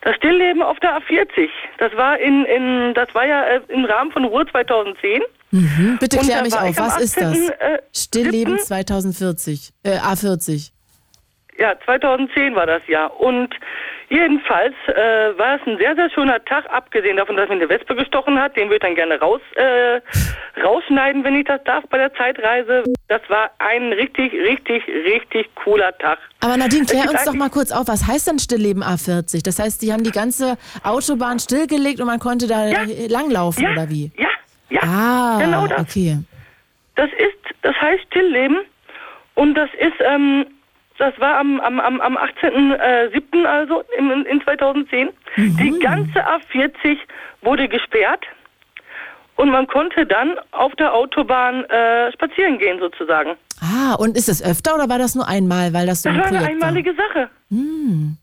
[0.03, 1.49] Das Stillleben auf der A40.
[1.79, 5.21] Das war in, in das war ja äh, im Rahmen von Ruhr 2010.
[5.51, 5.99] Mhm.
[6.01, 7.49] Bitte klär mich auf, was 18, ist das?
[7.51, 10.71] Äh, Stillleben 2040, äh, A40.
[11.59, 13.07] Ja, 2010 war das ja.
[13.07, 13.55] Und
[14.11, 17.95] jedenfalls äh, war es ein sehr, sehr schöner Tag, abgesehen davon, dass mir eine Wespe
[17.95, 18.57] gestochen hat.
[18.57, 20.01] Den würde ich dann gerne raus, äh,
[20.61, 22.83] rausschneiden, wenn ich das darf, bei der Zeitreise.
[23.09, 26.19] Das war ein richtig, richtig, richtig cooler Tag.
[26.41, 29.45] Aber Nadine, klär uns doch mal kurz auf, was heißt denn Stillleben A40?
[29.45, 32.81] Das heißt, die haben die ganze Autobahn stillgelegt und man konnte da ja.
[33.09, 33.73] langlaufen, ja.
[33.73, 34.11] oder wie?
[34.17, 34.29] Ja,
[34.71, 34.81] ja.
[34.83, 35.81] Ah, genau das.
[35.81, 36.19] okay.
[36.97, 38.59] Das ist, das heißt Stillleben
[39.35, 40.47] und das ist, ähm,
[41.01, 43.45] das war am, am, am, am 18.07.
[43.45, 45.09] also in, in 2010.
[45.37, 45.57] Mhm.
[45.57, 46.99] Die ganze A40
[47.41, 48.25] wurde gesperrt
[49.37, 53.31] und man konnte dann auf der Autobahn äh, spazieren gehen sozusagen.
[53.63, 56.23] Ah, und ist das öfter oder war das nur einmal, weil das so das ein
[56.23, 57.07] war Projekt eine einmalige war?
[57.09, 57.31] Sache.
[57.51, 58.17] Hm.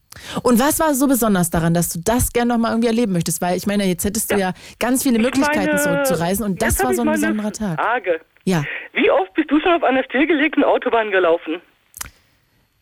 [0.44, 3.42] Und was war so besonders daran, dass du das gerne nochmal irgendwie erleben möchtest?
[3.42, 6.84] Weil ich meine, jetzt hättest du ja, ja ganz viele Möglichkeiten meine, zurückzureisen und das
[6.84, 7.82] war so ein besonderer Tag.
[7.82, 8.22] Frage.
[8.46, 8.64] Ja.
[8.94, 11.62] Wie oft bist du schon auf einer stillgelegten Autobahn gelaufen?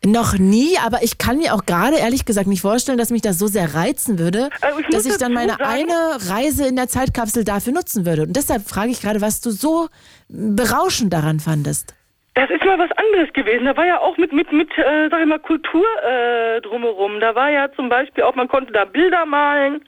[0.06, 3.40] Noch nie, aber ich kann mir auch gerade ehrlich gesagt nicht vorstellen, dass mich das
[3.40, 6.86] so sehr reizen würde, also ich dass ich dann meine sagen, eine Reise in der
[6.86, 8.22] Zeitkapsel dafür nutzen würde.
[8.22, 9.88] Und deshalb frage ich gerade, was du so
[10.28, 11.92] berauschend daran fandest.
[12.34, 13.64] Das ist mal was anderes gewesen.
[13.64, 17.18] Da war ja auch mit, mit, mit äh, sag ich mal, Kultur äh, drumherum.
[17.18, 19.80] Da war ja zum Beispiel auch, man konnte da Bilder malen,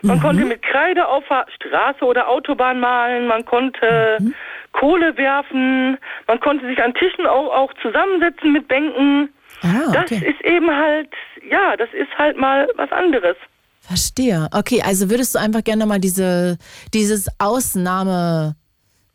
[0.00, 0.22] man mhm.
[0.22, 4.34] konnte mit Kreide auf der Straße oder Autobahn malen, man konnte mhm.
[4.72, 9.30] Kohle werfen, man konnte sich an Tischen auch, auch zusammensetzen mit Bänken.
[9.66, 10.20] Ah, okay.
[10.20, 11.10] Das ist eben halt,
[11.50, 13.36] ja, das ist halt mal was anderes.
[13.80, 14.48] Verstehe.
[14.52, 16.58] Okay, also würdest du einfach gerne mal diese,
[16.92, 18.56] dieses Ausnahme,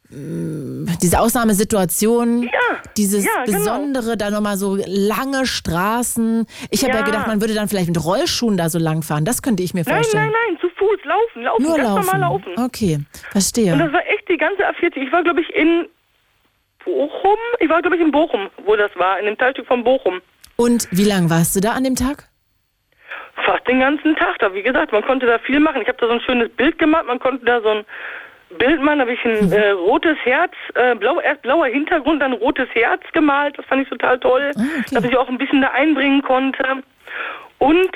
[0.09, 2.49] diese Ausnahmesituation, ja,
[2.97, 3.57] dieses ja, genau.
[3.57, 6.45] Besondere, da nochmal so lange Straßen.
[6.69, 6.99] Ich habe ja.
[6.99, 7.05] ja.
[7.05, 9.25] gedacht, man würde dann vielleicht mit Rollschuhen da so lang fahren.
[9.25, 10.23] Das könnte ich mir vorstellen.
[10.23, 12.05] Nein, nein, nein, zu Fuß laufen, laufen, Nur ganz laufen.
[12.05, 12.59] normal laufen.
[12.59, 12.99] Okay,
[13.31, 13.73] verstehe.
[13.73, 14.97] Und das war echt die ganze A40.
[14.97, 15.87] Ich war, glaube ich, in
[16.83, 17.37] Bochum.
[17.59, 20.21] Ich war, glaube ich, in Bochum, wo das war, in dem Teilstück von Bochum.
[20.63, 22.25] Und wie lange warst du da an dem Tag?
[23.45, 24.37] Fast den ganzen Tag.
[24.39, 25.81] Da, wie gesagt, man konnte da viel machen.
[25.81, 27.05] Ich habe da so ein schönes Bild gemacht.
[27.07, 27.85] Man konnte da so ein
[28.59, 28.99] Bild machen.
[28.99, 29.51] Da habe ich ein Mhm.
[29.53, 33.57] äh, rotes Herz, äh, blau, erst blauer Hintergrund, dann rotes Herz gemalt.
[33.57, 34.51] Das fand ich total toll.
[34.55, 34.95] Ah, okay.
[34.95, 36.63] Dass ich auch ein bisschen da einbringen konnte.
[37.57, 37.91] Und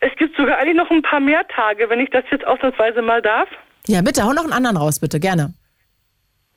[0.00, 3.22] es gibt sogar eigentlich noch ein paar mehr Tage, wenn ich das jetzt ausnahmsweise mal
[3.22, 3.48] darf.
[3.86, 5.54] Ja, bitte, hau noch einen anderen raus, bitte, gerne.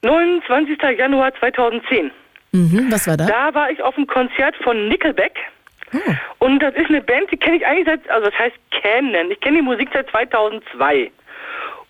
[0.04, 0.78] 29.
[0.98, 2.12] Januar 2010.
[2.56, 3.26] Mhm, was war da?
[3.26, 5.38] Da war ich auf einem Konzert von Nickelback.
[5.94, 6.46] Oh.
[6.46, 9.30] Und das ist eine Band, die kenne ich eigentlich seit, also das heißt kennen.
[9.30, 11.12] Ich kenne die Musik seit 2002.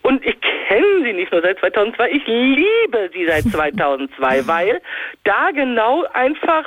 [0.01, 0.37] Und ich
[0.67, 4.81] kenne sie nicht nur seit 2002, ich liebe sie seit 2002, weil
[5.23, 6.65] da genau einfach,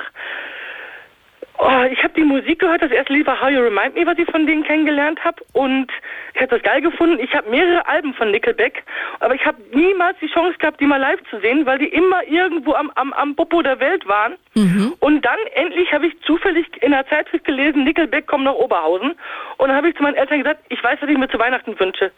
[1.57, 4.17] oh, ich habe die Musik gehört, das erste Lied war How You Remind Me, was
[4.17, 5.43] ich von denen kennengelernt habe.
[5.53, 5.91] Und
[6.33, 7.19] ich habe das geil gefunden.
[7.19, 8.83] Ich habe mehrere Alben von Nickelback,
[9.19, 12.23] aber ich habe niemals die Chance gehabt, die mal live zu sehen, weil die immer
[12.27, 14.35] irgendwo am, am, am Popo der Welt waren.
[14.55, 14.93] Mhm.
[14.99, 19.15] Und dann endlich habe ich zufällig in der Zeitschrift gelesen, Nickelback kommt nach Oberhausen.
[19.57, 21.79] Und dann habe ich zu meinen Eltern gesagt, ich weiß, was ich mir zu Weihnachten
[21.79, 22.11] wünsche.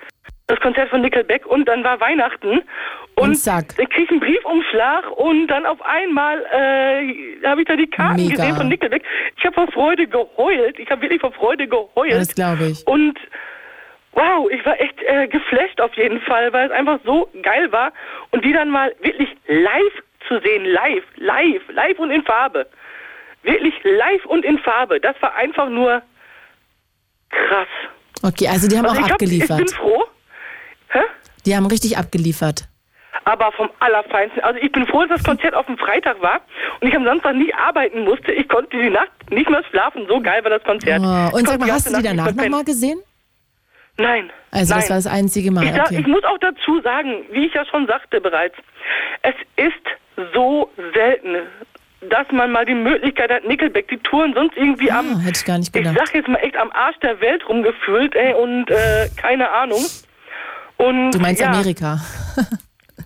[0.48, 2.62] das Konzert von Nickelback und dann war Weihnachten
[3.16, 7.76] und, Und dann krieg ich einen Briefumschlag und dann auf einmal äh, habe ich da
[7.76, 8.36] die Karten Mega.
[8.36, 9.04] gesehen von Nickelback.
[9.38, 10.80] Ich habe vor Freude geheult.
[10.80, 12.14] Ich habe wirklich vor Freude geheult.
[12.14, 12.86] Das glaube ich.
[12.88, 13.18] Und
[14.14, 17.92] wow, ich war echt äh, geflasht auf jeden Fall, weil es einfach so geil war.
[18.32, 22.68] Und die dann mal wirklich live zu sehen, live, live, live und in Farbe.
[23.44, 25.00] Wirklich live und in Farbe.
[25.00, 26.02] Das war einfach nur
[27.30, 27.68] krass.
[28.24, 29.58] Okay, also die haben Also auch ich, hab, ich abgeliefert.
[29.58, 30.04] bin froh.
[30.90, 31.00] Hä?
[31.46, 32.68] Die haben richtig abgeliefert.
[33.24, 34.42] aber vom Allerfeinsten.
[34.44, 36.42] Also ich bin froh, dass das Konzert auf dem Freitag war
[36.82, 38.32] und ich am Samstag nicht arbeiten musste.
[38.32, 40.06] Ich konnte die Nacht nicht mehr schlafen.
[40.08, 41.00] So geil war das Konzert.
[41.02, 43.02] Oh, und sag mal, hast du die danach nochmal gesehen?
[43.98, 44.32] Nein.
[44.52, 44.82] Also nein.
[44.82, 45.64] das war das einzige Mal.
[45.66, 46.00] Ich, Okay.
[46.00, 48.56] ich muss auch dazu sagen, wie ich ja schon sagte bereits,
[49.22, 51.36] es ist so selten,
[52.10, 55.46] dass man mal die Möglichkeit hat, Nickelback, die Touren sonst irgendwie am, Ah, hätte ich
[55.46, 55.98] gar nicht ich gedacht.
[56.00, 59.84] sag jetzt mal echt am Arsch der Welt rumgefühlt, ey, und äh, keine Ahnung.
[60.78, 62.00] Und Du meinst ja, Amerika.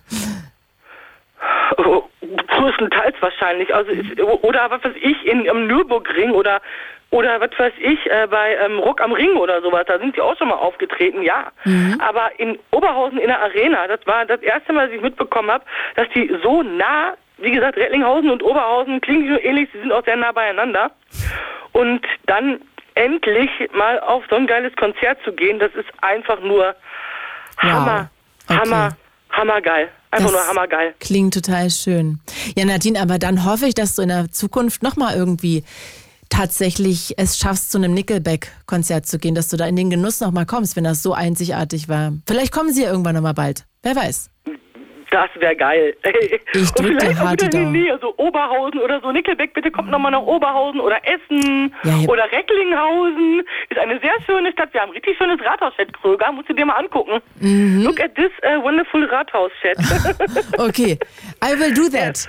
[1.78, 2.02] Oh,
[2.48, 3.74] Größtenteils wahrscheinlich.
[3.74, 6.60] Also ist, oder was weiß ich, in, am Nürburgring oder
[7.10, 10.20] oder was weiß ich, äh, bei ähm, Rock am Ring oder sowas, da sind sie
[10.20, 11.52] auch schon mal aufgetreten, ja.
[12.00, 15.64] Aber in Oberhausen in der Arena, das war das erste Mal, dass ich mitbekommen habe,
[15.94, 20.04] dass die so nah, wie gesagt, Rettlinghausen und Oberhausen klingen so ähnlich, sie sind auch
[20.04, 20.90] sehr nah beieinander.
[21.72, 22.60] Und dann
[22.96, 26.74] endlich mal auf so ein geiles Konzert zu gehen, das ist einfach nur
[27.58, 28.10] Hammer,
[28.48, 28.60] Okay.
[28.60, 28.96] Hammer,
[29.30, 29.88] hammergeil.
[30.16, 30.94] Einfach Das nur hammergeil.
[31.00, 32.20] Klingt total schön.
[32.56, 35.64] Ja, Nadine, aber dann hoffe ich, dass du in der Zukunft nochmal irgendwie
[36.28, 40.46] tatsächlich es schaffst, zu einem Nickelback-Konzert zu gehen, dass du da in den Genuss nochmal
[40.46, 42.12] kommst, wenn das so einzigartig war.
[42.26, 43.64] Vielleicht kommen sie ja irgendwann nochmal bald.
[43.82, 44.30] Wer weiß.
[45.10, 45.96] Das wäre geil.
[46.02, 49.00] Ich Und drück dir vielleicht auch hart die wieder in die Nähe, so Oberhausen oder
[49.00, 49.12] so.
[49.12, 52.08] Nickelbeck, bitte kommt nochmal nach Oberhausen oder Essen Ja, ja.
[52.08, 53.42] oder Recklinghausen.
[53.70, 54.72] Ist eine sehr schöne Stadt.
[54.74, 56.32] Wir haben ein richtig schönes Rathaus, Chat Kröger.
[56.32, 57.20] Musst du dir mal angucken.
[57.40, 57.82] Mhm.
[57.84, 59.76] Look at this uh, wonderful Rathaus, Chat.
[60.58, 60.98] Okay,
[61.42, 62.26] I will do that.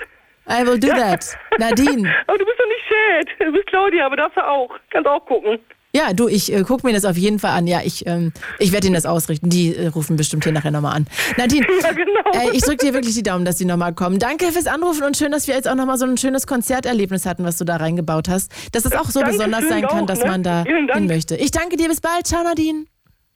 [0.48, 1.36] I will do that.
[1.58, 2.08] Nadine.
[2.26, 3.46] aber du bist doch nicht Chat.
[3.48, 4.70] Du bist Claudia, aber darfst du auch.
[4.90, 5.58] Kannst auch gucken.
[5.94, 7.66] Ja, du, ich äh, gucke mir das auf jeden Fall an.
[7.66, 9.48] Ja, ich, ähm, ich werde Ihnen das ausrichten.
[9.48, 11.06] Die äh, rufen bestimmt hier nachher nochmal an.
[11.38, 12.50] Nadine, Ja, genau.
[12.50, 14.18] äh, ich drücke dir wirklich die Daumen, dass die nochmal kommen.
[14.18, 17.44] Danke fürs Anrufen und schön, dass wir jetzt auch nochmal so ein schönes Konzerterlebnis hatten,
[17.44, 18.52] was du da reingebaut hast.
[18.72, 20.26] Dass es auch so Danke, besonders sein kann, Dank, dass ne?
[20.26, 21.36] man da hin möchte.
[21.36, 22.26] Ich danke dir, bis bald.
[22.26, 22.84] Ciao, Nadine.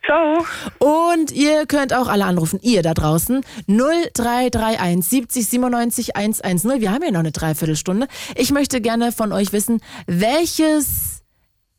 [0.05, 0.45] Ciao.
[0.79, 3.43] Und ihr könnt auch alle anrufen, ihr da draußen.
[3.69, 6.81] 0331 70 97 110.
[6.81, 8.09] Wir haben ja noch eine Dreiviertelstunde.
[8.37, 11.12] Ich möchte gerne von euch wissen, welches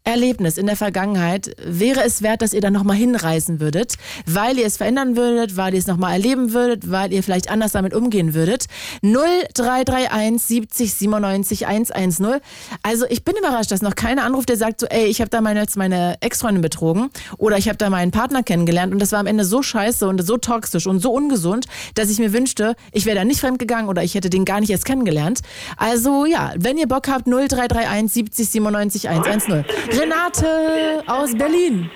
[0.06, 4.66] Erlebnis in der Vergangenheit wäre es wert, dass ihr da nochmal hinreisen würdet, weil ihr
[4.66, 8.34] es verändern würdet, weil ihr es nochmal erleben würdet, weil ihr vielleicht anders damit umgehen
[8.34, 8.66] würdet.
[9.02, 12.42] 0331 70 97 110.
[12.82, 15.40] Also ich bin überrascht, dass noch keiner anruft, der sagt so, ey, ich habe da
[15.40, 19.28] meine, meine Ex-Freundin betrogen oder ich habe da meinen Partner kennengelernt und das war am
[19.28, 23.16] Ende so scheiße und so toxisch und so ungesund, dass ich mir wünschte, ich wäre
[23.16, 25.40] da nicht fremdgegangen oder ich hätte den gar nicht erst kennengelernt.
[25.78, 29.64] Also ja, wenn ihr Bock habt, 0331 70 97 110.
[30.00, 31.90] Renate aus Berlin.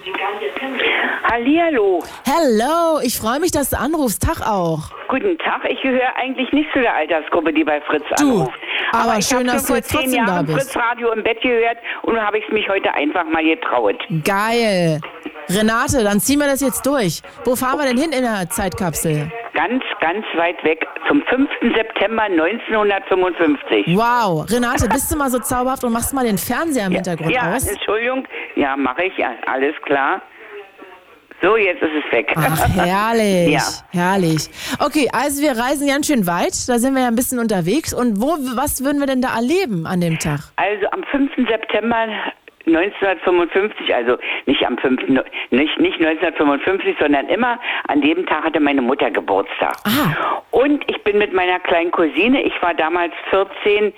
[1.32, 2.04] Hallihallo.
[2.26, 4.22] Hello, ich freue mich, dass du anrufst.
[4.24, 4.92] Tag auch.
[5.10, 5.62] Guten Tag.
[5.70, 8.60] Ich gehöre eigentlich nicht zu der Altersgruppe, die bei Fritz Du, anruft.
[8.92, 10.72] aber ich schön, habe dass du jetzt zehn trotzdem da Jahren bist.
[10.72, 13.96] Fritz Radio im Bett gehört und habe ich es mich heute einfach mal getraut.
[14.24, 15.02] Geil.
[15.50, 17.22] Renate, dann ziehen wir das jetzt durch.
[17.46, 19.32] Wo fahren wir denn hin in der Zeitkapsel?
[19.54, 21.50] Ganz, ganz weit weg zum 5.
[21.76, 23.96] September 1955.
[23.98, 27.56] Wow, Renate, bist du mal so zauberhaft und machst mal den Fernseher im Hintergrund ja,
[27.56, 27.68] aus?
[27.68, 28.28] Entschuldigung.
[28.56, 29.18] Ja, mache ich.
[29.18, 30.22] Ja, alles klar.
[31.42, 32.34] So, jetzt ist es weg.
[32.36, 33.62] Ach, herrlich, Ja.
[33.92, 34.50] herrlich.
[34.80, 37.94] Okay, also wir reisen ganz schön weit, da sind wir ja ein bisschen unterwegs.
[37.94, 40.40] Und wo, was würden wir denn da erleben an dem Tag?
[40.56, 41.32] Also am 5.
[41.48, 42.08] September
[42.68, 45.08] 1955, also nicht am 5.
[45.08, 49.78] No- nicht, nicht 1955, sondern immer an dem Tag hatte meine Mutter Geburtstag.
[50.52, 53.94] Und ich bin mit meiner kleinen Cousine, ich war damals 14,5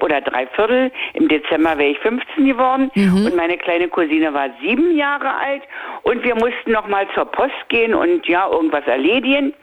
[0.00, 2.90] oder drei Viertel, im Dezember wäre ich 15 geworden
[3.26, 5.62] und meine kleine Cousine war sieben Jahre alt
[6.02, 9.54] und wir mussten noch mal zur Post gehen und ja, irgendwas erledigen.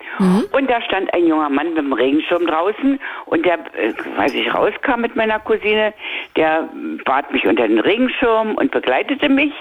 [0.51, 4.53] Und da stand ein junger Mann mit dem Regenschirm draußen und der, äh, als ich
[4.53, 5.93] rauskam mit meiner Cousine,
[6.35, 6.69] der
[7.05, 9.53] bat mich unter den Regenschirm und begleitete mich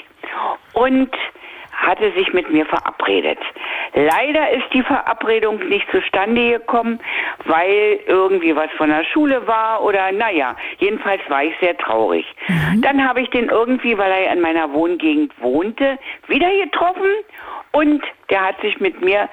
[0.72, 1.10] und
[1.72, 3.38] hatte sich mit mir verabredet.
[3.94, 7.00] Leider ist die Verabredung nicht zustande gekommen,
[7.44, 12.24] weil irgendwie was von der Schule war oder naja, jedenfalls war ich sehr traurig.
[12.76, 15.98] Dann habe ich den irgendwie, weil er in meiner Wohngegend wohnte,
[16.28, 17.10] wieder getroffen
[17.72, 19.28] und der hat sich mit mir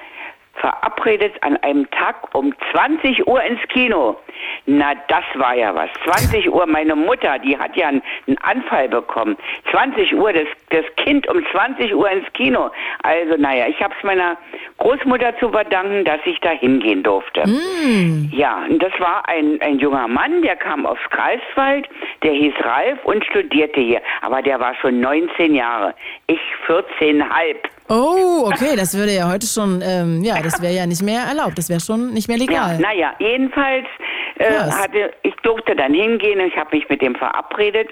[0.60, 4.18] verabredet an einem Tag um 20 Uhr ins Kino.
[4.66, 5.90] Na, das war ja was.
[6.04, 9.38] 20 Uhr, meine Mutter, die hat ja einen, einen Anfall bekommen.
[9.72, 12.70] 20 Uhr, das, das Kind um 20 Uhr ins Kino.
[13.04, 14.38] Also, naja, ich habe es meiner
[14.78, 17.48] Großmutter zu verdanken, dass ich da hingehen durfte.
[17.48, 18.30] Mm.
[18.32, 21.88] Ja, und das war ein, ein junger Mann, der kam aus Greifswald,
[22.24, 24.02] der hieß Ralf und studierte hier.
[24.22, 25.94] Aber der war schon 19 Jahre.
[26.28, 27.56] Ich 14,5.
[27.90, 31.58] Oh, okay, das würde ja heute schon, ähm, ja, das wäre ja nicht mehr erlaubt,
[31.58, 32.74] das wäre schon nicht mehr legal.
[32.74, 33.88] Ja, naja, jedenfalls
[34.36, 37.90] äh, hatte ich durfte dann hingehen und ich habe mich mit dem verabredet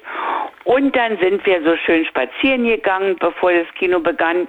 [0.66, 4.48] und dann sind wir so schön spazieren gegangen, bevor das Kino begann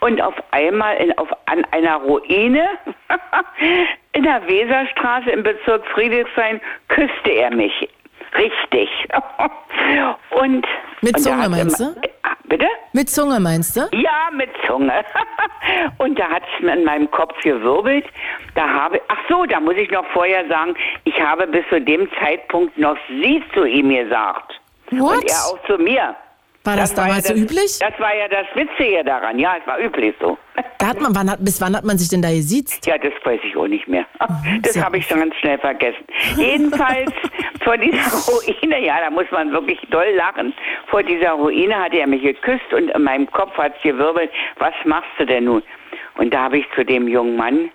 [0.00, 2.68] und auf einmal in, auf, an einer Ruine
[4.14, 7.88] in der Weserstraße im Bezirk Friedrichshain küsste er mich.
[8.36, 8.88] Richtig.
[10.30, 10.66] und
[11.02, 11.94] Mit und Zunge hat meinst du?
[12.48, 12.66] Bitte?
[12.92, 13.80] Mit Zunge meinst du?
[13.92, 15.04] Ja, mit Zunge.
[15.98, 18.06] Und da hat es in meinem Kopf gewirbelt.
[18.54, 22.08] Da habe, ach so, da muss ich noch vorher sagen, ich habe bis zu dem
[22.20, 24.60] Zeitpunkt noch sie zu ihm gesagt.
[24.90, 25.16] What?
[25.16, 26.16] Und er auch zu mir.
[26.68, 27.78] War das, damals ja so das, üblich?
[27.78, 29.38] Das war ja das Witzige daran.
[29.38, 30.36] Ja, es war üblich so.
[30.76, 32.86] Da hat man, wann hat, bis wann hat man sich denn da gesiezt?
[32.86, 34.04] Ja, das weiß ich auch nicht mehr.
[34.60, 36.04] Das sehr habe ich schon ganz schnell vergessen.
[36.36, 37.10] Jedenfalls
[37.64, 40.52] vor dieser Ruine, ja, da muss man wirklich doll lachen.
[40.88, 44.74] Vor dieser Ruine hat er mich geküsst und in meinem Kopf hat es gewirbelt, was
[44.84, 45.62] machst du denn nun?
[46.18, 47.70] Und da habe ich zu dem jungen Mann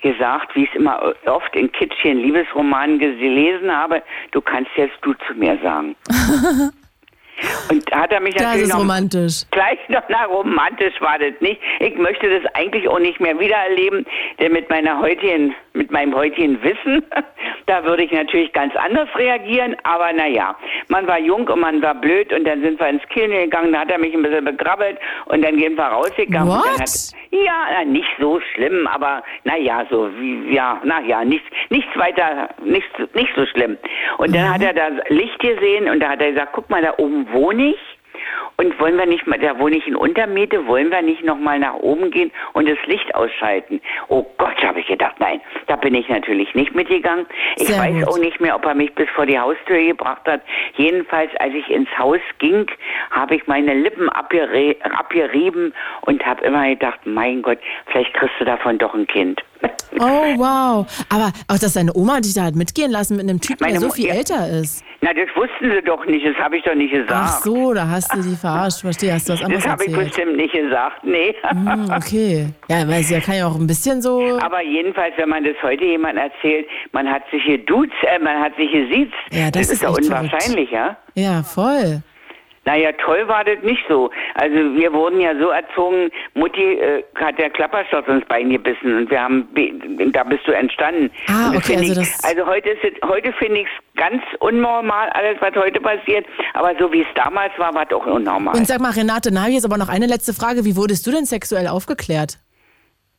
[0.00, 5.12] gesagt, wie ich es immer oft in kitschigen Liebesromanen gelesen habe, du kannst jetzt du
[5.28, 5.94] zu mir sagen.
[7.70, 9.42] Und da hat er mich Das natürlich ist noch romantisch.
[9.50, 11.60] gleich noch na romantisch war das nicht.
[11.80, 14.04] Ich möchte das eigentlich auch nicht mehr wiedererleben,
[14.40, 17.04] denn mit meiner heutigen, mit meinem heutigen Wissen,
[17.66, 20.56] da würde ich natürlich ganz anders reagieren, aber naja,
[20.88, 23.80] man war jung und man war blöd und dann sind wir ins Kino gegangen, da
[23.80, 26.50] hat er mich ein bisschen begrabbelt und dann sind wir rausgegangen.
[26.50, 26.80] Und dann What?
[26.80, 32.90] hat, ja, nicht so schlimm, aber naja, so wie, ja, naja, nichts, nichts weiter, nichts,
[33.14, 33.76] nicht so schlimm.
[34.18, 36.94] Und dann hat er da Licht gesehen und da hat er gesagt, guck mal, da
[36.98, 37.99] oben wohne ich.
[38.56, 41.74] Und wollen wir nicht mal, da wohne ich in Untermiete, wollen wir nicht nochmal nach
[41.74, 43.80] oben gehen und das Licht ausschalten?
[44.08, 47.26] Oh Gott, habe ich gedacht, nein, da bin ich natürlich nicht mitgegangen.
[47.56, 48.08] Ich Sehr weiß gut.
[48.08, 50.42] auch nicht mehr, ob er mich bis vor die Haustür gebracht hat.
[50.76, 52.66] Jedenfalls, als ich ins Haus ging,
[53.10, 58.78] habe ich meine Lippen abgerieben und habe immer gedacht, mein Gott, vielleicht kriegst du davon
[58.78, 59.42] doch ein Kind.
[59.98, 60.86] Oh, wow.
[61.08, 63.88] Aber auch, dass deine Oma dich da hat mitgehen lassen mit einem Typen, Meine der
[63.88, 64.14] so viel ja.
[64.14, 64.82] älter ist.
[65.02, 67.10] Na, das wussten sie doch nicht, das habe ich doch nicht gesagt.
[67.12, 68.80] Ach so, da hast du die verarscht.
[68.80, 71.34] Verstehe, hast du was anderes das habe ich bestimmt nicht gesagt, nee.
[71.42, 72.48] Hm, okay.
[72.68, 74.38] Ja, weil es ja kann ja auch ein bisschen so.
[74.40, 78.54] Aber jedenfalls, wenn man das heute jemand erzählt, man hat sich geduzt, äh, man hat
[78.56, 79.14] sich gesiezt.
[79.30, 80.96] Ja, das ist doch echt unwahrscheinlich, ja?
[81.14, 82.02] Ja, voll.
[82.70, 84.10] Naja, toll war das nicht so.
[84.34, 89.10] Also wir wurden ja so erzogen, Mutti äh, hat der Klapperschutz ins Bein gebissen und
[89.10, 89.72] wir haben, be-
[90.12, 91.10] da bist du entstanden.
[91.26, 95.08] Ah, okay, also ich, das- also heute ist es, heute finde ich es ganz unnormal,
[95.10, 96.24] alles was heute passiert,
[96.54, 98.54] aber so wie es damals war, war es auch unnormal.
[98.56, 100.64] Und sag mal, Renate, na, jetzt aber noch eine letzte Frage.
[100.64, 102.38] Wie wurdest du denn sexuell aufgeklärt?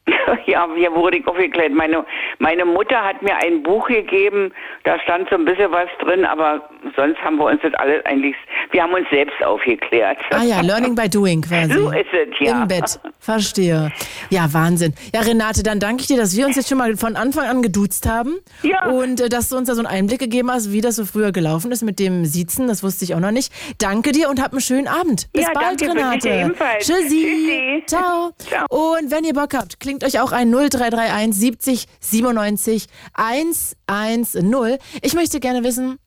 [0.45, 1.73] Ja, hier wurde ich aufgeklärt.
[1.73, 2.05] Meine,
[2.39, 4.51] meine Mutter hat mir ein Buch gegeben,
[4.83, 8.35] da stand so ein bisschen was drin, aber sonst haben wir uns das alles eigentlich,
[8.71, 10.17] wir haben uns selbst aufgeklärt.
[10.31, 11.73] Ah ja, Learning by Doing quasi.
[11.73, 12.61] So ist es, ja.
[12.61, 12.99] Im Bett.
[13.19, 13.91] Verstehe.
[14.29, 14.93] Ja, Wahnsinn.
[15.13, 17.61] Ja, Renate, dann danke ich dir, dass wir uns jetzt schon mal von Anfang an
[17.61, 18.39] geduzt haben.
[18.63, 18.87] Ja.
[18.87, 21.31] Und äh, dass du uns da so einen Einblick gegeben hast, wie das so früher
[21.31, 22.67] gelaufen ist mit dem Siezen.
[22.67, 23.51] Das wusste ich auch noch nicht.
[23.77, 25.31] Danke dir und hab einen schönen Abend.
[25.33, 26.53] Bis Ja, bald, danke, Renate.
[26.79, 27.27] Tschüssi.
[27.27, 27.83] Tschüssi.
[27.85, 28.31] Ciao.
[28.37, 28.65] Ciao.
[28.69, 34.77] Und wenn ihr Bock habt, klingt euch auch ein 0331 70 97 110.
[35.01, 35.97] Ich möchte gerne wissen,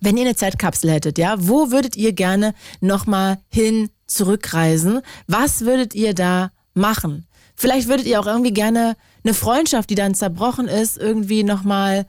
[0.00, 5.00] wenn ihr eine Zeitkapsel hättet, ja, wo würdet ihr gerne nochmal hin zurückreisen?
[5.28, 7.26] Was würdet ihr da machen?
[7.54, 12.06] Vielleicht würdet ihr auch irgendwie gerne eine Freundschaft, die dann zerbrochen ist, irgendwie nochmal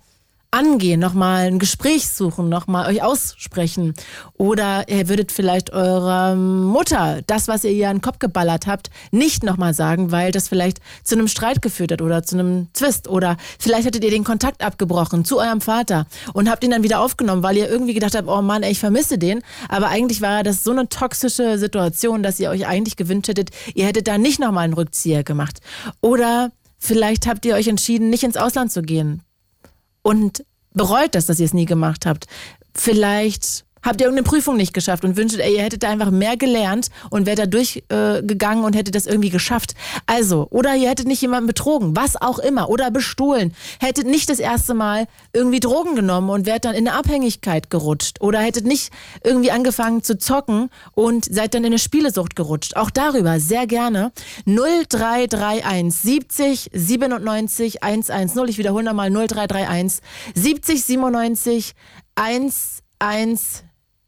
[0.56, 3.94] angehen, nochmal ein Gespräch suchen, nochmal euch aussprechen.
[4.38, 8.90] Oder ihr würdet vielleicht eurer Mutter das, was ihr ihr an den Kopf geballert habt,
[9.11, 13.10] nicht nochmal sagen, weil das vielleicht zu einem Streit geführt hat oder zu einem Zwist.
[13.10, 17.02] Oder vielleicht hättet ihr den Kontakt abgebrochen zu eurem Vater und habt ihn dann wieder
[17.02, 19.41] aufgenommen, weil ihr irgendwie gedacht habt, oh Mann, ey, ich vermisse den.
[19.68, 23.86] Aber eigentlich war das so eine toxische Situation, dass ihr euch eigentlich gewünscht hättet, ihr
[23.86, 25.60] hättet da nicht nochmal einen Rückzieher gemacht.
[25.99, 29.24] Oder vielleicht habt ihr euch entschieden, nicht ins Ausland zu gehen
[30.06, 30.45] und
[30.76, 32.27] bereut das, dass ihr es nie gemacht habt.
[32.76, 36.36] Vielleicht habt ihr irgendeine Prüfung nicht geschafft und wünschtet, ey, ihr hättet da einfach mehr
[36.36, 39.76] gelernt und wärt da durchgegangen äh, und hättet das irgendwie geschafft.
[40.07, 44.40] Also, oder ihr hättet nicht jemanden betrogen, was auch immer, oder bestohlen, hättet nicht das
[44.40, 48.91] erste Mal irgendwie Drogen genommen und wärt dann in eine Abhängigkeit gerutscht oder hättet nicht
[49.24, 52.76] irgendwie angefangen zu zocken und seid dann in eine Spielesucht gerutscht.
[52.76, 54.12] Auch darüber sehr gerne
[54.45, 58.48] 0331 70 97 110.
[58.48, 60.02] Ich wiederhole nochmal 0331
[60.34, 61.74] 70 97
[62.16, 63.64] 110.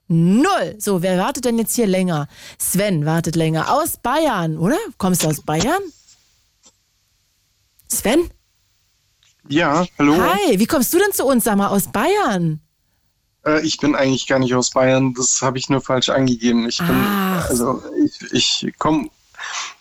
[0.07, 0.75] Null.
[0.79, 2.27] So, wer wartet denn jetzt hier länger?
[2.57, 3.73] Sven wartet länger.
[3.73, 4.77] Aus Bayern, oder?
[4.97, 5.81] Kommst du aus Bayern?
[7.89, 8.29] Sven?
[9.49, 10.17] Ja, hallo.
[10.17, 12.61] Hi, wie kommst du denn zu uns, sag mal, aus Bayern?
[13.45, 16.67] Äh, ich bin eigentlich gar nicht aus Bayern, das habe ich nur falsch angegeben.
[16.67, 17.49] Ich bin, Ach.
[17.49, 17.81] also
[18.31, 19.09] ich, ich komme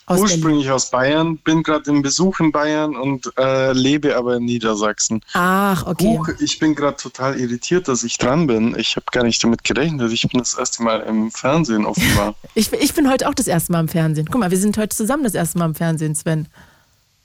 [0.09, 4.45] Aus ursprünglich aus Bayern, bin gerade im Besuch in Bayern und äh, lebe aber in
[4.45, 5.21] Niedersachsen.
[5.33, 6.17] Ach, okay.
[6.17, 8.79] Huch, ich bin gerade total irritiert, dass ich dran bin.
[8.79, 10.13] Ich habe gar nicht damit gerechnet.
[10.13, 12.35] Ich bin das erste Mal im Fernsehen offenbar.
[12.55, 14.29] Ich, ich bin heute auch das erste Mal im Fernsehen.
[14.31, 16.47] Guck mal, wir sind heute zusammen das erste Mal im Fernsehen, Sven.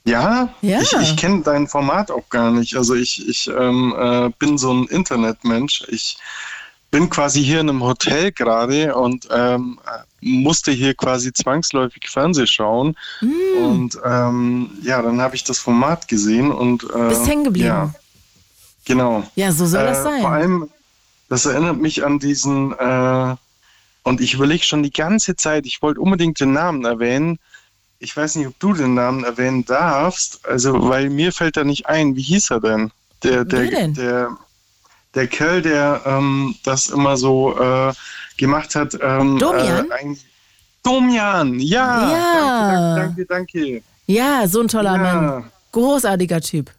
[0.04, 0.82] Ja, Ja.
[0.82, 2.76] ich, ich kenne dein Format auch gar nicht.
[2.76, 5.84] Also ich, ich ähm, äh, bin so ein Internetmensch.
[5.90, 6.18] Ich
[6.90, 9.80] bin quasi hier in einem Hotel gerade und ähm,
[10.22, 12.96] musste hier quasi zwangsläufig Fernseh schauen.
[13.22, 13.64] Mm.
[13.64, 17.68] Und ähm, ja, dann habe ich das Format gesehen und äh, Bist hängen geblieben.
[17.68, 17.94] Ja,
[18.86, 19.24] genau.
[19.36, 20.22] Ja, so soll das sein.
[20.22, 20.70] Vor allem,
[21.30, 23.36] das erinnert mich an diesen, äh,
[24.04, 27.40] und ich überlege schon die ganze Zeit, ich wollte unbedingt den Namen erwähnen.
[28.00, 31.86] Ich weiß nicht, ob du den Namen erwähnen darfst, also weil mir fällt da nicht
[31.86, 32.16] ein.
[32.16, 32.92] Wie hieß er denn?
[33.24, 33.94] Der, der, Wer denn?
[33.94, 34.38] der,
[35.14, 37.94] der Kerl, der ähm, das immer so äh,
[38.42, 38.98] gemacht hat.
[39.02, 39.90] Ähm, Domian?
[39.90, 40.18] Äh, ein,
[40.84, 42.12] Domian, ja.
[42.12, 42.96] Ja.
[42.98, 43.84] Danke, danke, danke.
[44.08, 45.22] Ja, so ein toller Ja.
[45.22, 45.52] Mann.
[45.72, 46.72] Großartiger Typ.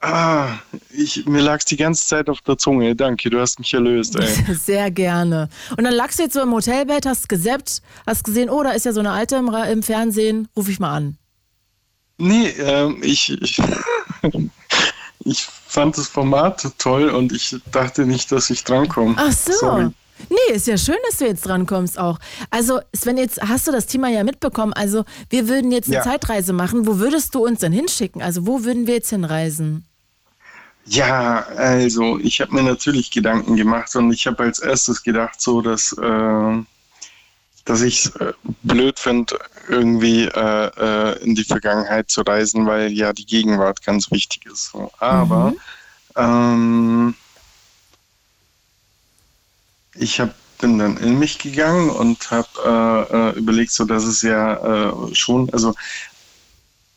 [0.00, 0.58] Ah,
[0.90, 2.96] ich, mir lag's die ganze Zeit auf der Zunge.
[2.96, 4.54] Danke, du hast mich erlöst, ey.
[4.54, 5.48] Sehr gerne.
[5.76, 8.84] Und dann lagst du jetzt so im Hotelbett, hast gesappt, hast gesehen, oh, da ist
[8.84, 11.18] ja so eine Alte im, im Fernsehen, ruf ich mal an.
[12.18, 13.62] Nee, ähm, ich, ich,
[15.24, 19.14] ich fand das Format toll und ich dachte nicht, dass ich drankomme.
[19.16, 19.52] Ach so.
[19.52, 19.88] Sorry.
[20.28, 22.18] Nee, ist ja schön, dass du jetzt drankommst auch.
[22.50, 24.72] Also, Sven, jetzt hast du das Thema ja mitbekommen.
[24.72, 26.02] Also, wir würden jetzt eine Ja.
[26.02, 26.86] Zeitreise machen.
[26.86, 28.22] Wo würdest du uns denn hinschicken?
[28.22, 29.84] Also, wo würden wir jetzt hinreisen?
[30.84, 35.60] Ja, also ich habe mir natürlich Gedanken gemacht und ich habe als erstes gedacht, so
[35.62, 36.62] dass, äh,
[37.64, 38.32] dass ich es äh,
[38.64, 39.38] blöd finde,
[39.68, 44.72] irgendwie äh, äh, in die Vergangenheit zu reisen, weil ja die Gegenwart ganz wichtig ist.
[44.72, 44.90] So.
[44.98, 45.54] Aber
[46.16, 47.14] ähm,
[49.94, 52.48] ich hab, bin dann in mich gegangen und habe
[53.10, 55.74] äh, äh, überlegt, so dass es ja äh, schon, also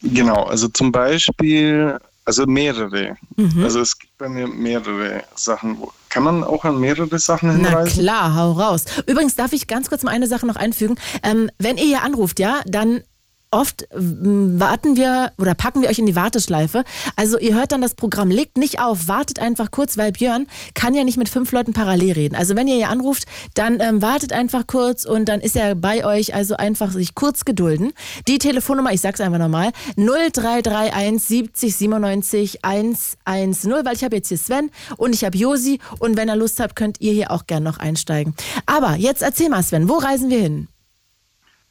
[0.02, 3.18] genau, also zum Beispiel, also mehrere.
[3.36, 3.64] Mhm.
[3.64, 5.80] Also es gibt bei mir mehrere Sachen.
[5.80, 8.02] Wo, kann man auch an mehrere Sachen Na hinreisen?
[8.02, 8.86] klar, hau raus.
[9.06, 10.96] Übrigens darf ich ganz kurz mal eine Sache noch einfügen.
[11.24, 13.04] Ähm, wenn ihr hier anruft, ja, dann
[13.52, 16.84] oft ähm, warten wir oder packen wir euch in die Warteschleife.
[17.16, 20.94] Also ihr hört dann das Programm, legt nicht auf, wartet einfach kurz, weil Björn kann
[20.94, 22.36] ja nicht mit fünf Leuten parallel reden.
[22.36, 26.06] Also wenn ihr hier anruft, dann ähm, wartet einfach kurz und dann ist er bei
[26.06, 26.34] euch.
[26.34, 27.94] Also einfach sich kurz gedulden.
[28.28, 34.38] Die Telefonnummer, ich sag's einfach nochmal, 0331 70 97 110, weil ich habe jetzt hier
[34.38, 37.64] Sven und ich habe Josi und wenn ihr Lust habt, könnt ihr hier auch gern
[37.64, 38.34] noch einsteigen.
[38.66, 40.68] Aber jetzt erzähl mal, Sven, wo reisen wir hin?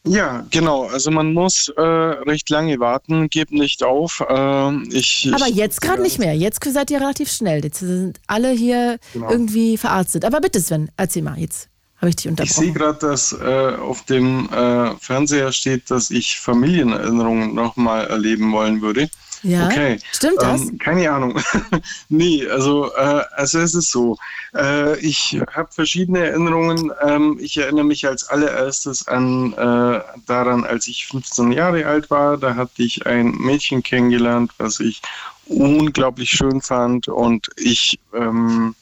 [0.06, 0.84] Ja, genau.
[0.84, 4.22] Also man muss äh, recht lange warten, gebt nicht auf.
[4.28, 6.34] Ähm, ich, Aber ich, jetzt gerade nicht mehr.
[6.36, 7.64] Jetzt seid ihr relativ schnell.
[7.64, 9.30] Jetzt sind alle hier Genau.
[9.30, 10.24] irgendwie verarztet.
[10.26, 11.38] Aber bitte, Sven, erzähl mal.
[11.38, 12.74] Jetzt habe ich dich Ich sehe unterbrochen.
[12.74, 19.08] gerade, dass äh, auf dem äh, Fernseher steht, dass ich Familienerinnerungen nochmal erleben wollen würde.
[19.44, 19.66] Ja?
[19.66, 19.98] Okay.
[20.12, 20.62] Stimmt das?
[20.62, 21.38] Ähm, keine Ahnung.
[22.08, 24.16] nee, also, äh, also es ist so.
[24.54, 26.90] Äh, ich habe verschiedene Erinnerungen.
[27.02, 32.38] Ähm, ich erinnere mich als allererstes an äh, daran, als ich 15 Jahre alt war.
[32.38, 35.02] Da hatte ich ein Mädchen kennengelernt, was ich
[35.46, 37.08] unglaublich schön fand.
[37.08, 38.74] Und ich, ähm,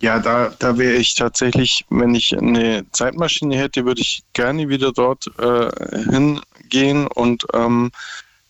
[0.00, 4.92] ja, da, da wäre ich tatsächlich, wenn ich eine Zeitmaschine hätte, würde ich gerne wieder
[4.92, 5.70] dort äh,
[6.10, 7.90] hingehen und ähm,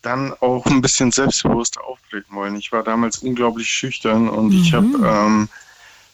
[0.05, 2.55] dann auch ein bisschen selbstbewusst auftreten wollen.
[2.55, 5.49] Ich war damals unglaublich schüchtern und ich habe ähm,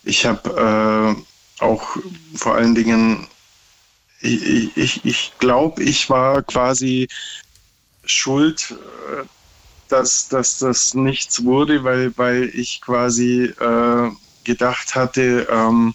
[0.03, 1.97] ich habe äh, auch
[2.35, 3.27] vor allen Dingen,
[4.21, 7.07] ich, ich, ich glaube, ich war quasi
[8.05, 9.23] schuld, äh,
[9.89, 14.11] dass, dass das nichts wurde, weil, weil ich quasi äh,
[14.43, 15.93] gedacht hatte, ähm,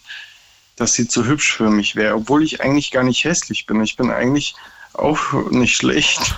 [0.75, 3.81] dass sie zu hübsch für mich wäre, obwohl ich eigentlich gar nicht hässlich bin.
[3.81, 4.55] Ich bin eigentlich
[4.97, 6.19] auch nicht schlecht.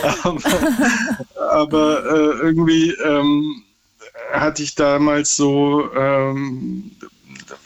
[0.22, 0.40] aber
[1.50, 3.62] aber äh, irgendwie ähm,
[4.32, 6.92] hatte ich damals so, ähm,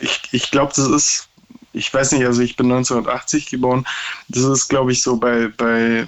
[0.01, 1.29] ich, ich glaube, das ist,
[1.73, 3.85] ich weiß nicht, also ich bin 1980 geboren,
[4.29, 6.07] das ist, glaube ich, so bei, bei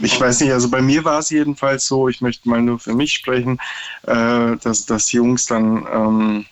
[0.00, 2.94] ich weiß nicht, also bei mir war es jedenfalls so, ich möchte mal nur für
[2.94, 3.60] mich sprechen,
[4.06, 6.46] äh, dass, dass Jungs dann ähm,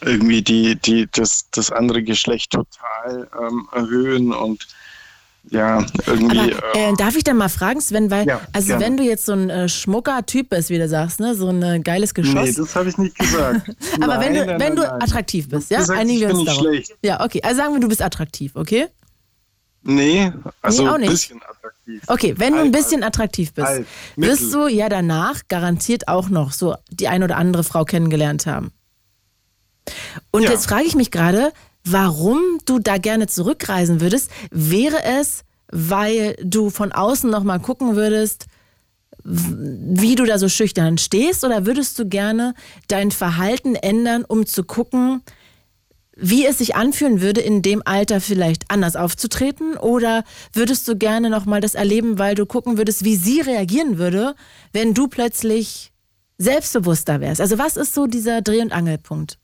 [0.00, 4.66] irgendwie die, die, das, das andere Geschlecht total ähm, erhöhen und
[5.50, 6.54] ja, irgendwie.
[6.54, 8.84] Aber, äh, darf ich dann mal fragen, Sven, weil, Ja, also gerne.
[8.84, 11.60] wenn du jetzt so ein äh, schmucker Typ bist, wie du sagst, ne, so ein
[11.64, 12.34] äh, geiles Geschoss.
[12.48, 13.68] Nee, das habe ich nicht gesagt.
[14.00, 15.02] aber wenn du, Nein, nein, wenn du nein, nein.
[15.02, 16.62] attraktiv bist, ja, sagst, einigen ich wir bin uns darauf.
[16.62, 16.94] schlecht.
[17.02, 18.86] Ja, okay, also sagen wir, du bist attraktiv, okay?
[19.82, 22.02] Nee, also Nee, auch ein bisschen attraktiv.
[22.06, 23.82] Okay, wenn du ein bisschen attraktiv bist,
[24.14, 28.70] wirst du ja danach garantiert auch noch so die ein oder andere Frau kennengelernt haben.
[30.30, 30.50] Und Ja.
[30.50, 31.52] jetzt frage ich mich gerade,
[31.84, 34.30] warum du da gerne zurückreisen würdest.
[34.50, 38.46] Wäre es, weil du von außen noch mal gucken würdest,
[39.24, 42.54] wie du da so schüchtern stehst, oder würdest du gerne
[42.88, 45.22] dein Verhalten ändern, um zu gucken,
[46.16, 49.76] wie es sich anfühlen würde, in dem Alter vielleicht anders aufzutreten?
[49.76, 54.34] Oder würdest du gerne nochmal das erleben, weil du gucken würdest, wie sie reagieren würde,
[54.72, 55.92] wenn du plötzlich
[56.38, 57.40] selbstbewusster wärst?
[57.40, 59.38] Also was ist so dieser Dreh- und Angelpunkt?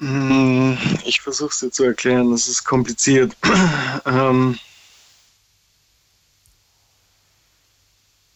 [0.00, 3.36] Hm, Ich versuche es dir zu erklären, das ist kompliziert.
[4.06, 4.58] ähm,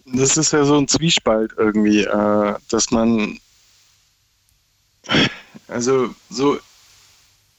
[0.07, 3.39] das ist ja so ein Zwiespalt irgendwie, äh, dass man,
[5.69, 6.59] also so,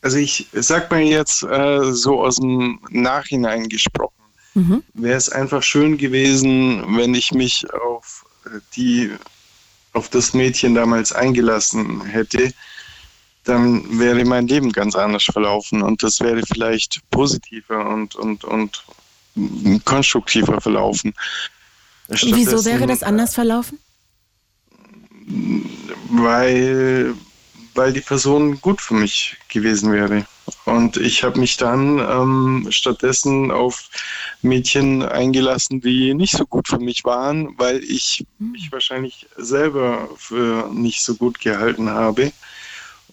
[0.02, 4.14] also ich sag mal jetzt äh, so aus dem Nachhinein gesprochen,
[4.94, 9.12] wäre es einfach schön gewesen, wenn ich mich auf äh, die,
[9.94, 12.54] auf das Mädchen damals eingelassen hätte
[13.46, 18.84] dann wäre mein Leben ganz anders verlaufen und das wäre vielleicht positiver und, und, und
[19.86, 21.14] konstruktiver verlaufen.
[22.08, 23.80] Wieso wäre das anders verlaufen?
[26.10, 27.14] Weil,
[27.74, 30.26] weil die Person gut für mich gewesen wäre.
[30.66, 33.90] Und ich habe mich dann ähm, stattdessen auf
[34.42, 40.70] Mädchen eingelassen, die nicht so gut für mich waren, weil ich mich wahrscheinlich selber für
[40.72, 42.32] nicht so gut gehalten habe.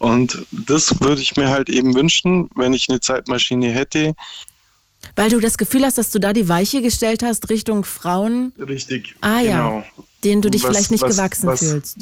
[0.03, 4.15] Und das würde ich mir halt eben wünschen, wenn ich eine Zeitmaschine hätte.
[5.15, 9.15] Weil du das Gefühl hast, dass du da die Weiche gestellt hast Richtung Frauen, Richtig.
[9.21, 9.85] ah ja, genau.
[10.25, 11.97] denen du dich Was- vielleicht nicht was- gewachsen was- fühlst.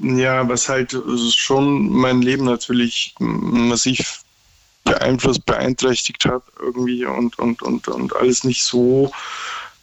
[0.00, 0.94] Ja, was halt
[1.34, 4.22] schon mein Leben natürlich massiv
[4.84, 9.10] beeinflusst, beeinträchtigt hat irgendwie und, und, und, und alles nicht so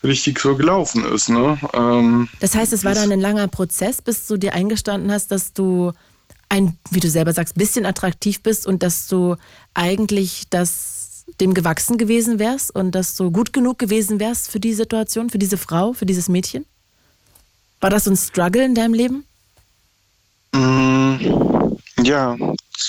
[0.03, 1.29] richtig so gelaufen ist.
[1.29, 1.57] Ne?
[1.73, 5.53] Ähm, Das heißt, es war dann ein langer Prozess, bis du dir eingestanden hast, dass
[5.53, 5.93] du
[6.49, 9.35] ein, wie du selber sagst, bisschen attraktiv bist und dass du
[9.73, 14.73] eigentlich das dem gewachsen gewesen wärst und dass du gut genug gewesen wärst für die
[14.73, 16.65] Situation, für diese Frau, für dieses Mädchen?
[17.79, 19.25] War das so ein Struggle in deinem Leben?
[20.53, 21.15] Mm,
[22.03, 22.35] Ja,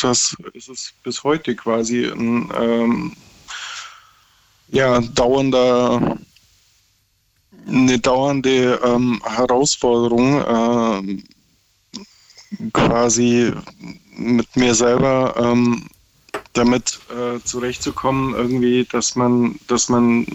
[0.02, 3.16] das ist es bis heute quasi ein ähm,
[4.68, 6.18] ja, dauernder,
[7.66, 11.24] eine dauernde ähm, Herausforderung, ähm,
[12.72, 13.52] quasi
[14.16, 15.86] mit mir selber ähm,
[16.52, 20.26] damit äh, zurechtzukommen, irgendwie, dass man, dass man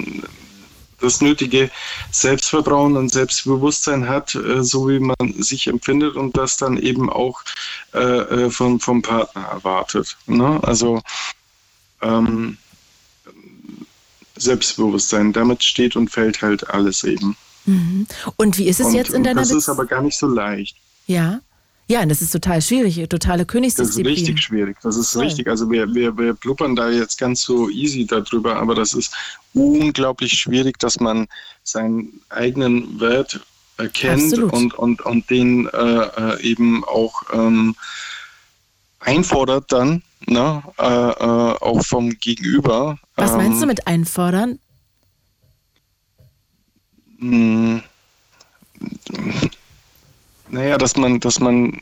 [1.02, 1.70] das nötige
[2.12, 7.42] Selbstvertrauen und Selbstbewusstsein hat, äh, so wie man sich empfindet und das dann eben auch
[7.94, 10.18] äh, äh, vom, vom Partner erwartet.
[10.26, 10.60] Ne?
[10.64, 11.02] Also
[12.02, 12.58] ähm,
[14.38, 17.38] Selbstbewusstsein, damit steht und fällt halt alles eben.
[17.66, 18.08] Mhm.
[18.36, 20.78] Und wie ist es und jetzt in deiner Das ist aber gar nicht so leicht.
[21.08, 21.40] Ja.
[21.88, 24.16] Ja, und das ist total schwierig, totale Das ist Königsdisziplin.
[24.16, 24.78] richtig schwierig.
[24.82, 25.26] Das ist Voll.
[25.26, 25.48] richtig.
[25.48, 29.14] Also wir, wir, wir blubbern da jetzt ganz so easy darüber, aber das ist
[29.54, 31.28] unglaublich schwierig, dass man
[31.64, 33.40] seinen eigenen Wert
[33.78, 34.54] erkennt Absolut.
[34.54, 37.76] und, und, und den äh, äh, eben auch ähm,
[39.00, 42.98] einfordert dann, ne, äh, äh, auch vom Gegenüber.
[43.16, 44.58] Was meinst du Ähm, mit einfordern?
[47.20, 47.84] mh,
[50.50, 51.80] Naja, dass man, dass man,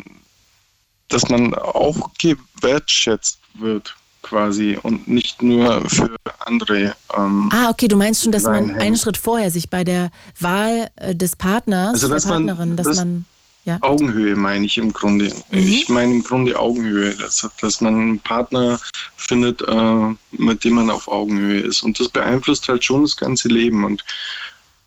[1.10, 6.96] dass man auch gewertschätzt wird quasi und nicht nur für andere.
[7.16, 10.90] Ähm, Ah, okay, du meinst schon, dass man einen Schritt vorher sich bei der Wahl
[10.96, 13.26] äh, des Partners, Also, der dass man- Partnerin, dass das- man,
[13.66, 13.78] ja.
[13.82, 15.30] Augenhöhe meine ich im Grunde.
[15.52, 18.80] Ich meine im Grunde Augenhöhe, dass, dass man einen Partner
[19.18, 21.84] findet, äh, mit dem man auf Augenhöhe ist.
[21.84, 23.84] Und das beeinflusst halt schon das ganze Leben.
[23.84, 24.04] Und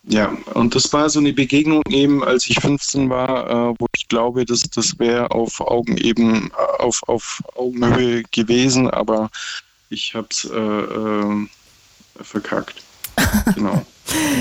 [0.09, 4.07] ja, und das war so eine Begegnung eben, als ich 15 war, äh, wo ich
[4.07, 9.29] glaube, dass das wäre auf Augen eben auf, auf Augenhöhe gewesen, aber
[9.89, 11.47] ich habe es äh, äh,
[12.21, 12.83] verkackt.
[13.55, 13.85] Genau.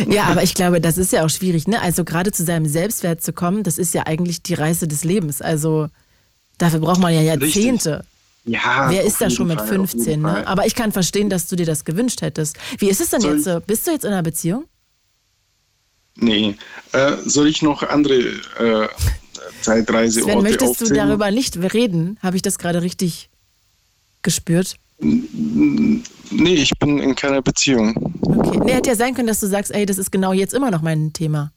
[0.09, 1.81] Ja, aber ich glaube, das ist ja auch schwierig, ne?
[1.81, 5.43] Also gerade zu seinem Selbstwert zu kommen, das ist ja eigentlich die Reise des Lebens.
[5.43, 5.89] Also
[6.59, 8.05] dafür braucht man ja Jahrzehnte.
[8.45, 10.47] Ja, Wer ist da schon mit Fall, auf 15, jeden ne?
[10.47, 12.57] Aber ich kann verstehen, dass du dir das gewünscht hättest.
[12.79, 13.67] Wie ist es denn Soll jetzt?
[13.67, 14.67] Bist du jetzt in einer Beziehung?
[16.17, 16.57] Nee.
[16.93, 18.89] Äh, soll ich noch andere äh,
[19.61, 21.09] Zeitreiseorte Sven, möchtest du aufzählen?
[21.09, 22.19] darüber nicht reden?
[22.23, 23.29] Habe ich das gerade richtig
[24.23, 24.77] gespürt?
[24.99, 27.95] Nee, ich bin in keiner Beziehung.
[28.23, 28.61] Okay.
[28.65, 30.83] Nee, hätte ja sein können, dass du sagst, ey, das ist genau jetzt immer noch
[30.83, 31.53] mein Thema.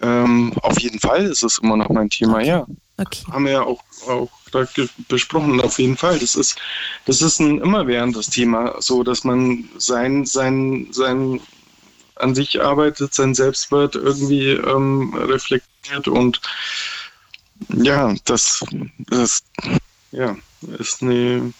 [0.00, 2.66] Ähm, auf jeden Fall ist es immer noch mein Thema, ja.
[2.96, 3.24] Okay.
[3.30, 4.66] Haben wir ja auch, auch da
[5.08, 6.18] besprochen, auf jeden Fall.
[6.18, 6.56] Das ist,
[7.06, 11.40] das ist ein immerwährendes Thema, so dass man sein, sein, sein
[12.16, 16.40] an sich arbeitet, sein Selbstwert irgendwie ähm, reflektiert und
[17.68, 18.64] ja, das,
[18.98, 19.44] das
[20.10, 20.36] ja,
[20.78, 21.52] ist eine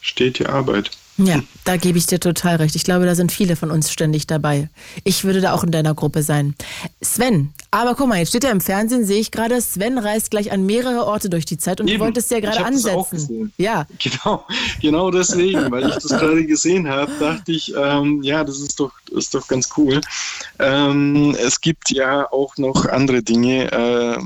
[0.00, 0.90] stetige Arbeit.
[1.18, 2.74] Ja, da gebe ich dir total recht.
[2.74, 4.70] Ich glaube, da sind viele von uns ständig dabei.
[5.04, 6.54] Ich würde da auch in deiner Gruppe sein.
[7.02, 10.52] Sven, aber guck mal, jetzt steht ja im Fernsehen, sehe ich gerade, Sven reist gleich
[10.52, 11.98] an mehrere Orte durch die Zeit und Eben.
[11.98, 13.52] du wolltest ja gerade ansetzen.
[13.58, 13.86] Ja.
[13.98, 14.46] Genau,
[14.80, 18.92] genau deswegen, weil ich das gerade gesehen habe, dachte ich, ähm, ja, das ist doch,
[19.10, 20.00] ist doch ganz cool.
[20.58, 24.18] Ähm, es gibt ja auch noch andere Dinge, äh,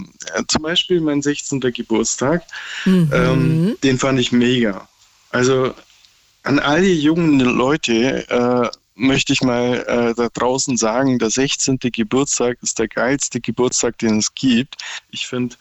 [0.46, 1.60] zum Beispiel mein 16.
[1.60, 2.44] Geburtstag,
[2.84, 3.10] mhm.
[3.12, 4.88] ähm, den fand ich mega.
[5.30, 5.74] Also
[6.46, 11.78] an alle jungen Leute äh, möchte ich mal äh, da draußen sagen, der 16.
[11.78, 14.76] Geburtstag ist der geilste Geburtstag, den es gibt.
[15.10, 15.56] Ich finde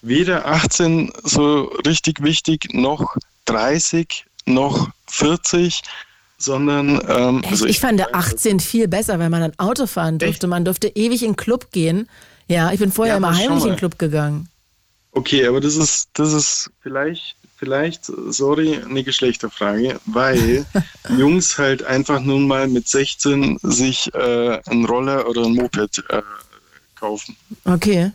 [0.00, 3.16] weder 18 so richtig wichtig, noch
[3.46, 5.82] 30, noch 40
[6.40, 10.20] sondern ähm, also ich, ich, fand der 18 viel besser, weil man dann Auto fahren
[10.20, 10.46] durfte.
[10.46, 10.46] Echt?
[10.46, 12.08] Man durfte ewig in den Club gehen.
[12.46, 14.48] Ja, ich bin vorher ja, immer heimlich in den Club gegangen.
[15.10, 20.64] Okay, aber das ist, das ist vielleicht vielleicht, sorry, eine Geschlechterfrage, weil
[21.18, 26.22] Jungs halt einfach nun mal mit 16 sich äh, einen Roller oder ein Moped äh,
[26.94, 27.36] kaufen.
[27.64, 28.12] Okay.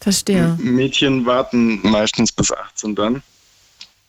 [0.00, 0.56] Verstehe.
[0.58, 3.22] Mädchen warten meistens bis 18 dann.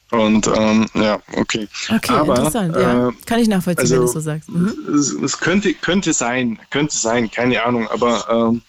[0.09, 1.67] Und ähm, ja, okay.
[1.89, 2.75] Okay, Aber, interessant.
[2.75, 3.09] Ja.
[3.09, 4.49] Äh, Kann ich nachvollziehen, also, wenn du so sagst.
[4.49, 4.95] Mhm.
[4.95, 7.87] Es, es, könnte, könnte sein, könnte sein, keine Ahnung.
[7.87, 8.61] Aber ähm,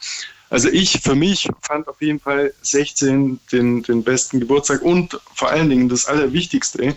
[0.54, 5.50] also ich für mich fand auf jeden Fall 16 den, den besten Geburtstag und vor
[5.50, 6.96] allen Dingen das Allerwichtigste.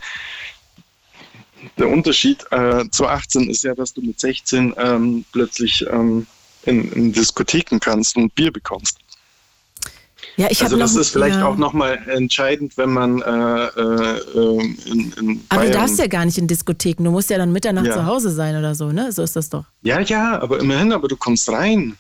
[1.80, 6.28] Der Unterschied äh, zu 18 ist ja, dass du mit 16 ähm, plötzlich ähm,
[6.66, 9.00] in, in, Diskotheken kannst und Bier bekommst.
[10.36, 11.48] Ja, ich also das noch, ist vielleicht ja.
[11.48, 14.20] auch nochmal entscheidend, wenn man äh, äh,
[14.86, 17.88] in, in Aber du darfst ja gar nicht in Diskotheken, du musst ja dann Mitternacht
[17.88, 17.94] ja.
[17.94, 19.12] zu Hause sein oder so, ne?
[19.12, 19.66] So ist das doch.
[19.82, 21.98] Ja, ja, aber immerhin, aber du kommst rein.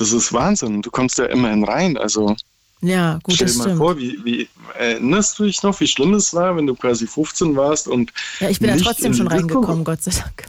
[0.00, 0.80] Das ist Wahnsinn.
[0.80, 1.98] Du kommst ja immerhin rein.
[1.98, 2.34] Also
[2.80, 3.76] ja, gut, Stell dir mal stimmt.
[3.76, 4.48] vor, wie, wie,
[4.78, 8.10] erinnerst du dich noch, wie schlimm es war, wenn du quasi 15 warst und.
[8.40, 10.44] Ja, ich bin da trotzdem schon reingekommen, Gott sei Dank.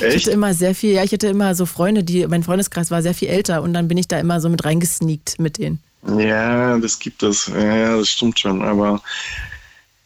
[0.00, 0.14] Echt?
[0.14, 3.02] Ich hatte immer sehr viel, ja, ich hatte immer so Freunde, die, mein Freundeskreis war
[3.02, 5.80] sehr viel älter und dann bin ich da immer so mit reingesneakt mit denen.
[6.16, 7.48] Ja, das gibt es.
[7.48, 8.62] Ja, ja, das stimmt schon.
[8.62, 9.02] Aber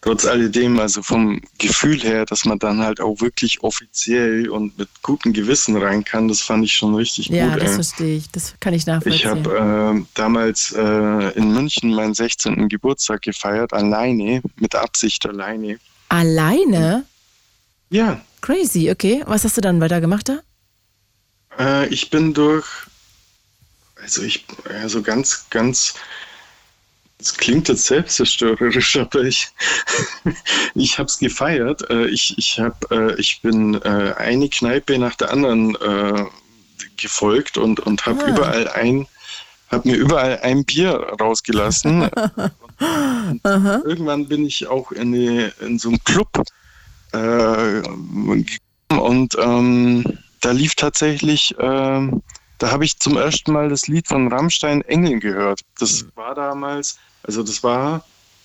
[0.03, 4.89] trotz alledem, also vom Gefühl her, dass man dann halt auch wirklich offiziell und mit
[5.01, 7.59] gutem Gewissen rein kann, das fand ich schon richtig ja, gut.
[7.59, 8.31] Ja, das verstehe ich.
[8.31, 9.15] Das kann ich nachvollziehen.
[9.15, 12.69] Ich habe äh, damals äh, in München meinen 16.
[12.69, 15.79] Geburtstag gefeiert, alleine, mit Absicht alleine.
[16.09, 17.05] Alleine?
[17.89, 18.21] Ja.
[18.41, 19.23] Crazy, okay.
[19.27, 20.41] Was hast du dann weiter gemacht da?
[21.59, 22.67] Äh, ich bin durch,
[24.03, 25.95] also ich, also ganz, ganz
[27.23, 29.49] das klingt jetzt selbstzerstörerisch, aber ich,
[30.75, 31.89] ich habe es gefeiert.
[31.89, 35.77] Äh, ich, ich, hab, äh, ich bin äh, eine Kneipe nach der anderen
[36.97, 38.29] gefolgt und, und habe ah.
[38.29, 39.07] überall ein,
[39.71, 42.11] habe mir überall ein Bier rausgelassen.
[43.45, 46.43] irgendwann bin ich auch in, eine, in so einen Club
[47.13, 47.83] äh,
[48.89, 50.05] und ähm,
[50.41, 52.11] da lief tatsächlich, äh,
[52.59, 55.61] da habe ich zum ersten Mal das Lied von Rammstein Engeln gehört.
[55.79, 58.05] Das war damals also das war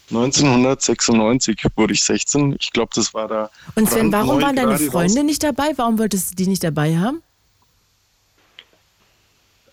[0.09, 2.55] 1996 wurde ich 16.
[2.59, 3.49] Ich glaube, das war da.
[3.75, 5.25] Und Sven, warum waren deine Freunde raus.
[5.25, 5.73] nicht dabei?
[5.75, 7.21] Warum wolltest du die nicht dabei haben?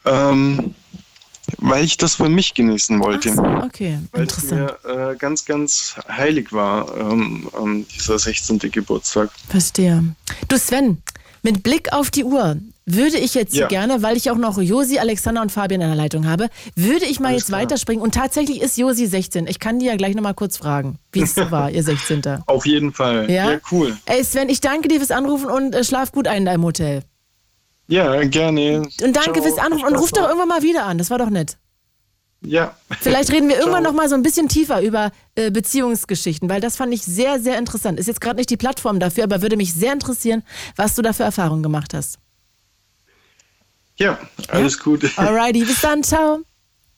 [0.04, 0.74] Ähm,
[1.58, 3.32] weil ich das für mich genießen wollte.
[3.32, 4.72] So, okay, weil interessant.
[4.82, 8.58] es mir äh, ganz, ganz heilig war, ähm, dieser 16.
[8.58, 9.30] Geburtstag.
[9.48, 10.14] Verstehe.
[10.48, 11.00] Du Sven,
[11.42, 13.66] mit Blick auf die Uhr würde ich jetzt ja.
[13.66, 17.18] gerne, weil ich auch noch Josi, Alexander und Fabian in der Leitung habe, würde ich
[17.18, 17.62] mal Alles jetzt klar.
[17.62, 18.02] weiterspringen.
[18.02, 19.46] Und tatsächlich ist Josi 16.
[19.46, 22.22] Ich kann die ja gleich nochmal kurz fragen, wie es war, ihr 16.
[22.46, 23.30] Auf jeden Fall.
[23.30, 23.52] Ja?
[23.52, 23.96] ja, cool.
[24.06, 27.02] Ey Sven, ich danke dir fürs Anrufen und äh, schlaf gut ein in deinem Hotel.
[27.86, 28.78] Ja, gerne.
[28.78, 29.42] Und danke Ciao.
[29.42, 30.98] fürs Anrufen und ruf doch irgendwann mal wieder an.
[30.98, 31.58] Das war doch nett.
[32.42, 32.76] Ja.
[33.00, 36.76] Vielleicht reden wir irgendwann noch mal so ein bisschen tiefer über äh, Beziehungsgeschichten, weil das
[36.76, 37.98] fand ich sehr, sehr interessant.
[37.98, 40.42] Ist jetzt gerade nicht die Plattform dafür, aber würde mich sehr interessieren,
[40.76, 42.18] was du da für Erfahrungen gemacht hast.
[43.96, 44.18] Ja,
[44.48, 44.82] alles ja?
[44.82, 45.10] gut.
[45.16, 46.40] Alrighty, bis dann, ciao.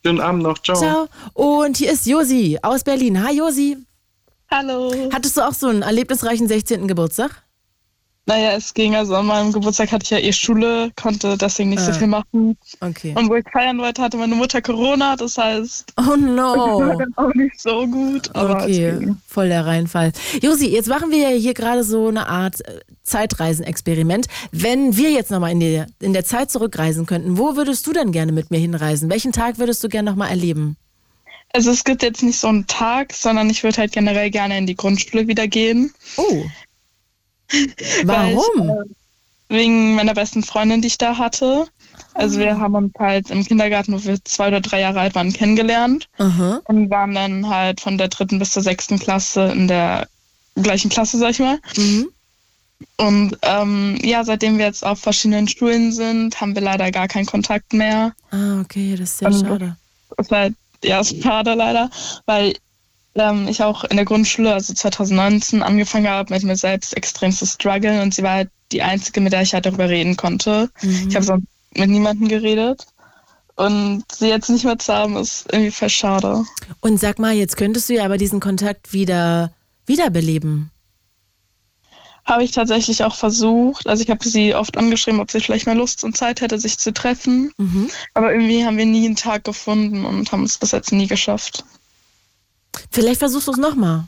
[0.05, 0.77] Schönen Abend noch, ciao.
[0.77, 1.09] Ciao.
[1.35, 3.23] Und hier ist Josi aus Berlin.
[3.23, 3.77] Hi Josi.
[4.51, 5.10] Hallo.
[5.12, 6.86] Hattest du auch so einen erlebnisreichen 16.
[6.86, 7.43] Geburtstag?
[8.28, 8.97] Naja, es ging.
[8.97, 11.94] Also an meinem Geburtstag hatte ich ja eh Schule, konnte deswegen nicht so Ah.
[11.94, 12.57] viel machen.
[12.81, 13.15] Okay.
[13.16, 15.15] Und wo ich feiern wollte, hatte meine Mutter Corona.
[15.15, 16.81] Das heißt, Oh no.
[16.81, 18.35] das war dann auch nicht so gut.
[18.35, 20.12] Aber Okay, voll der Reinfall.
[20.43, 24.27] Josi, jetzt machen wir ja hier gerade so eine Art äh, Zeitreisenexperiment.
[24.51, 28.11] Wenn wir jetzt nochmal in, die, in der Zeit zurückreisen könnten, wo würdest du denn
[28.11, 29.09] gerne mit mir hinreisen?
[29.09, 30.77] Welchen Tag würdest du gerne nochmal erleben?
[31.53, 34.66] Also es gibt jetzt nicht so einen Tag, sondern ich würde halt generell gerne in
[34.66, 35.93] die Grundschule wieder gehen.
[36.16, 36.44] Oh.
[38.05, 38.68] Weil Warum?
[38.68, 38.94] Ich, äh,
[39.48, 41.66] wegen meiner besten Freundin, die ich da hatte.
[42.14, 42.43] Also Ah.
[42.43, 46.09] wir haben uns halt im Kindergarten, wo wir zwei oder drei Jahre alt waren, kennengelernt.
[46.18, 46.60] Aha.
[46.64, 50.09] Und waren dann halt von der dritten bis zur sechsten Klasse in der
[50.56, 51.59] gleichen Klasse, sag ich mal.
[51.77, 52.09] Mhm.
[52.97, 57.27] Und ähm, ja, seitdem wir jetzt auf verschiedenen Schulen sind, haben wir leider gar keinen
[57.27, 58.12] Kontakt mehr.
[58.31, 59.77] Ah, okay, das ist sehr Und schade.
[60.16, 60.55] Das war halt,
[60.85, 61.90] ja, ist schade leider,
[62.27, 62.55] weil
[63.16, 67.47] ähm, ich auch in der Grundschule, also 2019, angefangen habe, mit mir selbst extrem zu
[67.47, 70.70] strugglen und sie war halt die Einzige, mit der ich halt darüber reden konnte.
[70.82, 71.06] Mhm.
[71.09, 72.86] Ich habe sonst mit niemandem geredet.
[73.56, 76.44] Und sie jetzt nicht mehr zu haben, ist irgendwie voll schade.
[76.80, 79.51] Und sag mal, jetzt könntest du ja aber diesen Kontakt wieder
[79.86, 80.70] wiederbeleben.
[82.26, 83.86] Habe ich tatsächlich auch versucht.
[83.86, 86.78] Also ich habe sie oft angeschrieben, ob sie vielleicht mal Lust und Zeit hätte, sich
[86.78, 87.52] zu treffen.
[87.56, 87.88] Mhm.
[88.12, 91.64] Aber irgendwie haben wir nie einen Tag gefunden und haben es bis jetzt nie geschafft.
[92.90, 94.05] Vielleicht versuchst du es nochmal.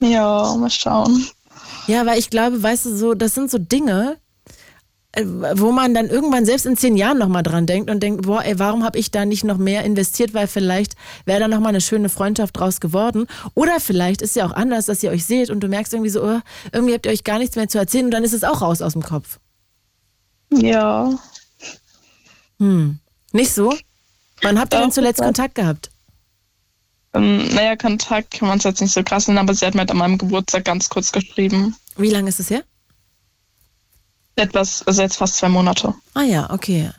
[0.00, 1.26] Ja, mal schauen.
[1.86, 4.16] Ja, weil ich glaube, weißt du, so, das sind so Dinge,
[5.12, 5.24] äh,
[5.54, 8.58] wo man dann irgendwann selbst in zehn Jahren nochmal dran denkt und denkt, boah, ey,
[8.58, 10.94] warum habe ich da nicht noch mehr investiert, weil vielleicht
[11.24, 13.26] wäre da nochmal eine schöne Freundschaft draus geworden.
[13.54, 16.22] Oder vielleicht ist ja auch anders, dass ihr euch seht und du merkst irgendwie so,
[16.22, 16.40] oh,
[16.72, 18.82] irgendwie habt ihr euch gar nichts mehr zu erzählen und dann ist es auch raus
[18.82, 19.38] aus dem Kopf.
[20.52, 21.18] Ja.
[22.58, 22.98] Hm.
[23.32, 23.74] Nicht so?
[24.42, 25.90] Wann habt ihr denn zuletzt Kontakt gehabt?
[27.12, 29.80] Ähm, naja, Kontakt kann man es jetzt nicht so krass nennen, aber sie hat mir
[29.80, 31.76] halt an meinem Geburtstag ganz kurz geschrieben.
[31.96, 32.62] Wie lange ist es her?
[34.36, 35.94] Etwas, also jetzt fast zwei Monate.
[36.14, 36.90] Ah ja, okay.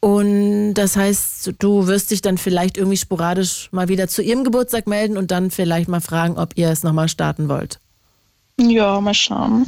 [0.00, 4.86] Und das heißt, du wirst dich dann vielleicht irgendwie sporadisch mal wieder zu ihrem Geburtstag
[4.86, 7.80] melden und dann vielleicht mal fragen, ob ihr es nochmal starten wollt.
[8.60, 9.64] Ja, mal schauen.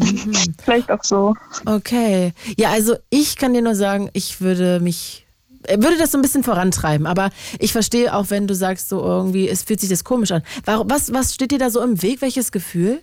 [0.65, 1.35] Vielleicht auch so.
[1.65, 2.33] Okay.
[2.59, 5.27] Ja, also ich kann dir nur sagen, ich würde mich,
[5.69, 7.07] würde das so ein bisschen vorantreiben.
[7.07, 10.43] Aber ich verstehe auch, wenn du sagst, so irgendwie, es fühlt sich das komisch an.
[10.65, 12.23] Warum, was, was steht dir da so im Weg?
[12.23, 13.03] Welches Gefühl?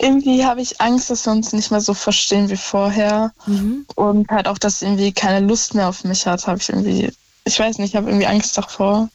[0.00, 3.32] Irgendwie habe ich Angst, dass wir uns nicht mehr so verstehen wie vorher.
[3.96, 7.12] Und halt auch, dass sie irgendwie keine Lust mehr auf mich hat, habe ich irgendwie,
[7.44, 9.08] ich weiß nicht, ich habe irgendwie Angst davor.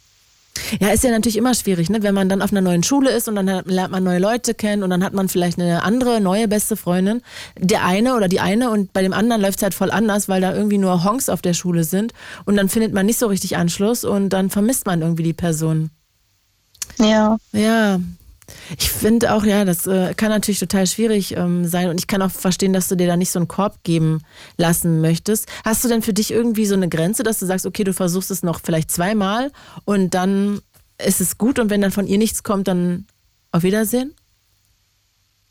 [0.79, 2.03] Ja, ist ja natürlich immer schwierig, ne?
[2.03, 4.53] wenn man dann auf einer neuen Schule ist und dann hat- lernt man neue Leute
[4.53, 7.21] kennen und dann hat man vielleicht eine andere, neue beste Freundin.
[7.57, 10.41] Der eine oder die eine und bei dem anderen läuft es halt voll anders, weil
[10.41, 12.13] da irgendwie nur Honks auf der Schule sind
[12.45, 15.89] und dann findet man nicht so richtig Anschluss und dann vermisst man irgendwie die Person.
[16.99, 17.37] Ja.
[17.51, 17.99] Ja.
[18.77, 22.21] Ich finde auch, ja, das äh, kann natürlich total schwierig ähm, sein und ich kann
[22.21, 24.21] auch verstehen, dass du dir da nicht so einen Korb geben
[24.57, 25.47] lassen möchtest.
[25.63, 28.31] Hast du denn für dich irgendwie so eine Grenze, dass du sagst, okay, du versuchst
[28.31, 29.51] es noch vielleicht zweimal
[29.85, 30.61] und dann
[30.97, 33.05] ist es gut und wenn dann von ihr nichts kommt, dann
[33.51, 34.13] auf Wiedersehen?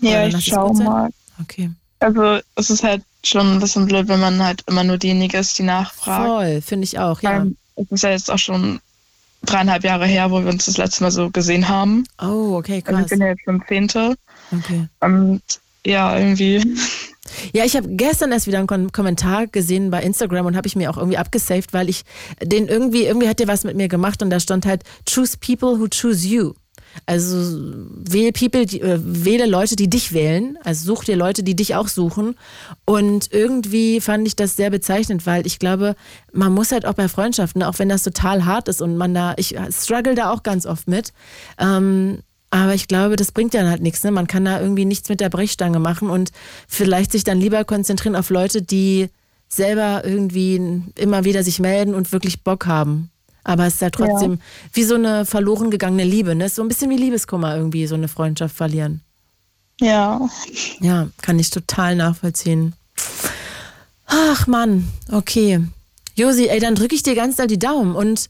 [0.01, 1.11] Ja, ich schau mal.
[1.41, 1.71] Okay.
[2.01, 5.59] Also es ist halt schon ein bisschen blöd, wenn man halt immer nur diejenige ist,
[5.59, 6.27] die nachfragt.
[6.27, 7.47] Voll, finde ich auch, ja.
[7.77, 8.81] Es ist ja jetzt auch schon
[9.45, 12.05] dreieinhalb Jahre her, wo wir uns das letzte Mal so gesehen haben.
[12.21, 13.05] Oh, okay, Also krass.
[13.05, 14.15] ich bin ja jetzt schon Zehnte.
[14.53, 14.89] Okay.
[15.01, 15.43] Und
[15.85, 16.63] ja, irgendwie.
[17.53, 20.77] Ja, ich habe gestern erst wieder einen Kom Kommentar gesehen bei Instagram und habe ich
[20.77, 22.03] mir auch irgendwie abgesaved, weil ich
[22.43, 25.79] den irgendwie, irgendwie hat der was mit mir gemacht und da stand halt, choose people
[25.81, 26.53] who choose you.
[27.07, 30.59] Also wähle People, die, äh, wähle Leute, die dich wählen.
[30.63, 32.37] Also such dir Leute, die dich auch suchen.
[32.85, 35.95] Und irgendwie fand ich das sehr bezeichnend, weil ich glaube,
[36.33, 39.35] man muss halt auch bei Freundschaften, auch wenn das total hart ist und man da,
[39.37, 41.13] ich struggle da auch ganz oft mit.
[41.59, 42.21] Ähm,
[42.51, 44.05] aber ich glaube, das bringt dann halt nichts.
[44.05, 44.11] Ne?
[44.11, 46.33] Man kann da irgendwie nichts mit der Brechstange machen und
[46.69, 49.09] vielleicht sich dann lieber konzentrieren auf Leute, die
[49.49, 53.12] selber irgendwie immer wieder sich melden und wirklich Bock haben.
[53.45, 54.39] Aber es ist halt trotzdem Ja.
[54.73, 56.35] wie so eine verloren gegangene Liebe.
[56.35, 56.45] Ne?
[56.45, 59.01] Es ist so ein bisschen wie Liebeskummer irgendwie, so eine Freundschaft verlieren.
[59.81, 60.21] Ja.
[60.81, 62.75] Ja, kann ich total nachvollziehen.
[64.07, 65.61] Ach Mann, okay.
[66.15, 68.29] Josi, ey, dann drücke ich dir ganz doll die Daumen und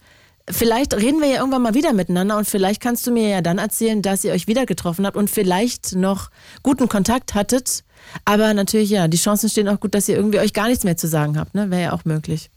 [0.48, 3.58] vielleicht reden wir ja irgendwann mal wieder miteinander und vielleicht kannst du mir ja dann
[3.58, 6.30] erzählen, dass ihr euch wieder getroffen habt und vielleicht noch
[6.62, 7.82] guten Kontakt hattet.
[8.24, 10.96] Aber natürlich, ja, die Chancen stehen auch gut, dass ihr irgendwie euch gar nichts mehr
[10.96, 11.70] zu sagen habt, ne?
[11.70, 12.50] Wäre ja auch möglich.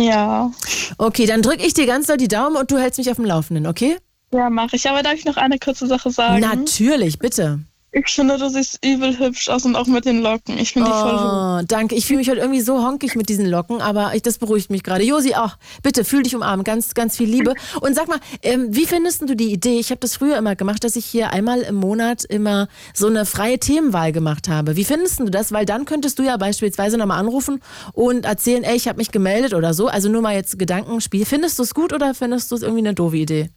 [0.00, 0.50] Ja.
[0.98, 3.24] Okay, dann drücke ich dir ganz doll die Daumen und du hältst mich auf dem
[3.24, 3.96] Laufenden, okay?
[4.32, 4.88] Ja, mache ich.
[4.88, 6.40] Aber darf ich noch eine kurze Sache sagen?
[6.40, 7.60] Natürlich, bitte.
[7.96, 10.58] Ich finde, du siehst übel hübsch aus und auch mit den Locken.
[10.58, 11.94] Ich finde die voll Oh, danke.
[11.94, 14.82] Ich fühle mich heute irgendwie so honkig mit diesen Locken, aber ich, das beruhigt mich
[14.82, 15.04] gerade.
[15.04, 16.64] Josi, auch bitte fühl dich umarmen.
[16.64, 17.54] Ganz, ganz viel Liebe.
[17.80, 19.78] Und sag mal, ähm, wie findest du die Idee?
[19.78, 23.26] Ich habe das früher immer gemacht, dass ich hier einmal im Monat immer so eine
[23.26, 24.74] freie Themenwahl gemacht habe.
[24.74, 25.52] Wie findest du das?
[25.52, 27.60] Weil dann könntest du ja beispielsweise nochmal anrufen
[27.92, 29.86] und erzählen, ey, ich habe mich gemeldet oder so.
[29.86, 31.24] Also nur mal jetzt Gedankenspiel.
[31.24, 33.50] Findest du es gut oder findest du es irgendwie eine doofe Idee?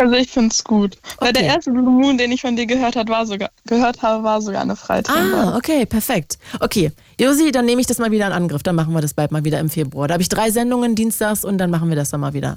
[0.00, 0.96] Also ich finde es gut.
[1.18, 4.24] Weil der erste Blue Moon, den ich von dir gehört, hat, war sogar, gehört habe,
[4.24, 5.14] war sogar eine Freitag.
[5.14, 6.38] Ah, okay, perfekt.
[6.58, 6.90] Okay,
[7.20, 8.62] Josi, dann nehme ich das mal wieder in Angriff.
[8.62, 10.08] Dann machen wir das bald mal wieder im Februar.
[10.08, 12.56] Da habe ich drei Sendungen dienstags und dann machen wir das dann mal wieder.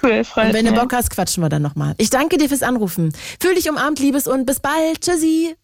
[0.00, 0.72] Cool, freut Und wenn du.
[0.72, 1.94] Bock hast, quatschen wir dann nochmal.
[1.98, 3.12] Ich danke dir fürs Anrufen.
[3.40, 5.00] Fühl dich umarmt, Liebes, und bis bald.
[5.00, 5.56] Tschüssi.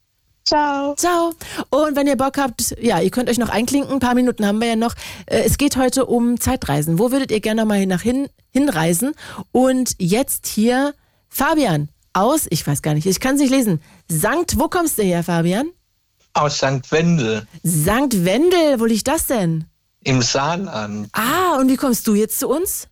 [0.49, 0.95] Ciao.
[0.97, 1.35] Ciao.
[1.69, 3.93] Und wenn ihr Bock habt, ja, ihr könnt euch noch einklinken.
[3.93, 4.95] Ein paar Minuten haben wir ja noch.
[5.27, 6.99] Äh, Es geht heute um Zeitreisen.
[6.99, 9.13] Wo würdet ihr gerne mal nach hin, hinreisen?
[9.53, 10.95] Und jetzt hier
[11.29, 13.83] Fabian aus, ich weiß gar nicht, ich kann es nicht lesen.
[14.09, 15.69] Sankt, wo kommst du her, Fabian?
[16.33, 16.91] Aus St.
[16.91, 19.65] Wendel Sankt Wendel, wo liegt das denn?
[20.05, 21.11] im Saarland.
[21.13, 22.89] Ah, und wie kommst du jetzt zu uns?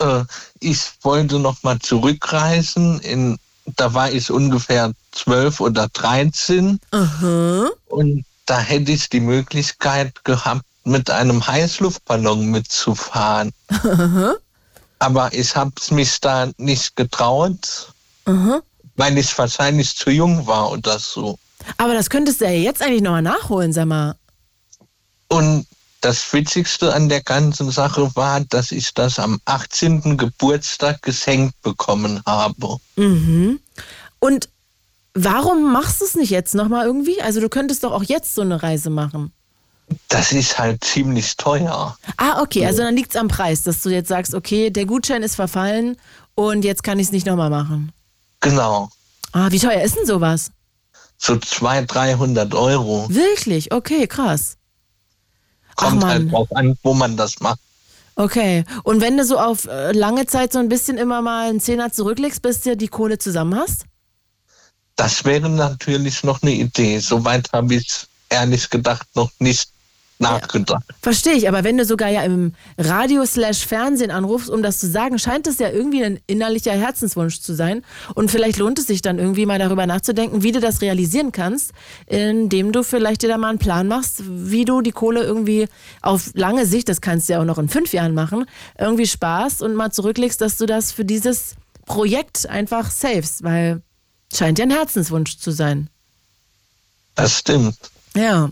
[0.00, 0.22] Äh,
[0.60, 3.00] ich wollte noch mal zurückreisen.
[3.00, 3.36] In,
[3.76, 6.78] da war ich ungefähr zwölf oder 13.
[6.90, 7.70] Aha.
[7.86, 13.52] Und da hätte ich die Möglichkeit gehabt, mit einem Heißluftballon mitzufahren.
[13.68, 14.34] Aha.
[15.00, 17.92] Aber ich habe es mich da nicht getraut,
[18.24, 18.60] Aha.
[18.96, 21.38] weil ich wahrscheinlich zu jung war oder so.
[21.76, 24.14] Aber das könntest du ja jetzt eigentlich nochmal nachholen, sag mal.
[25.28, 25.66] Und
[26.00, 30.16] das Witzigste an der ganzen Sache war, dass ich das am 18.
[30.16, 32.78] Geburtstag geschenkt bekommen habe.
[32.96, 33.60] Mhm.
[34.20, 34.48] Und
[35.14, 37.20] warum machst du es nicht jetzt nochmal irgendwie?
[37.22, 39.32] Also du könntest doch auch jetzt so eine Reise machen.
[40.08, 41.96] Das ist halt ziemlich teuer.
[42.18, 45.22] Ah, okay, also dann liegt es am Preis, dass du jetzt sagst, okay, der Gutschein
[45.22, 45.96] ist verfallen
[46.34, 47.92] und jetzt kann ich es nicht nochmal machen.
[48.40, 48.90] Genau.
[49.32, 50.50] Ah, wie teuer ist denn sowas?
[51.16, 53.06] So 200, 300 Euro.
[53.08, 53.72] Wirklich?
[53.72, 54.57] Okay, krass.
[55.78, 57.60] Kommt halt drauf an, wo man das macht.
[58.16, 58.64] Okay.
[58.82, 61.92] Und wenn du so auf äh, lange Zeit so ein bisschen immer mal einen Zehner
[61.92, 63.84] zurücklegst, bis du die Kohle zusammen hast?
[64.96, 66.98] Das wäre natürlich noch eine Idee.
[66.98, 69.70] Soweit habe ich ehrlich gedacht noch nicht
[70.18, 70.84] nachgedacht.
[71.00, 74.88] Verstehe ich, aber wenn du sogar ja im Radio slash Fernsehen anrufst, um das zu
[74.88, 77.84] sagen, scheint es ja irgendwie ein innerlicher Herzenswunsch zu sein.
[78.14, 81.72] Und vielleicht lohnt es sich dann irgendwie mal darüber nachzudenken, wie du das realisieren kannst,
[82.06, 85.68] indem du vielleicht dir da mal einen Plan machst, wie du die Kohle irgendwie
[86.02, 88.46] auf lange Sicht, das kannst du ja auch noch in fünf Jahren machen,
[88.78, 91.54] irgendwie sparst und mal zurücklegst, dass du das für dieses
[91.86, 93.82] Projekt einfach savest, weil
[94.32, 95.88] scheint ja ein Herzenswunsch zu sein.
[97.14, 97.76] Das stimmt.
[98.14, 98.50] Ja.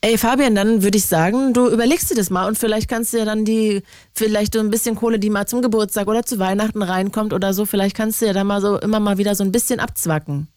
[0.00, 3.18] Ey, Fabian, dann würde ich sagen, du überlegst dir das mal und vielleicht kannst du
[3.18, 3.82] ja dann die,
[4.14, 7.66] vielleicht so ein bisschen Kohle, die mal zum Geburtstag oder zu Weihnachten reinkommt oder so,
[7.66, 10.48] vielleicht kannst du ja dann mal so immer mal wieder so ein bisschen abzwacken.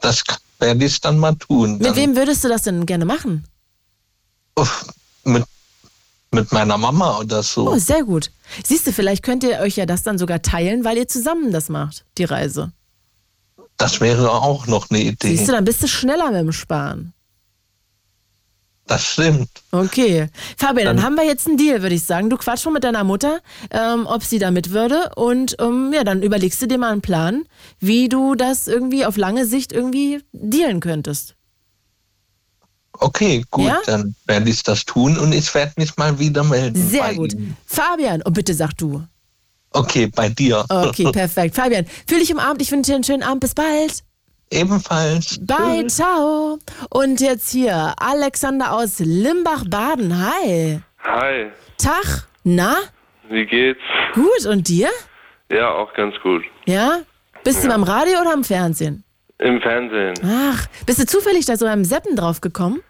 [0.00, 0.22] Das
[0.58, 1.78] werde ich dann mal tun.
[1.78, 3.44] Mit Dann, wem würdest du das denn gerne machen?
[4.56, 4.86] Uff,
[5.24, 5.44] mit,
[6.30, 7.70] mit meiner Mama oder so.
[7.70, 8.30] Oh, sehr gut.
[8.64, 11.68] Siehst du, vielleicht könnt ihr euch ja das dann sogar teilen, weil ihr zusammen das
[11.68, 12.72] macht, die Reise.
[13.76, 15.36] Das wäre auch noch eine Idee.
[15.36, 17.12] Siehst du, dann bist du schneller mit dem Sparen.
[18.88, 19.48] Das stimmt.
[19.72, 20.28] Okay.
[20.56, 22.30] Fabian, dann, Dann- haben wir jetzt einen Deal, würde ich sagen.
[22.30, 23.40] Du quatsch mal mit deiner Mutter,
[23.72, 25.10] ähm, ob sie da mit würde.
[25.16, 27.44] Und ähm, ja, dann überlegst du dir mal einen Plan,
[27.80, 31.34] wie du das irgendwie auf lange Sicht irgendwie dealen könntest.
[32.98, 33.78] Okay, gut, Ja?
[33.86, 36.88] dann werde ich das tun und ich werde mich mal wieder melden.
[36.88, 37.34] Sehr gut.
[37.34, 37.56] Ihnen.
[37.66, 39.02] Fabian, und bitte sag du.
[39.72, 40.64] Okay, bei dir.
[40.68, 41.56] Okay, perfekt.
[41.56, 42.62] Fabian, fühl dich umarmt.
[42.62, 43.40] Ich wünsche dir einen schönen Abend.
[43.40, 44.02] Bis bald.
[44.50, 45.38] Ebenfalls.
[45.44, 45.96] Bye, Tschüss.
[45.96, 46.58] ciao.
[46.90, 50.16] Und jetzt hier Alexander aus Limbach-Baden.
[50.16, 50.80] Hi.
[51.04, 51.46] Hi,
[51.78, 52.26] Tag.
[52.44, 52.76] Na?
[53.28, 53.80] wie geht's?
[54.14, 54.46] Gut.
[54.48, 54.88] Und dir?
[55.50, 56.44] Ja, auch ganz gut.
[56.66, 57.00] Ja?
[57.44, 57.74] Bist du Ja.
[57.74, 59.02] am Radio oder am Fernsehen?
[59.38, 60.14] Im Fernsehen.
[60.24, 62.80] Ach, bist du zufällig da so beim Seppen drauf gekommen?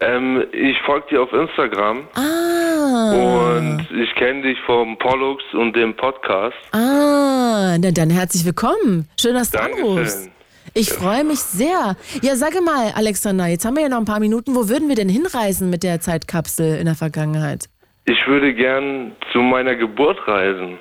[0.00, 3.12] Ähm, ich folge dir auf Instagram Ah.
[3.12, 6.56] und ich kenne dich vom Pollux und dem Podcast.
[6.72, 9.08] Ah, na dann herzlich willkommen.
[9.20, 10.28] Schön, dass du anrufst.
[10.74, 11.96] Ich freue mich sehr.
[12.22, 14.54] Ja, sage mal, Alexander, jetzt haben wir ja noch ein paar Minuten.
[14.54, 17.68] Wo würden wir denn hinreisen mit der Zeitkapsel in der Vergangenheit?
[18.04, 20.78] Ich würde gern zu meiner Geburt reisen.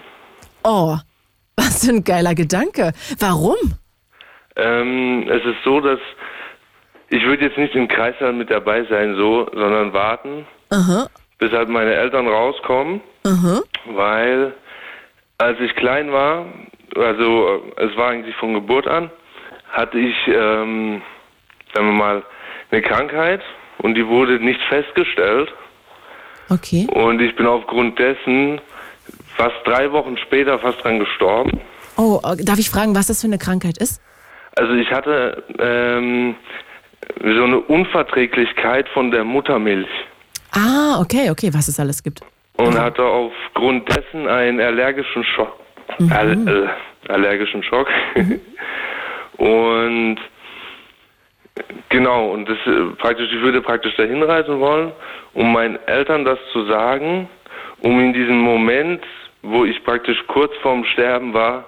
[0.63, 0.97] Oh,
[1.57, 2.93] was für ein geiler Gedanke.
[3.19, 3.57] Warum?
[4.55, 5.99] Ähm, es ist so, dass
[7.09, 11.07] ich würde jetzt nicht im Kreißsaal mit dabei sein, so, sondern warten, Aha,
[11.39, 13.61] bis halt meine Eltern rauskommen, aha.
[13.87, 14.53] weil
[15.37, 16.45] als ich klein war,
[16.95, 19.11] also äh, es war eigentlich von Geburt an,
[19.71, 21.01] hatte ich, ähm,
[21.73, 22.23] sagen wir mal,
[22.71, 23.41] eine Krankheit
[23.79, 25.51] und die wurde nicht festgestellt.
[26.49, 26.87] Okay.
[26.91, 28.59] Und ich bin aufgrund dessen
[29.37, 31.61] fast drei Wochen später fast dran gestorben.
[31.97, 34.01] Oh, äh, darf ich fragen, was das für eine Krankheit ist?
[34.55, 36.35] Also ich hatte ähm,
[37.23, 39.87] so eine Unverträglichkeit von der Muttermilch
[40.53, 42.19] Ah, okay, okay, was es alles gibt.
[42.57, 45.53] und hatte aufgrund dessen einen allergischen Schock.
[45.97, 46.11] Mhm.
[46.11, 46.47] Al
[47.07, 47.87] äh, allergischen Schock.
[49.37, 50.17] und
[51.89, 54.91] genau, und das äh, praktisch, ich würde praktisch dahin reisen wollen,
[55.33, 57.29] um meinen Eltern das zu sagen,
[57.79, 59.03] um in diesem Moment,
[59.41, 61.65] wo ich praktisch kurz vorm Sterben war,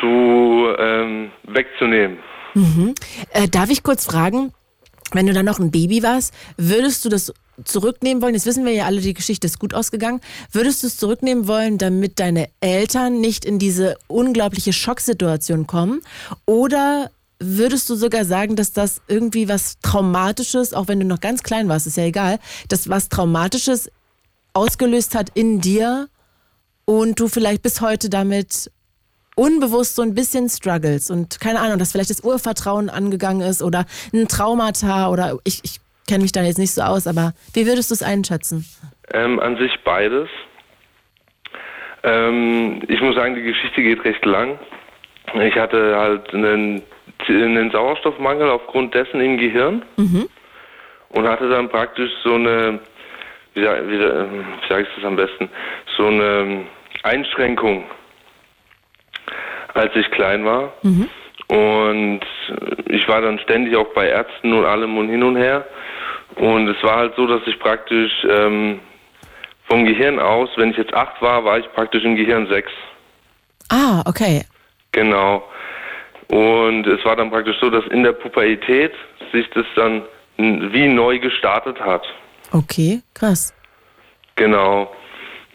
[0.00, 2.18] zu ähm, wegzunehmen.
[2.54, 2.94] Mhm.
[3.32, 4.52] Äh, darf ich kurz fragen,
[5.12, 7.32] wenn du dann noch ein Baby warst, würdest du das
[7.64, 8.34] zurücknehmen wollen?
[8.34, 10.20] Jetzt wissen wir ja alle, die Geschichte ist gut ausgegangen.
[10.50, 16.00] Würdest du es zurücknehmen wollen, damit deine Eltern nicht in diese unglaubliche Schocksituation kommen?
[16.46, 21.42] Oder würdest du sogar sagen, dass das irgendwie was Traumatisches, auch wenn du noch ganz
[21.42, 23.90] klein warst, ist ja egal, dass was Traumatisches
[24.52, 26.08] ausgelöst hat in dir
[26.84, 28.70] und du vielleicht bis heute damit
[29.36, 33.84] unbewusst so ein bisschen struggles und keine Ahnung, dass vielleicht das Urvertrauen angegangen ist oder
[34.12, 37.90] ein Traumata oder ich, ich kenne mich da jetzt nicht so aus, aber wie würdest
[37.90, 38.64] du es einschätzen?
[39.12, 40.28] Ähm, an sich beides.
[42.02, 44.58] Ähm, ich muss sagen, die Geschichte geht recht lang.
[45.42, 46.82] Ich hatte halt einen,
[47.28, 50.28] einen Sauerstoffmangel aufgrund dessen im Gehirn Mhm.
[51.10, 52.78] und hatte dann praktisch so eine,
[53.54, 55.48] wie, wie, wie sage ich das am besten,
[55.96, 56.64] so eine
[57.02, 57.84] Einschränkung,
[59.72, 60.72] als ich klein war.
[61.48, 62.20] Und
[62.88, 65.66] ich war dann ständig auch bei Ärzten und allem und hin und her.
[66.36, 68.80] Und es war halt so, dass ich praktisch ähm,
[69.68, 72.72] vom Gehirn aus, wenn ich jetzt acht war, war ich praktisch im Gehirn sechs.
[73.70, 74.42] Ah, okay.
[74.92, 75.44] Genau.
[76.28, 78.92] Und es war dann praktisch so, dass in der Pubertät
[79.32, 80.02] sich das dann
[80.36, 82.02] wie neu gestartet hat.
[82.52, 83.54] Okay, krass.
[84.36, 84.92] Genau.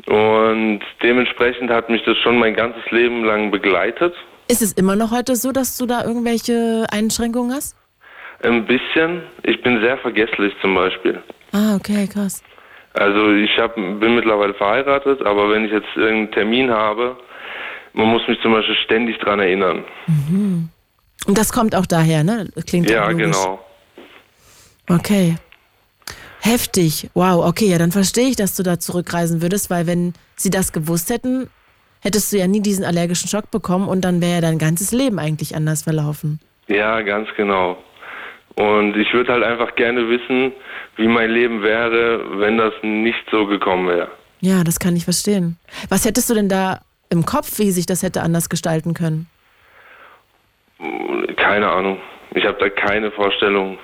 [0.06, 4.16] Und dementsprechend hat mich das schon mein ganzes Leben lang begleitet.
[4.50, 7.76] Ist es immer noch heute so, dass du da irgendwelche Einschränkungen hast?
[8.42, 9.22] Ein bisschen.
[9.44, 11.22] Ich bin sehr vergesslich zum Beispiel.
[11.52, 12.42] Ah, okay, krass.
[12.94, 17.16] Also ich hab, bin mittlerweile verheiratet, aber wenn ich jetzt irgendeinen Termin habe,
[17.94, 19.86] man muss mich zum Beispiel ständig dran erinnern.
[20.08, 20.70] Mhm.
[21.28, 22.50] Und das kommt auch daher, ne?
[22.66, 23.26] Klingt ja, logisch.
[23.26, 23.64] genau.
[24.90, 25.36] Okay.
[26.40, 27.12] Heftig.
[27.14, 30.72] Wow, okay, ja, dann verstehe ich, dass du da zurückreisen würdest, weil wenn sie das
[30.72, 31.52] gewusst hätten,
[32.02, 35.20] hättest du ja nie diesen allergischen Schock bekommen und dann wäre ja dein ganzes Leben
[35.20, 36.40] eigentlich anders verlaufen.
[36.68, 37.78] Ja, ganz genau.
[38.56, 40.52] Und ich würde halt einfach gerne wissen,
[40.98, 44.10] wie mein Leben wäre, wenn das nicht so gekommen wäre.
[44.42, 45.58] Ja, das kann ich verstehen.
[45.90, 49.28] Was hättest du denn da im Kopf, wie sich das hätte anders gestalten können?
[51.38, 52.00] Keine Ahnung.
[52.36, 53.78] Ich habe da keine Vorstellung.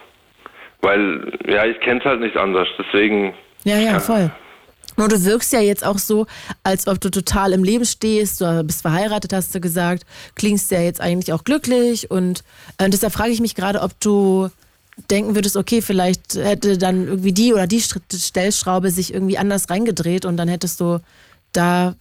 [0.82, 2.68] Weil, ja, ich kenne es halt nicht anders.
[2.78, 3.34] Deswegen,
[3.64, 4.30] Ja, ja, voll.
[4.98, 6.26] Nur du wirkst ja jetzt auch so,
[6.64, 10.06] als ob du total im Leben stehst, du bist verheiratet, hast du gesagt,
[10.36, 12.44] klingst ja jetzt eigentlich auch glücklich und
[12.78, 14.50] äh, deshalb frage ich mich gerade, ob du
[15.10, 20.26] denken würdest, okay, vielleicht hätte dann irgendwie die oder die Stellschraube sich irgendwie anders reingedreht
[20.26, 21.00] und dann hättest du
[21.52, 21.96] da,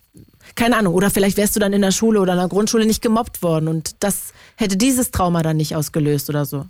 [0.54, 3.02] keine Ahnung, oder vielleicht wärst du dann in der Schule oder in der Grundschule nicht
[3.02, 6.66] gemobbt worden und das hätte dieses Trauma dann nicht ausgelöst oder so.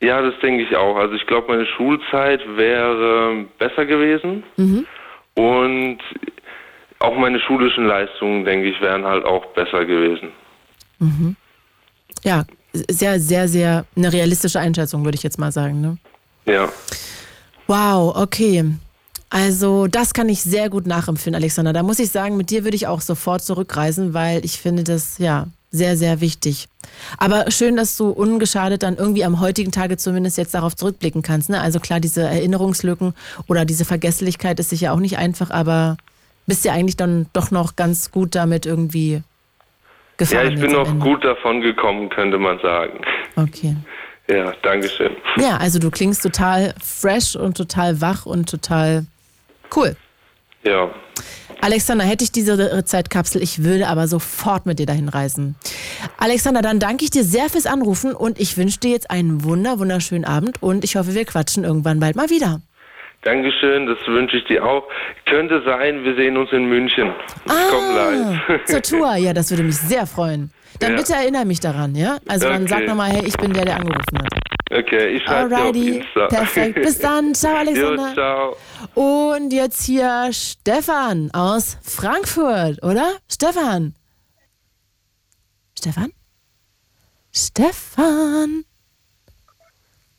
[0.00, 0.96] ja, das denke ich auch.
[0.96, 4.42] Also ich glaube, meine Schulzeit wäre besser gewesen.
[4.56, 4.86] Mhm.
[5.40, 5.98] Und
[6.98, 10.28] auch meine schulischen Leistungen, denke ich, wären halt auch besser gewesen.
[10.98, 11.36] Mhm.
[12.22, 15.80] Ja, sehr, sehr, sehr eine realistische Einschätzung, würde ich jetzt mal sagen.
[15.80, 15.96] Ne?
[16.44, 16.68] Ja.
[17.66, 18.64] Wow, okay.
[19.30, 21.72] Also das kann ich sehr gut nachempfinden, Alexander.
[21.72, 25.16] Da muss ich sagen, mit dir würde ich auch sofort zurückreisen, weil ich finde das
[25.18, 26.68] ja sehr, sehr wichtig.
[27.18, 31.48] Aber schön, dass du ungeschadet dann irgendwie am heutigen Tage zumindest jetzt darauf zurückblicken kannst.
[31.48, 31.60] Ne?
[31.60, 33.14] Also klar, diese Erinnerungslücken
[33.46, 35.96] oder diese Vergesslichkeit ist sicher auch nicht einfach, aber
[36.46, 39.22] bist ja eigentlich dann doch noch ganz gut damit irgendwie
[40.16, 40.46] gefahren.
[40.46, 43.00] ja, ich bin noch gut davon gekommen, könnte man sagen.
[43.36, 43.76] Okay.
[44.28, 45.12] Ja, Dankeschön.
[45.38, 49.06] Ja, also du klingst total fresh und total wach und total
[49.74, 49.96] cool.
[50.62, 50.90] Ja.
[51.62, 55.56] Alexander, hätte ich diese Zeitkapsel, ich würde aber sofort mit dir dahin reisen.
[56.16, 59.78] Alexander, dann danke ich dir sehr fürs Anrufen und ich wünsche dir jetzt einen wunder,
[59.78, 62.60] wunderschönen Abend und ich hoffe, wir quatschen irgendwann bald mal wieder.
[63.22, 64.84] Dankeschön, das wünsche ich dir auch.
[65.26, 67.10] Könnte sein, wir sehen uns in München.
[67.44, 68.64] Ich komm live.
[68.66, 70.50] Zur Tour, ja, das würde mich sehr freuen.
[70.78, 70.96] Dann Ja.
[70.96, 72.16] bitte erinnere mich daran, ja?
[72.26, 72.86] Also dann sag Okay.
[72.88, 74.39] nochmal, hey, ich bin der, der angerufen hat.
[74.72, 76.26] Okay, ich schreibe dir auf Alrighty, Insta.
[76.28, 76.74] perfekt.
[76.82, 77.34] Bis dann.
[77.34, 78.08] Ciao, Alexander.
[78.08, 78.56] Jo, ciao.
[78.94, 83.14] Und jetzt hier Stefan aus Frankfurt, oder?
[83.28, 83.94] Stefan.
[85.76, 86.12] Stefan?
[87.32, 88.64] Stefan?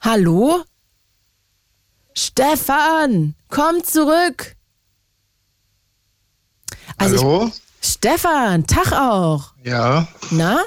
[0.01, 0.63] Hallo?
[2.13, 4.55] Stefan, komm zurück.
[6.97, 7.51] Also Hallo?
[7.81, 9.53] Ich, Stefan, Tag auch.
[9.63, 10.07] Ja.
[10.29, 10.59] Na?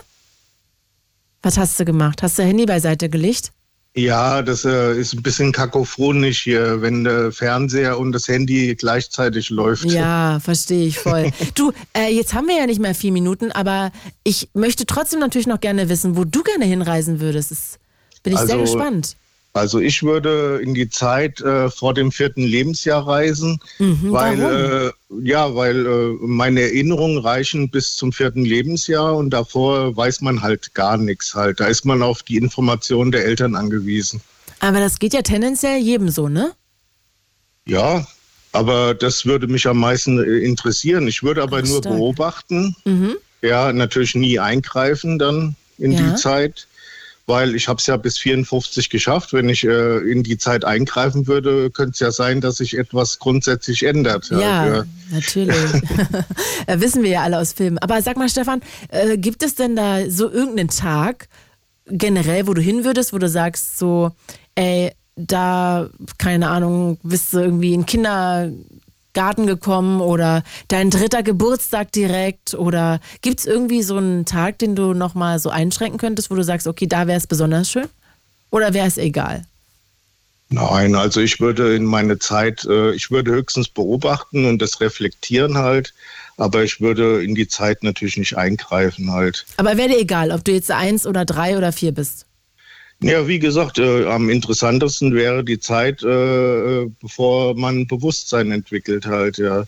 [1.42, 2.22] Was hast du gemacht?
[2.22, 3.52] Hast du Handy beiseite gelegt?
[3.96, 9.50] Ja, das äh, ist ein bisschen kakophonisch hier, wenn der Fernseher und das Handy gleichzeitig
[9.50, 9.84] läuft.
[9.84, 11.30] Ja, verstehe ich voll.
[11.54, 13.92] du, äh, jetzt haben wir ja nicht mehr vier Minuten, aber
[14.24, 17.52] ich möchte trotzdem natürlich noch gerne wissen, wo du gerne hinreisen würdest.
[17.52, 17.78] Das
[18.24, 19.16] bin ich Also, sehr gespannt.
[19.56, 24.90] Also ich würde in die Zeit äh, vor dem vierten Lebensjahr reisen, Mhm, weil äh,
[25.22, 30.74] ja, weil äh, meine Erinnerungen reichen bis zum vierten Lebensjahr und davor weiß man halt
[30.74, 31.60] gar nichts halt.
[31.60, 34.20] Da ist man auf die Informationen der Eltern angewiesen.
[34.58, 36.52] Aber das geht ja tendenziell jedem so, ne?
[37.66, 38.04] Ja,
[38.50, 41.06] aber das würde mich am meisten äh, interessieren.
[41.06, 41.94] Ich würde aber nur stark.
[41.94, 42.74] beobachten.
[42.84, 43.16] Mhm.
[43.40, 46.00] Ja, natürlich nie eingreifen dann in Ja.
[46.10, 46.66] die Zeit,
[47.26, 49.32] weil ich habe es ja bis 54 geschafft.
[49.32, 53.18] Wenn ich äh, in die Zeit eingreifen würde, könnte es ja sein, dass sich etwas
[53.18, 54.30] grundsätzlich ändert.
[54.30, 55.56] Ja, Halt, natürlich.
[56.66, 57.78] Äh, Wissen wir ja alle aus Filmen.
[57.78, 61.28] Aber sag mal, Stefan, äh, gibt es denn da so irgendeinen Tag
[61.86, 64.12] generell, wo du hin würdest, wo du sagst, so,
[64.54, 68.64] ey, da, keine Ahnung, bist du irgendwie in den
[69.14, 74.74] Kindergarten gekommen oder dein dritter Geburtstag direkt oder gibt es irgendwie so einen Tag, den
[74.74, 77.86] du nochmal so einschränken könntest, wo du sagst, okay, da wäre es besonders schön?
[78.50, 79.44] Oder wäre es egal?
[80.50, 85.58] Nein, also ich würde in meine Zeit, äh, ich würde höchstens beobachten und das reflektieren
[85.58, 85.94] halt,
[86.36, 89.46] aber ich würde in die Zeit natürlich nicht eingreifen halt.
[89.56, 92.26] Aber wäre dir egal, ob du jetzt eins oder drei oder vier bist?
[93.00, 99.38] Ja, wie gesagt, äh, am interessantesten wäre die Zeit, äh, bevor man Bewusstsein entwickelt halt,
[99.38, 99.64] ja.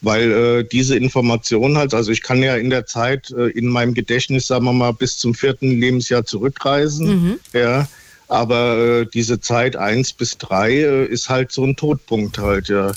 [0.00, 3.94] Weil äh, diese Information halt, also ich kann ja in der Zeit äh, in meinem
[3.94, 7.40] Gedächtnis, sagen wir mal, bis zum vierten Lebensjahr zurückreisen, Mhm.
[7.52, 7.88] ja.
[8.30, 12.92] Aber äh, diese Zeit eins bis drei äh, ist halt so ein Todpunkt halt, ja.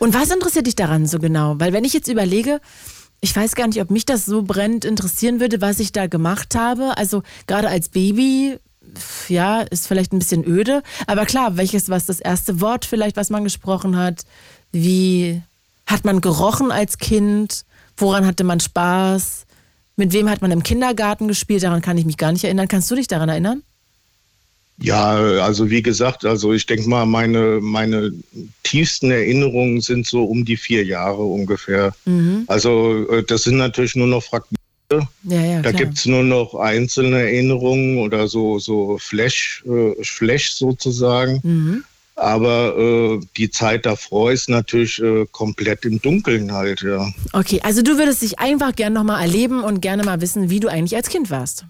[0.00, 1.54] Und was interessiert dich daran so genau?
[1.58, 2.60] Weil wenn ich jetzt überlege,
[3.20, 6.56] ich weiß gar nicht, ob mich das so brennend interessieren würde, was ich da gemacht
[6.56, 6.98] habe.
[6.98, 8.56] Also gerade als Baby,
[9.28, 10.82] ja, ist vielleicht ein bisschen öde.
[11.06, 14.24] Aber klar, welches war das erste Wort vielleicht, was man gesprochen hat?
[14.72, 15.42] Wie
[15.86, 17.64] hat man gerochen als Kind?
[17.96, 19.46] Woran hatte man Spaß?
[19.96, 21.62] Mit wem hat man im Kindergarten gespielt?
[21.62, 22.68] Daran kann ich mich gar nicht erinnern.
[22.68, 23.62] Kannst du dich daran erinnern?
[24.78, 28.12] Ja, also wie gesagt, also ich denke mal, meine, meine
[28.62, 31.94] tiefsten Erinnerungen sind so um die vier Jahre ungefähr.
[32.04, 32.44] Mhm.
[32.48, 34.61] Also äh, das sind natürlich nur noch Fragmente.
[35.24, 40.52] Ja, ja, da gibt es nur noch einzelne Erinnerungen oder so, so Flash, äh, Flash
[40.52, 41.40] sozusagen.
[41.42, 41.84] Mhm.
[42.14, 47.10] Aber äh, die Zeit davor ist natürlich äh, komplett im Dunkeln halt, ja.
[47.32, 50.68] Okay, also du würdest dich einfach gerne nochmal erleben und gerne mal wissen, wie du
[50.68, 51.64] eigentlich als Kind warst.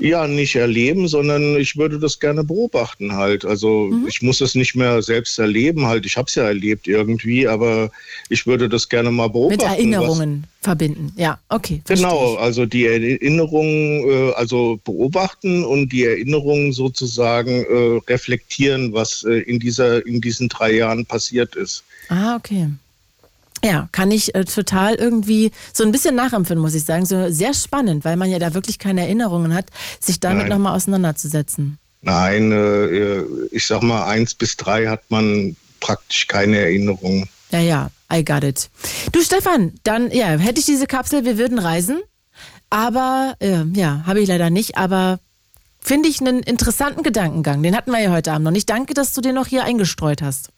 [0.00, 3.44] Ja, nicht erleben, sondern ich würde das gerne beobachten halt.
[3.44, 4.06] Also Mhm.
[4.06, 6.06] ich muss es nicht mehr selbst erleben halt.
[6.06, 7.90] Ich habe es ja erlebt irgendwie, aber
[8.28, 9.56] ich würde das gerne mal beobachten.
[9.60, 11.12] Mit was- Erinnerungen verbinden.
[11.16, 11.82] Ja, okay.
[11.88, 19.40] Genau, also die Erinnerungen, äh, also beobachten und die Erinnerungen sozusagen äh, reflektieren, was äh,
[19.40, 21.82] in dieser, in diesen drei Jahren passiert ist.
[22.08, 22.68] Ah, okay.
[23.64, 27.06] Ja, kann ich äh, total irgendwie so ein bisschen nachempfinden, muss ich sagen.
[27.06, 29.66] So sehr spannend, weil man ja da wirklich keine Erinnerungen hat,
[30.00, 31.78] sich damit nochmal auseinanderzusetzen.
[32.02, 37.28] Nein, äh, ich sag mal, eins bis drei hat man praktisch keine Erinnerungen.
[37.50, 38.70] Ja, ja, I got it.
[39.12, 42.00] Du, Stefan, dann, ja, hätte ich diese Kapsel, wir würden reisen.
[42.70, 44.76] Aber, äh, ja, habe ich leider nicht.
[44.76, 45.18] Aber
[45.80, 47.62] finde ich einen interessanten Gedankengang.
[47.62, 48.52] Den hatten wir ja heute Abend noch.
[48.52, 50.50] Ich danke, dass du den noch hier eingestreut hast.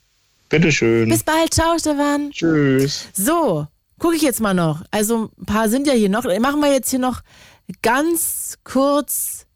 [0.50, 1.08] Bitteschön.
[1.08, 1.54] Bis bald.
[1.54, 2.30] Ciao, Stefan.
[2.32, 3.08] Tschüss.
[3.14, 3.66] So,
[3.98, 4.82] gucke ich jetzt mal noch.
[4.90, 6.24] Also ein paar sind ja hier noch.
[6.24, 7.22] Machen wir jetzt hier noch
[7.82, 9.46] ganz kurz.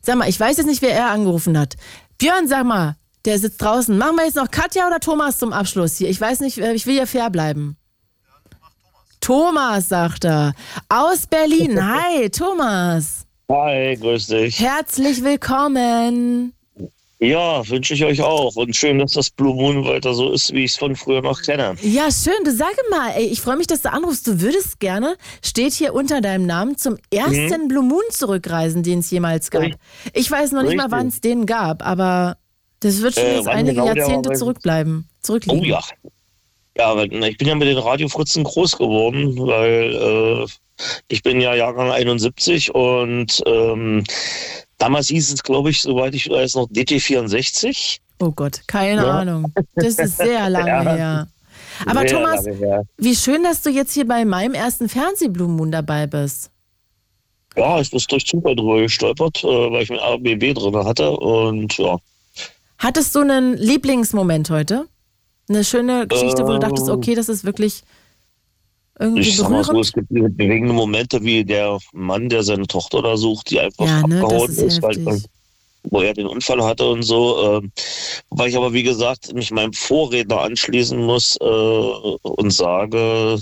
[0.00, 1.74] Sag mal, ich weiß jetzt nicht, wer er angerufen hat.
[2.16, 3.98] Björn, sag mal, der sitzt draußen.
[3.98, 6.08] Machen wir jetzt noch Katja oder Thomas zum Abschluss hier?
[6.08, 7.76] Ich weiß nicht, äh, ich will ja fair bleiben.
[9.20, 10.54] Thomas, sagt er.
[10.88, 11.84] Aus Berlin.
[11.94, 13.26] Hi, Thomas.
[13.50, 14.60] Hi, grüß dich.
[14.60, 16.55] Herzlich willkommen.
[17.18, 18.56] Ja, wünsche ich euch auch.
[18.56, 21.40] Und schön, dass das Blue Moon weiter so ist, wie ich es von früher noch
[21.40, 21.74] kenne.
[21.80, 22.34] Ja, schön.
[22.44, 24.26] Du sage mal, ey, ich freue mich, dass du anrufst.
[24.26, 27.68] Du würdest gerne, steht hier unter deinem Namen, zum ersten Mhm.
[27.68, 29.64] Blue Moon zurückreisen, den es jemals gab.
[30.12, 30.98] Ich weiß noch nicht mal, Richtig.
[30.98, 32.36] wann es den gab, aber
[32.80, 35.08] das wird schon Äh, jetzt einige genau Jahrzehnte zurückbleiben.
[35.22, 35.60] Zurückliegen.
[35.62, 35.80] Oh ja.
[36.76, 40.46] Ja, ich bin ja mit den Radiofritzen groß geworden, weil äh,
[41.08, 44.04] ich bin ja Jahrgang 71 und ähm,
[44.78, 47.98] damals hieß es, glaube ich, soweit ich weiß, noch DT64.
[48.18, 49.10] Oh Gott, keine Ja.
[49.20, 49.52] Ahnung.
[49.74, 50.82] Das ist sehr lange Ja.
[50.94, 51.28] her.
[51.84, 52.46] Aber Sehr Thomas,
[52.96, 56.50] wie schön, dass du jetzt hier bei meinem ersten Fernseh-Blue Moon dabei bist.
[57.56, 61.76] Ja, ich bin durch Zufall drüber gestolpert, äh, weil ich einen RBB drin hatte und
[61.78, 61.96] ja.
[62.78, 64.86] Hattest du einen Lieblingsmoment heute?
[65.48, 66.94] Eine schöne Geschichte, wo du dachtest, Ähm.
[66.94, 67.82] okay, das ist wirklich
[68.98, 73.02] irgendwie ich sag mal so, es gibt bewegende Momente wie der Mann, der seine Tochter
[73.02, 75.22] da sucht, die einfach Ja, ne, abgehauen ist ist, weil,
[75.90, 77.58] wo er den Unfall hatte und so.
[77.58, 77.72] ähm,
[78.30, 83.38] Wobei ich aber, wie gesagt, mich meinem Vorredner anschließen muss äh, und sage,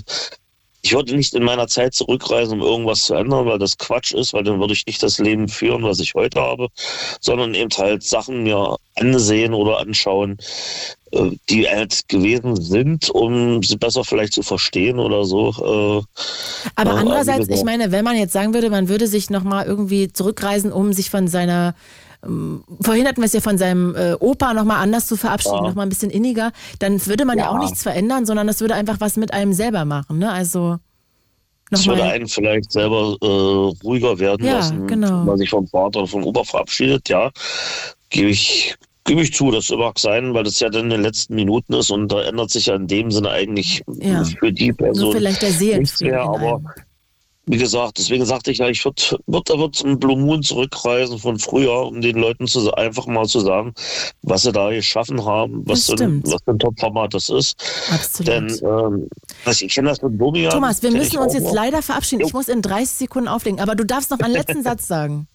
[0.85, 4.33] ich würde nicht in meiner Zeit zurückreisen, um irgendwas zu ändern, weil das Quatsch ist,
[4.33, 6.67] weil dann würde ich nicht das Leben führen, was ich heute habe,
[7.19, 10.37] sondern eben halt Sachen mir ansehen oder anschauen,
[11.11, 15.49] äh, die halt gewesen sind, um sie besser vielleicht zu verstehen oder so.
[15.49, 16.29] äh,
[16.75, 20.13] Aber wie andererseits, ich meine, wenn man jetzt sagen würde, man würde sich nochmal irgendwie
[20.13, 21.73] zurückreisen, um sich von seiner,
[22.81, 25.61] vorhin hatten wir es ja von seinem äh, Opa nochmal anders zu verabschieden, Ja.
[25.69, 27.45] nochmal ein bisschen inniger, dann würde man ja.
[27.45, 27.51] Ja.
[27.51, 30.19] auch nichts verändern, sondern das würde einfach was mit einem selber machen.
[30.19, 30.31] Ne?
[30.31, 30.77] Also
[31.71, 33.25] Das würde einen vielleicht selber äh,
[33.83, 35.19] ruhiger werden Ja, lassen, genau.
[35.19, 37.09] wenn man sich vom Vater oder vom Opa verabschiedet.
[37.09, 37.31] Ja,
[38.09, 41.35] gebe ich, gebe ich zu, das mag sein, weil das ja dann in den letzten
[41.35, 44.23] Minuten ist und da ändert sich ja in dem Sinne eigentlich Ja.
[44.23, 46.13] für die Person Nur vielleicht der Seelenfrieden.
[46.15, 46.23] mehr.
[46.23, 46.67] Aber einem.
[47.47, 51.37] Wie gesagt, deswegen sagte ich ja, ich würde würd, würd zum Blue Moon zurückreisen von
[51.37, 53.73] früher, um den Leuten zu, einfach mal zu sagen,
[54.23, 57.55] was sie da geschaffen haben, was, für ein, was ein Top-Format das ist.
[57.91, 58.27] Absolut.
[58.27, 59.09] Denn ähm,
[59.45, 60.51] also ich kenne das mit Domian.
[60.51, 61.53] Thomas, wir müssen uns jetzt noch.
[61.53, 62.25] leider verabschieden.
[62.25, 65.27] Ich muss in 30 Sekunden auflegen, aber du darfst noch einen letzten Satz sagen.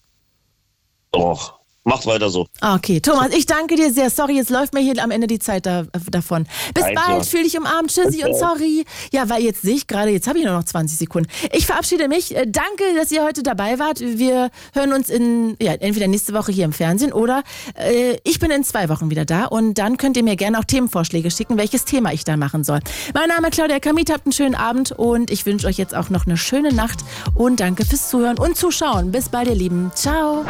[1.13, 2.47] Doch, macht weiter so.
[2.61, 4.11] Okay, Thomas, ich danke dir sehr.
[4.11, 6.47] Sorry, jetzt läuft mir hier am Ende die Zeit da, davon.
[6.75, 7.25] Bis Kein bald, Thema.
[7.25, 8.85] fühl dich umarmt, tschüssi und sorry.
[9.13, 11.29] Ja, weil jetzt sehe ich gerade, jetzt habe ich nur noch 20 Sekunden.
[11.53, 12.37] Ich verabschiede mich.
[12.37, 14.01] Äh, Danke, dass ihr heute dabei wart.
[14.01, 17.43] Wir hören uns in, ja, entweder nächste Woche hier im Fernsehen oder
[17.75, 20.65] äh, ich bin in zwei Wochen wieder da und dann könnt ihr mir gerne auch
[20.65, 22.81] Themenvorschläge schicken, welches Thema ich da machen soll.
[23.15, 26.11] Mein Name ist Claudia Kamit, habt einen schönen Abend und ich wünsche euch jetzt auch
[26.11, 27.01] noch eine schöne Nacht
[27.35, 29.13] und danke fürs Zuhören und Zuschauen.
[29.13, 29.91] Bis bald, ihr Lieben.
[29.95, 30.45] Ciao.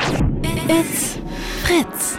[0.68, 1.19] It's
[1.62, 2.16] Fritz.